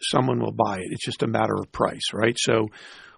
someone 0.00 0.38
will 0.38 0.52
buy 0.52 0.80
it. 0.80 0.88
It's 0.90 1.04
just 1.04 1.22
a 1.22 1.26
matter 1.26 1.54
of 1.54 1.72
price, 1.72 2.12
right? 2.12 2.36
So 2.38 2.68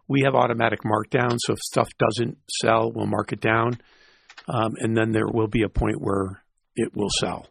we 0.09 0.23
have 0.23 0.35
automatic 0.35 0.81
markdown. 0.83 1.37
So 1.39 1.53
if 1.53 1.59
stuff 1.61 1.89
doesn't 1.99 2.39
sell, 2.63 2.91
we'll 2.93 3.07
mark 3.07 3.33
it 3.33 3.41
down, 3.41 3.79
um, 4.49 4.75
and 4.79 4.97
then 4.97 5.13
there 5.13 5.29
will 5.29 5.49
be 5.49 5.63
a 5.63 5.69
point 5.69 5.97
where 6.01 6.43
it 6.75 6.97
will 6.97 7.11
sell. 7.21 7.47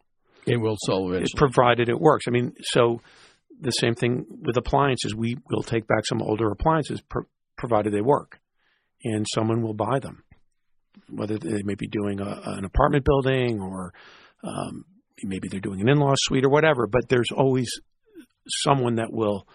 It 0.46 0.58
will 0.58 0.78
sell 0.86 1.10
eventually, 1.10 1.38
provided 1.38 1.90
it 1.90 2.00
works. 2.00 2.26
I 2.28 2.32
mean, 2.32 2.54
so 2.62 3.02
the 3.60 3.72
same 3.72 3.96
thing 3.96 4.26
with 4.44 4.58
appliances. 4.58 5.14
We 5.16 5.38
will 5.50 5.64
take 5.64 5.88
back 5.88 6.06
some 6.06 6.22
older 6.22 6.50
appliances, 6.52 7.02
pro- 7.02 7.28
provided 7.58 7.94
they 7.94 8.02
work, 8.02 8.40
and 9.04 9.26
someone 9.34 9.62
will 9.62 9.74
buy 9.74 10.00
them, 10.00 10.24
whether 11.10 11.38
they 11.38 11.64
may 11.64 11.76
be 11.76 11.88
doing 11.88 12.22
a, 12.22 12.42
an 12.46 12.66
apartment 12.66 13.06
building 13.06 13.60
or 13.60 13.94
um, 14.44 14.86
maybe 15.24 15.48
they're 15.50 15.60
doing 15.60 15.82
an 15.82 15.90
in-law 15.90 16.14
suite 16.18 16.46
or 16.46 16.50
whatever. 16.50 16.88
But 16.88 17.10
there's 17.10 17.32
always 17.36 17.70
someone 18.48 18.96
that 18.96 19.12
will 19.12 19.48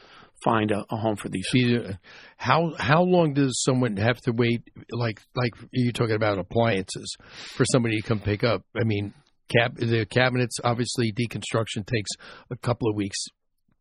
find 0.44 0.70
a, 0.70 0.84
a 0.90 0.96
home 0.96 1.16
for 1.16 1.28
these. 1.28 1.46
Uh, 1.54 1.94
how 2.36 2.72
how 2.78 3.02
long 3.02 3.34
does 3.34 3.62
someone 3.64 3.96
have 3.96 4.20
to 4.22 4.32
wait? 4.32 4.62
Like 4.90 5.20
like 5.34 5.52
you're 5.70 5.92
talking 5.92 6.16
about 6.16 6.38
appliances 6.38 7.16
for 7.54 7.64
somebody 7.64 8.00
to 8.00 8.06
come 8.06 8.20
pick 8.20 8.44
up. 8.44 8.62
I 8.76 8.84
mean, 8.84 9.14
cab 9.48 9.76
the 9.76 10.06
cabinets 10.06 10.58
obviously 10.64 11.12
deconstruction 11.12 11.86
takes 11.86 12.10
a 12.50 12.56
couple 12.56 12.88
of 12.88 12.96
weeks 12.96 13.18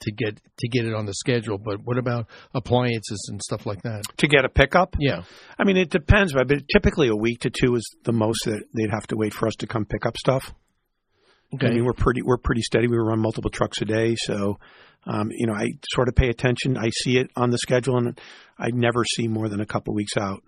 to 0.01 0.11
get 0.11 0.39
to 0.59 0.67
get 0.67 0.85
it 0.85 0.93
on 0.93 1.05
the 1.05 1.13
schedule. 1.13 1.57
But 1.57 1.79
what 1.83 1.97
about 1.97 2.27
appliances 2.53 3.27
and 3.31 3.41
stuff 3.41 3.65
like 3.65 3.81
that? 3.83 4.03
To 4.17 4.27
get 4.27 4.45
a 4.45 4.49
pickup? 4.49 4.95
Yeah. 4.99 5.23
I 5.57 5.63
mean, 5.63 5.77
it 5.77 5.89
depends, 5.89 6.33
but 6.33 6.47
typically 6.73 7.07
a 7.07 7.15
week 7.15 7.41
to 7.41 7.49
two 7.49 7.75
is 7.75 7.95
the 8.03 8.13
most 8.13 8.45
that 8.45 8.63
they'd 8.73 8.91
have 8.91 9.07
to 9.07 9.15
wait 9.15 9.33
for 9.33 9.47
us 9.47 9.55
to 9.59 9.67
come 9.67 9.85
pick 9.85 10.05
up 10.05 10.17
stuff. 10.17 10.53
Okay. 11.53 11.67
I 11.67 11.69
mean, 11.71 11.85
we're 11.85 11.93
pretty 11.93 12.21
we're 12.21 12.37
pretty 12.37 12.61
steady. 12.61 12.87
We 12.87 12.97
run 12.97 13.19
multiple 13.19 13.51
trucks 13.51 13.81
a 13.81 13.85
day, 13.85 14.15
so 14.17 14.57
um, 15.05 15.29
you 15.31 15.47
know, 15.47 15.53
I 15.53 15.71
sort 15.93 16.07
of 16.07 16.15
pay 16.15 16.29
attention. 16.29 16.77
I 16.77 16.89
see 16.89 17.17
it 17.17 17.29
on 17.35 17.49
the 17.49 17.57
schedule, 17.57 17.97
and 17.97 18.19
I 18.57 18.69
never 18.71 19.03
see 19.15 19.27
more 19.27 19.49
than 19.49 19.59
a 19.59 19.65
couple 19.65 19.93
weeks 19.93 20.15
out. 20.17 20.43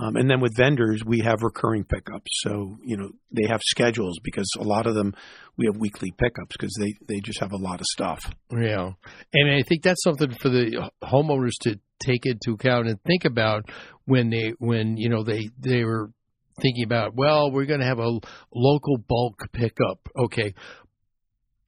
Um, 0.00 0.14
and 0.14 0.30
then 0.30 0.40
with 0.40 0.56
vendors, 0.56 1.02
we 1.04 1.20
have 1.24 1.42
recurring 1.42 1.82
pickups. 1.82 2.30
So, 2.44 2.78
you 2.84 2.96
know, 2.96 3.10
they 3.32 3.48
have 3.48 3.60
schedules 3.64 4.18
because 4.22 4.48
a 4.56 4.62
lot 4.62 4.86
of 4.86 4.94
them, 4.94 5.12
we 5.56 5.66
have 5.66 5.76
weekly 5.76 6.12
pickups 6.12 6.56
because 6.56 6.72
they, 6.78 6.94
they 7.08 7.20
just 7.20 7.40
have 7.40 7.50
a 7.50 7.56
lot 7.56 7.80
of 7.80 7.86
stuff. 7.86 8.32
Yeah. 8.52 8.92
And 9.32 9.50
I 9.50 9.62
think 9.68 9.82
that's 9.82 10.02
something 10.04 10.30
for 10.40 10.50
the 10.50 10.90
homeowners 11.02 11.54
to 11.62 11.80
take 11.98 12.26
into 12.26 12.52
account 12.52 12.86
and 12.86 13.02
think 13.02 13.24
about 13.24 13.64
when 14.04 14.30
they, 14.30 14.52
when, 14.58 14.96
you 14.96 15.08
know, 15.08 15.24
they, 15.24 15.48
they 15.58 15.82
were 15.82 16.12
thinking 16.60 16.84
about, 16.84 17.14
well, 17.14 17.50
we're 17.50 17.66
going 17.66 17.80
to 17.80 17.86
have 17.86 17.98
a 17.98 18.18
local 18.54 18.98
bulk 18.98 19.48
pickup. 19.52 20.08
Okay. 20.16 20.54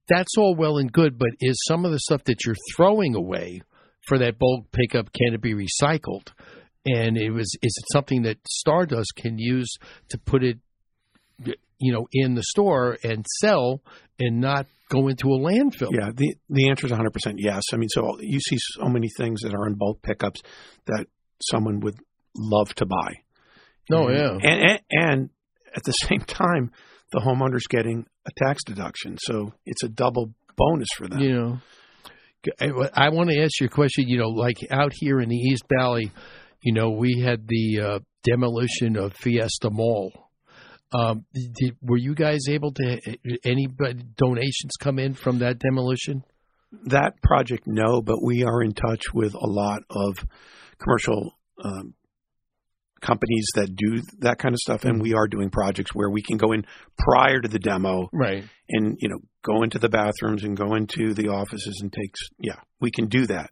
That's 0.09 0.37
all 0.37 0.57
well 0.57 0.79
and 0.79 0.93
good, 0.93 1.19
but 1.19 1.31
is 1.41 1.61
some 1.69 1.85
of 1.85 1.93
the 1.93 2.01
stuff 2.01 2.25
that 2.25 2.45
you're 2.45 2.57
throwing 2.75 3.15
away 3.15 3.63
for 4.07 4.19
that 4.19 4.39
bulk 4.39 4.67
pickup, 4.73 5.13
can 5.13 5.35
it 5.35 5.41
be 5.41 5.55
recycled? 5.55 6.31
and 6.87 7.17
it 7.17 7.31
was 7.31 7.55
is 7.63 7.77
it 7.79 7.93
something 7.93 8.23
that 8.23 8.39
Stardust 8.49 9.13
can 9.17 9.39
use 9.39 9.71
to 10.09 10.19
put 10.19 10.43
it 10.43 10.59
you 11.79 11.93
know 11.93 12.07
in 12.13 12.35
the 12.35 12.43
store 12.43 12.99
and 13.03 13.25
sell 13.41 13.83
and 14.19 14.41
not 14.41 14.67
go 14.89 15.09
into 15.09 15.29
a 15.29 15.39
landfill 15.39 15.91
yeah 15.93 16.11
the 16.15 16.35
the 16.49 16.69
answer 16.69 16.87
is 16.87 16.93
100% 16.93 17.11
yes 17.37 17.63
i 17.73 17.77
mean 17.77 17.89
so 17.89 18.19
you 18.21 18.41
see 18.41 18.57
so 18.59 18.87
many 18.87 19.09
things 19.17 19.41
that 19.43 19.55
are 19.55 19.67
in 19.67 19.75
bulk 19.75 20.03
pickups 20.03 20.43
that 20.87 21.07
someone 21.51 21.81
would 21.81 21.97
love 22.37 22.75
to 22.75 22.87
buy 22.87 23.19
oh 23.93 24.09
and, 24.09 24.17
yeah 24.17 24.51
and, 24.51 24.63
and, 24.63 24.81
and 24.91 25.31
at 25.75 25.85
the 25.85 25.93
same 26.09 26.21
time 26.21 26.71
the 27.13 27.21
homeowner's 27.21 27.67
getting 27.69 28.07
a 28.27 28.31
tax 28.45 28.63
deduction 28.65 29.17
so 29.19 29.53
it's 29.67 29.83
a 29.83 29.89
double 29.89 30.33
bonus 30.57 30.89
for 30.97 31.09
them 31.09 31.21
you 31.21 31.33
know 31.33 31.59
I, 32.59 32.71
I 32.95 33.09
want 33.11 33.29
to 33.31 33.39
ask 33.43 33.61
you 33.61 33.67
a 33.67 33.71
question 33.71 34.09
you 34.09 34.19
know 34.19 34.29
like 34.29 34.57
out 34.71 34.93
here 34.95 35.21
in 35.21 35.29
the 35.29 35.37
east 35.37 35.65
valley 35.79 36.11
you 36.63 36.75
know, 36.75 36.91
we 36.91 37.21
had 37.25 37.47
the 37.49 37.81
uh, 37.81 37.99
demolition 38.23 38.97
of 38.97 39.15
Fiesta 39.15 39.71
Mall. 39.71 40.13
Um, 40.93 41.25
did, 41.33 41.77
were 41.81 41.97
you 41.97 42.15
guys 42.15 42.49
able 42.49 42.73
to 42.73 43.01
any 43.45 43.69
donations 44.17 44.73
come 44.79 44.99
in 44.99 45.15
from 45.15 45.39
that 45.39 45.59
demolition? 45.59 46.25
That 46.87 47.21
project, 47.23 47.65
no, 47.67 48.03
but 48.03 48.23
we 48.23 48.45
are 48.45 48.63
in 48.63 48.73
touch 48.73 49.03
with 49.15 49.35
a 49.35 49.47
lot 49.47 49.83
of 49.89 50.25
commercial 50.79 51.37
um, 51.65 51.95
companies 53.01 53.47
that 53.55 53.75
do 53.75 54.03
that 54.21 54.39
kind 54.39 54.55
of 54.55 54.59
stuff, 54.59 54.85
and 54.85 54.95
mm-hmm. 54.95 55.03
we 55.03 55.15
are 55.15 55.27
doing 55.27 55.51
projects 55.51 55.91
where 55.95 56.11
we 56.11 56.23
can 56.23 56.37
go 56.37 56.53
in 56.53 56.65
prior 56.99 57.41
to 57.41 57.49
the 57.49 57.59
demo, 57.59 58.09
right? 58.13 58.45
And 58.69 58.97
you 59.01 59.09
know, 59.09 59.19
go 59.43 59.63
into 59.63 59.79
the 59.79 59.89
bathrooms 59.89 60.45
and 60.45 60.57
go 60.57 60.75
into 60.75 61.15
the 61.15 61.29
offices 61.29 61.81
and 61.83 61.93
takes. 61.93 62.21
Yeah, 62.39 62.61
we 62.81 62.91
can 62.91 63.07
do 63.09 63.27
that. 63.27 63.51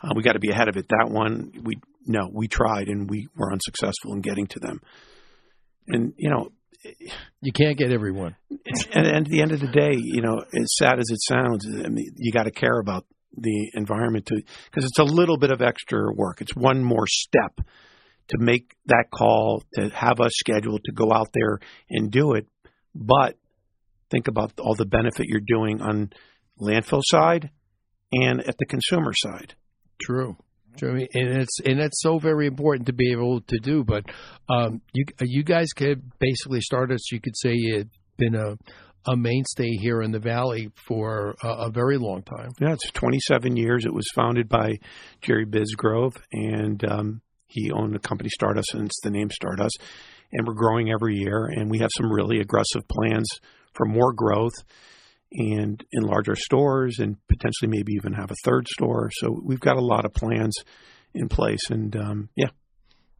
Uh, 0.00 0.12
we 0.14 0.22
got 0.22 0.32
to 0.32 0.40
be 0.40 0.50
ahead 0.50 0.68
of 0.68 0.76
it. 0.76 0.88
That 0.88 1.10
one, 1.10 1.52
we 1.62 1.76
no, 2.06 2.28
we 2.32 2.48
tried 2.48 2.88
and 2.88 3.08
we 3.08 3.28
were 3.36 3.52
unsuccessful 3.52 4.12
in 4.12 4.20
getting 4.20 4.46
to 4.48 4.60
them. 4.60 4.80
And 5.88 6.14
you 6.16 6.30
know, 6.30 6.50
you 7.40 7.52
can't 7.52 7.78
get 7.78 7.90
everyone. 7.92 8.36
And, 8.50 9.06
and 9.06 9.26
at 9.26 9.26
the 9.26 9.42
end 9.42 9.52
of 9.52 9.60
the 9.60 9.68
day, 9.68 9.94
you 9.96 10.22
know, 10.22 10.44
as 10.56 10.74
sad 10.76 10.98
as 10.98 11.10
it 11.10 11.18
sounds, 11.22 11.66
I 11.66 11.88
mean, 11.88 12.14
you 12.16 12.32
got 12.32 12.44
to 12.44 12.50
care 12.50 12.78
about 12.78 13.04
the 13.36 13.70
environment 13.74 14.26
to 14.26 14.36
because 14.36 14.84
it's 14.84 14.98
a 14.98 15.04
little 15.04 15.36
bit 15.36 15.50
of 15.50 15.60
extra 15.60 16.12
work. 16.14 16.40
It's 16.40 16.54
one 16.54 16.82
more 16.82 17.06
step 17.06 17.60
to 18.28 18.38
make 18.38 18.74
that 18.86 19.06
call, 19.12 19.62
to 19.74 19.88
have 19.90 20.20
us 20.20 20.32
scheduled 20.34 20.82
to 20.84 20.92
go 20.92 21.12
out 21.12 21.28
there 21.32 21.58
and 21.90 22.10
do 22.10 22.34
it. 22.34 22.46
But 22.94 23.36
think 24.10 24.28
about 24.28 24.52
all 24.58 24.74
the 24.74 24.86
benefit 24.86 25.26
you're 25.26 25.40
doing 25.46 25.80
on 25.80 26.12
landfill 26.60 27.02
side 27.04 27.50
and 28.12 28.40
at 28.40 28.56
the 28.58 28.66
consumer 28.66 29.12
side. 29.14 29.54
True. 30.00 30.36
True. 30.76 31.06
And 31.12 31.28
it's 31.40 31.60
and 31.64 31.78
it's 31.78 32.02
so 32.02 32.18
very 32.18 32.46
important 32.46 32.86
to 32.86 32.92
be 32.92 33.12
able 33.12 33.40
to 33.42 33.58
do. 33.58 33.84
But 33.84 34.06
um, 34.48 34.80
you 34.92 35.04
you 35.20 35.44
guys 35.44 35.68
could 35.74 36.02
basically 36.18 36.60
start 36.60 36.90
us. 36.90 37.12
You 37.12 37.20
could 37.20 37.36
say 37.36 37.52
it's 37.52 37.96
been 38.16 38.34
a 38.34 38.56
a 39.06 39.16
mainstay 39.16 39.70
here 39.80 40.02
in 40.02 40.12
the 40.12 40.18
valley 40.18 40.70
for 40.86 41.36
a, 41.42 41.66
a, 41.66 41.70
very 41.70 41.98
long 41.98 42.22
time. 42.22 42.52
Yeah, 42.58 42.72
it's 42.72 42.90
27 42.92 43.54
years. 43.54 43.84
It 43.84 43.92
was 43.92 44.06
founded 44.14 44.48
by 44.48 44.78
Jerry 45.20 45.44
Bisgrove, 45.44 46.16
and 46.32 46.82
um, 46.90 47.20
he 47.46 47.70
owned 47.70 47.94
the 47.94 47.98
company 47.98 48.30
Stardust, 48.30 48.74
and 48.74 48.86
it's 48.86 49.00
the 49.02 49.10
name 49.10 49.30
Stardust. 49.30 49.78
And 50.32 50.46
we're 50.46 50.54
growing 50.54 50.90
every 50.90 51.16
year, 51.16 51.46
and 51.46 51.70
we 51.70 51.78
have 51.78 51.90
some 51.96 52.12
really 52.12 52.40
aggressive 52.40 52.86
plans 52.88 53.28
for 53.74 53.86
more 53.86 54.12
growth 54.12 54.54
and 55.32 55.84
enlarge 55.92 56.28
our 56.28 56.36
stores 56.36 56.98
and 56.98 57.16
potentially 57.28 57.68
maybe 57.68 57.92
even 57.92 58.12
have 58.12 58.30
a 58.30 58.36
third 58.44 58.66
store. 58.68 59.10
So 59.14 59.40
we've 59.44 59.60
got 59.60 59.76
a 59.76 59.84
lot 59.84 60.04
of 60.04 60.14
plans 60.14 60.54
in 61.14 61.28
place, 61.28 61.70
and 61.70 61.94
um, 61.96 62.28
yeah, 62.36 62.50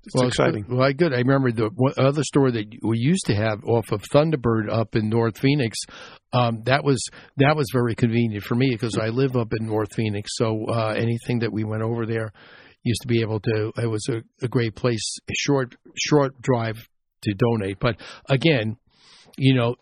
it's 0.04 0.14
well, 0.14 0.28
exciting. 0.28 0.66
Well, 0.68 0.92
good. 0.92 1.14
I 1.14 1.18
remember 1.18 1.50
the 1.50 1.70
other 1.96 2.22
store 2.24 2.50
that 2.50 2.66
we 2.82 2.98
used 2.98 3.26
to 3.26 3.34
have 3.34 3.64
off 3.64 3.90
of 3.90 4.02
Thunderbird 4.02 4.70
up 4.70 4.96
in 4.96 5.08
North 5.08 5.38
Phoenix. 5.38 5.78
Um, 6.32 6.62
that 6.64 6.84
was 6.84 7.02
that 7.38 7.56
was 7.56 7.66
very 7.72 7.94
convenient 7.94 8.44
for 8.44 8.54
me 8.54 8.70
because 8.70 8.98
I 8.98 9.08
live 9.08 9.36
up 9.36 9.52
in 9.58 9.66
North 9.66 9.94
Phoenix. 9.94 10.30
So 10.34 10.66
uh, 10.68 10.94
anything 10.96 11.38
that 11.40 11.52
we 11.52 11.64
went 11.64 11.82
over 11.82 12.06
there 12.06 12.32
used 12.84 13.02
to 13.02 13.08
be 13.08 13.20
able 13.20 13.40
to. 13.40 13.72
It 13.76 13.90
was 13.90 14.06
a, 14.08 14.22
a 14.44 14.48
great 14.48 14.76
place, 14.76 15.18
short 15.34 15.74
short 15.96 16.40
drive 16.40 16.88
to 17.22 17.34
donate. 17.34 17.78
But 17.80 17.96
again, 18.28 18.76
you 19.36 19.54
know, 19.54 19.74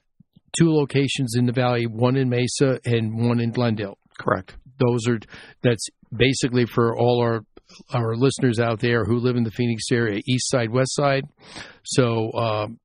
two 0.59 0.73
locations 0.73 1.35
in 1.37 1.47
the 1.47 1.53
valley, 1.53 1.87
one 1.87 2.17
in 2.17 2.29
Mesa 2.29 2.81
and 2.85 3.29
one 3.29 3.41
in 3.41 3.51
Glendale. 3.51 3.99
Correct. 4.19 4.57
Those 4.79 5.07
are 5.09 5.19
that's 5.63 5.87
basically 6.17 6.65
for 6.67 6.97
all 6.97 7.21
our 7.21 7.45
our 7.93 8.17
listeners 8.17 8.59
out 8.59 8.81
there 8.81 9.05
who 9.05 9.19
live 9.19 9.37
in 9.37 9.45
the 9.45 9.51
Phoenix 9.51 9.85
area, 9.91 10.21
east 10.27 10.49
side, 10.51 10.71
west 10.71 10.95
side. 10.95 11.25
So 11.85 12.33
um, 12.33 12.79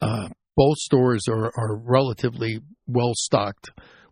uh, 0.00 0.28
both 0.56 0.76
stores 0.78 1.26
are, 1.28 1.52
are 1.56 1.76
relatively 1.76 2.60
well 2.86 3.12
stocked. 3.14 3.70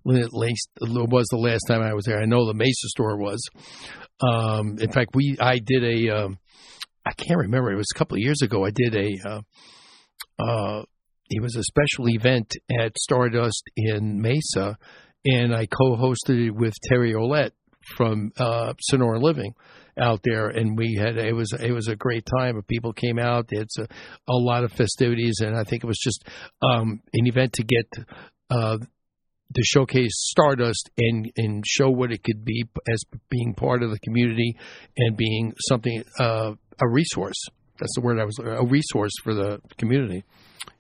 At 0.09 0.33
least 0.33 0.69
it 0.81 1.11
was 1.11 1.27
the 1.31 1.37
last 1.37 1.65
time 1.69 1.83
I 1.83 1.95
was 1.95 2.05
there. 2.05 2.21
I 2.21 2.27
know 2.27 2.47
the 2.47 2.55
Mesa 2.55 2.89
store 2.89 3.19
was. 3.19 3.47
Um, 4.21 4.79
in 4.79 4.91
fact, 4.91 5.11
we 5.15 5.37
I 5.41 5.59
did 5.65 5.85
a 5.85 6.25
um, 6.25 6.39
I 7.07 7.13
can't 7.13 7.41
remember. 7.41 7.71
It 7.73 7.77
was 7.77 7.89
a 7.95 7.99
couple 7.99 8.17
of 8.17 8.21
years 8.21 8.41
ago. 8.43 8.65
I 8.65 8.71
did 8.71 8.97
a 8.97 9.29
uh, 9.29 9.41
uh, 10.43 10.83
it 11.29 11.43
was 11.43 11.55
a 11.57 11.63
special 11.63 12.09
event 12.09 12.53
at 12.81 12.99
Stardust 12.99 13.63
in 13.77 14.21
Mesa, 14.21 14.77
and 15.25 15.55
I 15.55 15.67
co-hosted 15.67 16.47
it 16.47 16.51
with 16.51 16.75
Terry 16.89 17.13
Olette 17.13 17.53
from 17.97 18.33
uh, 18.39 18.75
Sonora 18.81 19.21
Living 19.21 19.55
out 19.99 20.21
there, 20.25 20.49
and 20.49 20.77
we 20.77 20.99
had 21.01 21.17
it 21.17 21.35
was 21.35 21.53
it 21.53 21.73
was 21.73 21.89
a 21.89 21.97
great 21.97 22.27
time. 22.39 22.61
People 22.69 22.93
came 22.93 23.19
out. 23.19 23.47
It's 23.51 23.79
a, 23.79 23.83
a 24.29 24.37
lot 24.37 24.65
of 24.65 24.73
festivities, 24.73 25.37
and 25.41 25.57
I 25.57 25.65
think 25.65 25.85
it 25.85 25.87
was 25.87 25.99
just 25.99 26.25
um, 26.63 27.01
an 27.13 27.27
event 27.27 27.53
to 27.55 27.65
get. 27.65 27.87
Uh, 28.51 28.79
to 29.55 29.63
showcase 29.65 30.13
Stardust 30.15 30.91
and 30.99 31.31
and 31.37 31.65
show 31.67 31.91
what 31.91 32.13
it 32.13 32.23
could 32.23 32.45
be 32.45 32.65
as 32.89 33.03
being 33.29 33.55
part 33.55 33.83
of 33.83 33.91
the 33.91 33.99
community 34.01 34.57
and 34.97 35.17
being 35.17 35.55
something 35.69 36.05
uh, 36.19 36.53
a 36.81 36.89
resource. 36.89 37.43
That's 37.79 37.95
the 37.95 38.03
word 38.03 38.19
I 38.19 38.25
was 38.25 38.39
a 38.39 38.65
resource 38.67 39.13
for 39.23 39.35
the 39.35 39.61
community. 39.79 40.25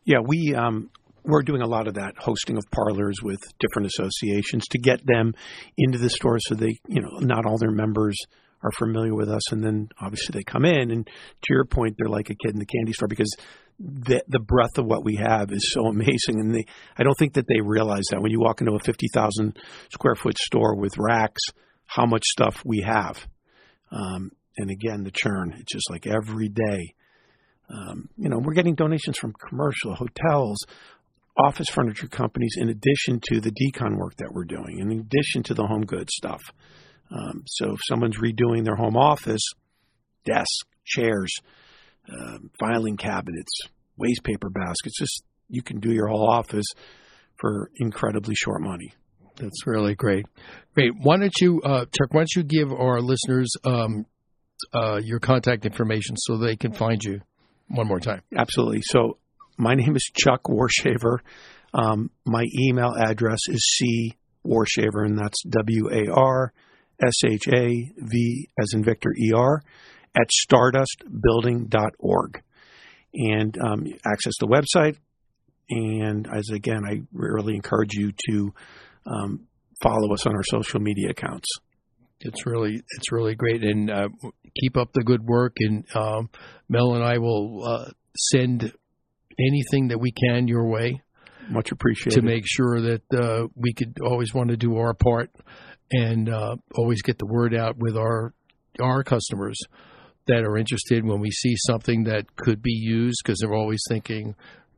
Yeah, 0.04 0.18
we 0.26 0.54
um, 0.54 0.90
we're 1.24 1.42
doing 1.42 1.62
a 1.62 1.66
lot 1.66 1.88
of 1.88 1.94
that 1.94 2.14
hosting 2.18 2.56
of 2.56 2.64
parlors 2.70 3.16
with 3.22 3.38
different 3.58 3.86
associations 3.86 4.64
to 4.70 4.78
get 4.78 5.04
them 5.04 5.34
into 5.76 5.98
the 5.98 6.10
store 6.10 6.38
so 6.40 6.54
they 6.54 6.78
you 6.86 7.00
know 7.00 7.18
not 7.20 7.46
all 7.46 7.58
their 7.58 7.70
members 7.70 8.16
are 8.62 8.70
familiar 8.78 9.14
with 9.14 9.28
us 9.28 9.52
and 9.52 9.64
then 9.64 9.88
obviously 10.00 10.32
they 10.32 10.42
come 10.42 10.64
in 10.64 10.90
and 10.90 11.06
to 11.06 11.52
your 11.52 11.64
point 11.64 11.94
they're 11.98 12.08
like 12.08 12.30
a 12.30 12.34
kid 12.34 12.52
in 12.52 12.58
the 12.58 12.66
candy 12.66 12.92
store 12.92 13.08
because 13.08 13.34
the 13.78 14.22
the 14.28 14.38
breadth 14.38 14.76
of 14.76 14.84
what 14.84 15.04
we 15.04 15.16
have 15.16 15.50
is 15.52 15.72
so 15.72 15.86
amazing 15.86 16.38
and 16.40 16.54
they 16.54 16.64
I 16.96 17.02
don't 17.02 17.16
think 17.18 17.34
that 17.34 17.46
they 17.48 17.60
realize 17.60 18.04
that. 18.10 18.20
When 18.20 18.30
you 18.30 18.40
walk 18.40 18.60
into 18.60 18.74
a 18.74 18.78
50,000 18.78 19.58
square 19.92 20.14
foot 20.14 20.38
store 20.38 20.76
with 20.76 20.98
racks 20.98 21.42
how 21.86 22.06
much 22.06 22.22
stuff 22.24 22.62
we 22.64 22.84
have. 22.86 23.18
Um, 23.90 24.30
and 24.56 24.70
again 24.70 25.02
the 25.04 25.12
churn 25.12 25.54
it's 25.58 25.72
just 25.72 25.90
like 25.90 26.06
every 26.06 26.48
day. 26.48 26.94
Um, 27.72 28.08
you 28.16 28.28
know 28.28 28.38
we're 28.42 28.54
getting 28.54 28.74
donations 28.74 29.16
from 29.16 29.32
commercial 29.48 29.94
hotels 29.94 30.58
office 31.38 31.68
furniture 31.70 32.08
companies 32.08 32.56
in 32.58 32.68
addition 32.68 33.20
to 33.22 33.40
the 33.40 33.52
decon 33.52 33.96
work 33.96 34.16
that 34.16 34.30
we're 34.32 34.44
doing 34.44 34.78
in 34.80 34.90
addition 34.90 35.42
to 35.44 35.54
the 35.54 35.64
home 35.64 35.86
goods 35.86 36.12
stuff 36.12 36.42
um, 37.10 37.42
so 37.46 37.72
if 37.72 37.80
someone's 37.88 38.18
redoing 38.18 38.64
their 38.64 38.76
home 38.76 38.96
office 38.96 39.42
desk 40.24 40.66
chairs 40.84 41.32
uh, 42.08 42.38
filing 42.58 42.96
cabinets 42.96 43.52
waste 43.96 44.22
paper 44.22 44.50
baskets 44.50 44.98
just 44.98 45.22
you 45.48 45.62
can 45.62 45.80
do 45.80 45.92
your 45.92 46.08
whole 46.08 46.28
office 46.28 46.66
for 47.36 47.70
incredibly 47.76 48.34
short 48.34 48.60
money 48.60 48.92
that's 49.40 49.66
really 49.66 49.94
great. 49.94 50.26
Great. 50.74 50.92
Why 51.00 51.16
don't 51.16 51.32
you, 51.40 51.60
uh, 51.62 51.86
Chuck? 51.86 52.12
Why 52.12 52.20
don't 52.20 52.36
you 52.36 52.42
give 52.42 52.72
our 52.72 53.00
listeners 53.00 53.50
um, 53.64 54.06
uh, 54.74 55.00
your 55.02 55.18
contact 55.18 55.64
information 55.64 56.16
so 56.16 56.36
they 56.36 56.56
can 56.56 56.72
find 56.72 57.02
you 57.02 57.20
one 57.68 57.86
more 57.86 58.00
time? 58.00 58.22
Absolutely. 58.36 58.82
So 58.82 59.16
my 59.56 59.74
name 59.74 59.96
is 59.96 60.10
Chuck 60.14 60.42
Warshaver. 60.44 61.18
Um, 61.72 62.10
my 62.26 62.44
email 62.58 62.92
address 62.98 63.38
is 63.48 63.64
c 63.78 64.16
warshaver, 64.44 65.04
and 65.04 65.18
that's 65.18 65.42
W 65.48 65.88
A 65.90 66.12
R 66.12 66.52
S 67.02 67.14
H 67.24 67.48
A 67.48 67.92
V 67.98 68.48
as 68.60 68.72
in 68.74 68.84
Victor 68.84 69.12
E 69.18 69.32
R 69.34 69.62
at 70.16 70.28
stardustbuilding.org. 70.46 72.42
And 73.12 73.56
um, 73.64 73.86
access 74.06 74.34
the 74.38 74.46
website. 74.46 74.96
And 75.68 76.28
as 76.32 76.48
again, 76.52 76.82
I 76.88 77.02
really 77.12 77.54
encourage 77.54 77.94
you 77.94 78.12
to 78.28 78.54
um, 79.06 79.48
follow 79.82 80.12
us 80.12 80.26
on 80.26 80.34
our 80.34 80.44
social 80.44 80.80
media 80.80 81.10
accounts. 81.10 81.48
It's 82.20 82.44
really 82.44 82.74
it's 82.74 83.12
really 83.12 83.34
great, 83.34 83.64
and 83.64 83.90
uh, 83.90 84.08
keep 84.60 84.76
up 84.76 84.92
the 84.92 85.02
good 85.02 85.24
work. 85.24 85.56
And 85.58 85.84
um, 85.94 86.28
Mel 86.68 86.94
and 86.94 87.02
I 87.02 87.18
will 87.18 87.64
uh, 87.66 87.90
send 88.32 88.72
anything 89.38 89.88
that 89.88 89.98
we 89.98 90.12
can 90.12 90.46
your 90.46 90.68
way. 90.68 91.00
Much 91.48 91.72
appreciated. 91.72 92.20
To 92.20 92.22
make 92.26 92.44
sure 92.46 92.80
that 92.82 93.02
uh, 93.12 93.46
we 93.56 93.72
could 93.72 93.96
always 94.04 94.34
want 94.34 94.50
to 94.50 94.56
do 94.56 94.76
our 94.76 94.92
part 94.94 95.30
and 95.90 96.28
uh, 96.28 96.56
always 96.74 97.02
get 97.02 97.18
the 97.18 97.26
word 97.26 97.54
out 97.54 97.76
with 97.78 97.96
our 97.96 98.32
our 98.80 99.02
customers 99.02 99.58
that 100.26 100.44
are 100.44 100.56
interested 100.56 101.04
when 101.04 101.20
we 101.20 101.30
see 101.30 101.54
something 101.66 102.04
that 102.04 102.36
could 102.36 102.62
be 102.62 102.72
used 102.72 103.20
because 103.24 103.38
they're 103.40 103.54
always 103.54 103.82
thinking 103.88 104.34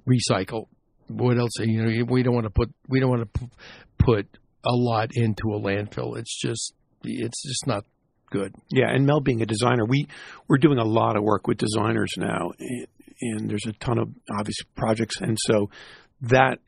recycle. 0.09 0.67
What 1.09 1.39
else? 1.39 1.53
You 1.59 1.83
know, 1.83 2.05
we 2.09 2.23
don't 2.23 2.35
want 2.35 2.47
to 2.47 2.51
put 2.51 2.73
we 2.89 3.01
don't 3.01 3.11
want 3.11 3.33
to 3.35 3.51
put 3.99 4.27
a 4.65 4.73
lot 4.73 5.11
into 5.15 5.53
a 5.53 5.61
landfill. 5.61 6.17
It's 6.19 6.39
just 6.41 6.75
it's 7.05 7.43
just 7.43 7.67
not 7.67 7.85
good. 8.31 8.55
Yeah, 8.71 8.89
and 8.89 9.07
Mel 9.07 9.21
being 9.21 9.43
a 9.43 9.47
designer, 9.47 9.85
we 9.85 10.07
we're 10.49 10.59
doing 10.59 10.79
a 10.79 10.85
lot 10.85 11.17
of 11.17 11.23
work 11.23 11.47
with 11.47 11.59
designers 11.59 12.13
now, 12.17 12.53
and, 12.59 12.87
and 13.21 13.51
there's 13.51 13.67
a 13.67 13.73
ton 13.73 13.99
of 13.99 14.09
obvious 14.39 14.57
projects, 14.75 15.21
and 15.21 15.37
so 15.41 15.69
that 16.23 16.59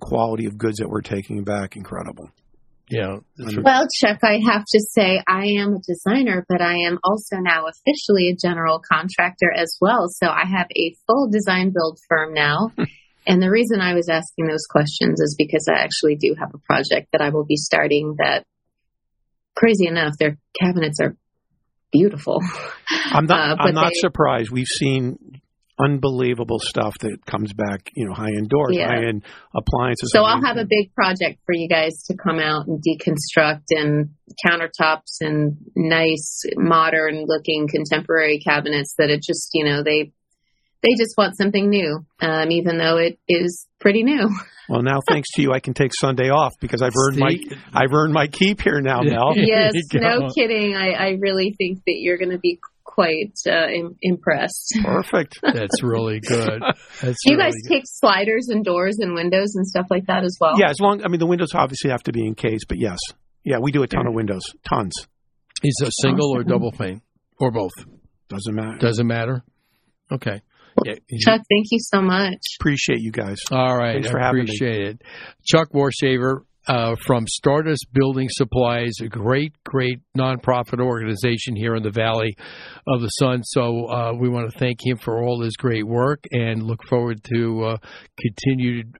quality 0.00 0.46
of 0.46 0.58
goods 0.58 0.78
that 0.78 0.88
we're 0.88 1.02
taking 1.02 1.44
back, 1.44 1.76
incredible. 1.76 2.30
Yeah. 2.88 3.16
Well, 3.38 3.86
Chuck, 3.98 4.18
I 4.22 4.40
have 4.46 4.64
to 4.66 4.80
say 4.92 5.22
I 5.26 5.46
am 5.58 5.74
a 5.74 5.80
designer, 5.86 6.44
but 6.48 6.60
I 6.60 6.74
am 6.86 6.98
also 7.02 7.36
now 7.36 7.64
officially 7.66 8.28
a 8.28 8.36
general 8.36 8.80
contractor 8.92 9.50
as 9.54 9.76
well. 9.80 10.08
So 10.08 10.26
I 10.26 10.44
have 10.44 10.66
a 10.76 10.94
full 11.06 11.30
design 11.30 11.72
build 11.74 11.98
firm 12.08 12.34
now. 12.34 12.72
And 13.26 13.42
the 13.42 13.50
reason 13.50 13.80
I 13.80 13.94
was 13.94 14.08
asking 14.10 14.48
those 14.48 14.66
questions 14.68 15.20
is 15.20 15.34
because 15.38 15.66
I 15.66 15.82
actually 15.82 16.16
do 16.16 16.34
have 16.38 16.50
a 16.54 16.58
project 16.58 17.08
that 17.12 17.22
I 17.22 17.30
will 17.30 17.46
be 17.46 17.56
starting 17.56 18.16
that 18.18 18.44
crazy 19.56 19.86
enough, 19.86 20.14
their 20.18 20.36
cabinets 20.60 21.00
are 21.00 21.16
beautiful. 21.90 22.40
I'm 22.90 23.26
not, 23.26 23.60
uh, 23.60 23.62
I'm 23.62 23.74
not 23.74 23.92
they, 23.94 24.00
surprised. 24.00 24.50
We've 24.50 24.66
seen 24.66 25.40
unbelievable 25.78 26.58
stuff 26.60 26.94
that 27.00 27.24
comes 27.26 27.52
back, 27.52 27.90
you 27.94 28.06
know, 28.06 28.14
high 28.14 28.28
end 28.28 28.48
doors, 28.48 28.76
yeah. 28.76 28.88
high 28.88 29.06
end 29.06 29.24
appliances. 29.54 30.10
So 30.12 30.22
I'll 30.22 30.44
have 30.44 30.56
a 30.56 30.66
big 30.68 30.94
project 30.94 31.40
for 31.44 31.54
you 31.54 31.68
guys 31.68 31.92
to 32.06 32.16
come 32.16 32.38
out 32.38 32.66
and 32.66 32.80
deconstruct 32.82 33.64
and 33.70 34.10
countertops 34.46 35.20
and 35.20 35.56
nice 35.74 36.42
modern 36.56 37.24
looking 37.26 37.68
contemporary 37.68 38.38
cabinets 38.38 38.94
that 38.98 39.10
it 39.10 39.22
just, 39.22 39.50
you 39.52 39.64
know, 39.64 39.82
they 39.82 40.12
they 40.82 40.90
just 40.98 41.14
want 41.16 41.36
something 41.36 41.70
new, 41.70 42.04
um, 42.20 42.50
even 42.50 42.76
though 42.76 42.98
it 42.98 43.18
is 43.28 43.66
pretty 43.80 44.02
new. 44.02 44.28
Well, 44.66 44.80
now 44.80 45.00
thanks 45.06 45.28
to 45.34 45.42
you, 45.42 45.52
I 45.52 45.60
can 45.60 45.74
take 45.74 45.90
Sunday 45.94 46.30
off 46.30 46.54
because 46.58 46.80
I've 46.80 46.94
earned 46.96 47.18
my 47.18 47.34
I've 47.74 47.92
earned 47.92 48.14
my 48.14 48.28
keep 48.28 48.62
here 48.62 48.80
now, 48.80 49.02
Mel. 49.02 49.34
yes, 49.36 49.74
no 49.92 50.30
kidding. 50.34 50.74
I, 50.74 50.92
I 50.92 51.18
really 51.20 51.54
think 51.58 51.80
that 51.86 51.96
you're 51.98 52.16
going 52.16 52.30
to 52.30 52.38
be 52.38 52.58
quite 52.94 53.34
uh, 53.46 53.66
impressed. 54.02 54.78
Perfect. 54.84 55.38
That's 55.42 55.82
really 55.82 56.20
good. 56.20 56.62
That's 56.62 57.18
Do 57.24 57.32
you 57.32 57.36
really 57.36 57.42
guys 57.42 57.54
good. 57.62 57.74
take 57.74 57.82
sliders 57.86 58.48
and 58.48 58.64
doors 58.64 58.98
and 59.00 59.14
windows 59.14 59.54
and 59.56 59.66
stuff 59.66 59.86
like 59.90 60.06
that 60.06 60.22
as 60.24 60.36
well? 60.40 60.58
Yeah, 60.58 60.70
as 60.70 60.78
long 60.80 61.04
I 61.04 61.08
mean 61.08 61.18
the 61.18 61.26
windows 61.26 61.48
obviously 61.54 61.90
have 61.90 62.02
to 62.04 62.12
be 62.12 62.26
encased, 62.26 62.66
but 62.68 62.78
yes, 62.78 62.98
yeah, 63.42 63.58
we 63.60 63.72
do 63.72 63.82
a 63.82 63.86
ton 63.86 64.06
of 64.06 64.14
windows, 64.14 64.42
tons. 64.68 64.94
Is 65.62 65.82
a 65.82 65.90
single 66.02 66.36
or 66.36 66.44
double 66.44 66.72
pane 66.72 67.02
or 67.38 67.50
both? 67.50 67.72
Doesn't 68.28 68.54
matter. 68.54 68.78
Doesn't 68.78 69.06
matter. 69.06 69.42
Okay. 70.12 70.40
Yeah. 70.84 70.94
Chuck, 71.20 71.40
thank 71.48 71.66
you 71.70 71.78
so 71.80 72.02
much. 72.02 72.38
Appreciate 72.60 73.00
you 73.00 73.12
guys. 73.12 73.38
All 73.50 73.76
right. 73.76 73.94
Thanks 73.94 74.10
for 74.10 74.20
I 74.20 74.28
appreciate 74.28 74.86
it. 74.88 75.02
Chuck 75.44 75.68
Warshaver 75.72 76.40
uh, 76.66 76.96
from 77.06 77.26
Stardust 77.26 77.86
Building 77.92 78.28
Supplies, 78.30 78.92
a 79.02 79.08
great, 79.08 79.52
great 79.64 80.00
nonprofit 80.16 80.80
organization 80.80 81.56
here 81.56 81.76
in 81.76 81.82
the 81.82 81.90
Valley 81.90 82.36
of 82.86 83.00
the 83.00 83.08
Sun. 83.08 83.42
So 83.44 83.86
uh, 83.86 84.12
we 84.18 84.28
want 84.28 84.50
to 84.50 84.58
thank 84.58 84.78
him 84.84 84.96
for 84.96 85.22
all 85.22 85.42
his 85.42 85.56
great 85.56 85.86
work 85.86 86.24
and 86.30 86.62
look 86.62 86.82
forward 86.88 87.22
to 87.34 87.64
uh, 87.64 87.76
continued 88.18 88.96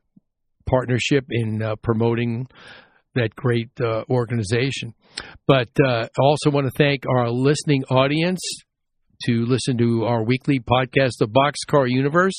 partnership 0.67 1.25
in 1.31 1.63
uh, 1.63 1.77
promoting 1.83 2.47
that 3.15 3.35
great 3.37 3.71
uh, 3.81 4.03
organization. 4.11 4.95
But 5.47 5.69
also 6.19 6.51
want 6.51 6.67
to 6.67 6.73
thank 6.77 7.05
our 7.09 7.31
listening 7.31 7.85
audience 7.85 8.41
to 9.27 9.45
listen 9.47 9.79
to 9.79 10.05
our 10.05 10.25
weekly 10.25 10.61
podcast 10.61 11.21
of 11.21 11.31
Boxcar 11.31 11.89
Universe. 11.89 12.39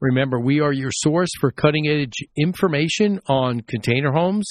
Remember, 0.00 0.40
we 0.40 0.60
are 0.60 0.72
your 0.72 0.90
source 0.92 1.30
for 1.40 1.50
cutting 1.50 1.88
edge 1.88 2.14
information 2.36 3.20
on 3.26 3.60
container 3.62 4.12
homes 4.12 4.46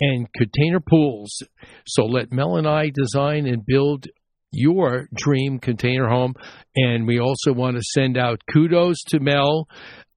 and 0.00 0.26
container 0.34 0.80
pools. 0.80 1.42
So 1.86 2.04
let 2.04 2.32
Mel 2.32 2.56
and 2.56 2.66
I 2.66 2.90
design 2.94 3.46
and 3.46 3.64
build 3.64 4.06
your 4.52 5.08
dream 5.14 5.58
container 5.58 6.08
home. 6.08 6.34
And 6.74 7.06
we 7.06 7.20
also 7.20 7.52
want 7.52 7.76
to 7.76 7.82
send 7.82 8.16
out 8.16 8.40
kudos 8.52 8.96
to 9.08 9.20
Mel 9.20 9.68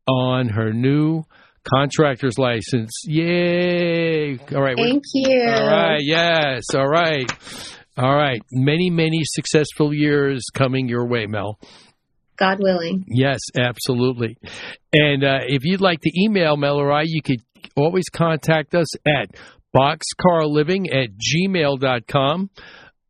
on 0.08 0.50
her 0.50 0.74
new 0.74 1.24
contractor's 1.70 2.38
license. 2.38 2.92
Yay! 3.06 4.38
All 4.38 4.62
right. 4.62 4.78
Thank 4.78 5.04
you. 5.14 5.42
All 5.42 5.68
right. 5.68 6.02
Yes. 6.02 6.64
All 6.74 6.88
right. 6.88 7.32
All 8.00 8.16
right. 8.16 8.42
Many, 8.50 8.90
many 8.90 9.20
successful 9.24 9.94
years 9.94 10.46
coming 10.54 10.88
your 10.88 11.06
way, 11.06 11.26
Mel. 11.26 11.60
God 12.38 12.60
willing. 12.62 13.04
Yes, 13.10 13.40
absolutely. 13.60 14.38
And 14.94 15.26
uh, 15.26 15.40
if 15.46 15.66
you'd 15.66 15.82
like 15.82 16.00
to 16.02 16.12
email 16.18 16.56
Mel 16.56 16.78
or 16.78 16.94
I, 16.94 17.04
you 17.06 17.22
could 17.22 17.42
always 17.76 18.06
contact 18.10 18.74
us 18.74 18.88
at 19.06 19.36
boxcarliving 19.76 20.88
at 20.94 21.10
gmail.com 21.20 22.50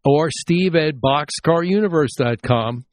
or 0.06 0.30
steve 0.32 0.76
at 0.76 0.96
boxcaruniverse.com. 0.96 2.86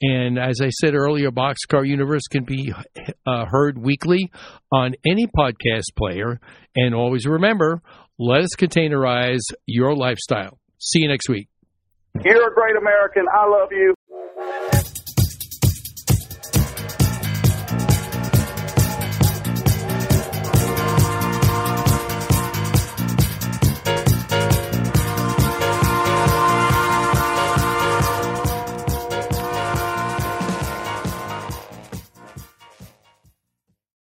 And 0.00 0.38
as 0.38 0.60
I 0.62 0.70
said 0.70 0.94
earlier, 0.94 1.30
Boxcar 1.30 1.86
Universe 1.86 2.26
can 2.30 2.44
be 2.44 2.72
uh, 3.26 3.44
heard 3.46 3.76
weekly 3.76 4.32
on 4.72 4.94
any 5.06 5.26
podcast 5.26 5.94
player. 5.98 6.40
And 6.74 6.94
always 6.94 7.26
remember, 7.26 7.82
let 8.18 8.40
us 8.40 8.56
containerize 8.56 9.42
your 9.66 9.94
lifestyle. 9.94 10.58
See 10.84 10.98
you 10.98 11.08
next 11.08 11.28
week. 11.28 11.46
You're 12.24 12.50
a 12.50 12.54
great 12.54 12.74
American. 12.76 13.24
I 13.32 13.46
love 13.46 13.68
you. 13.70 13.94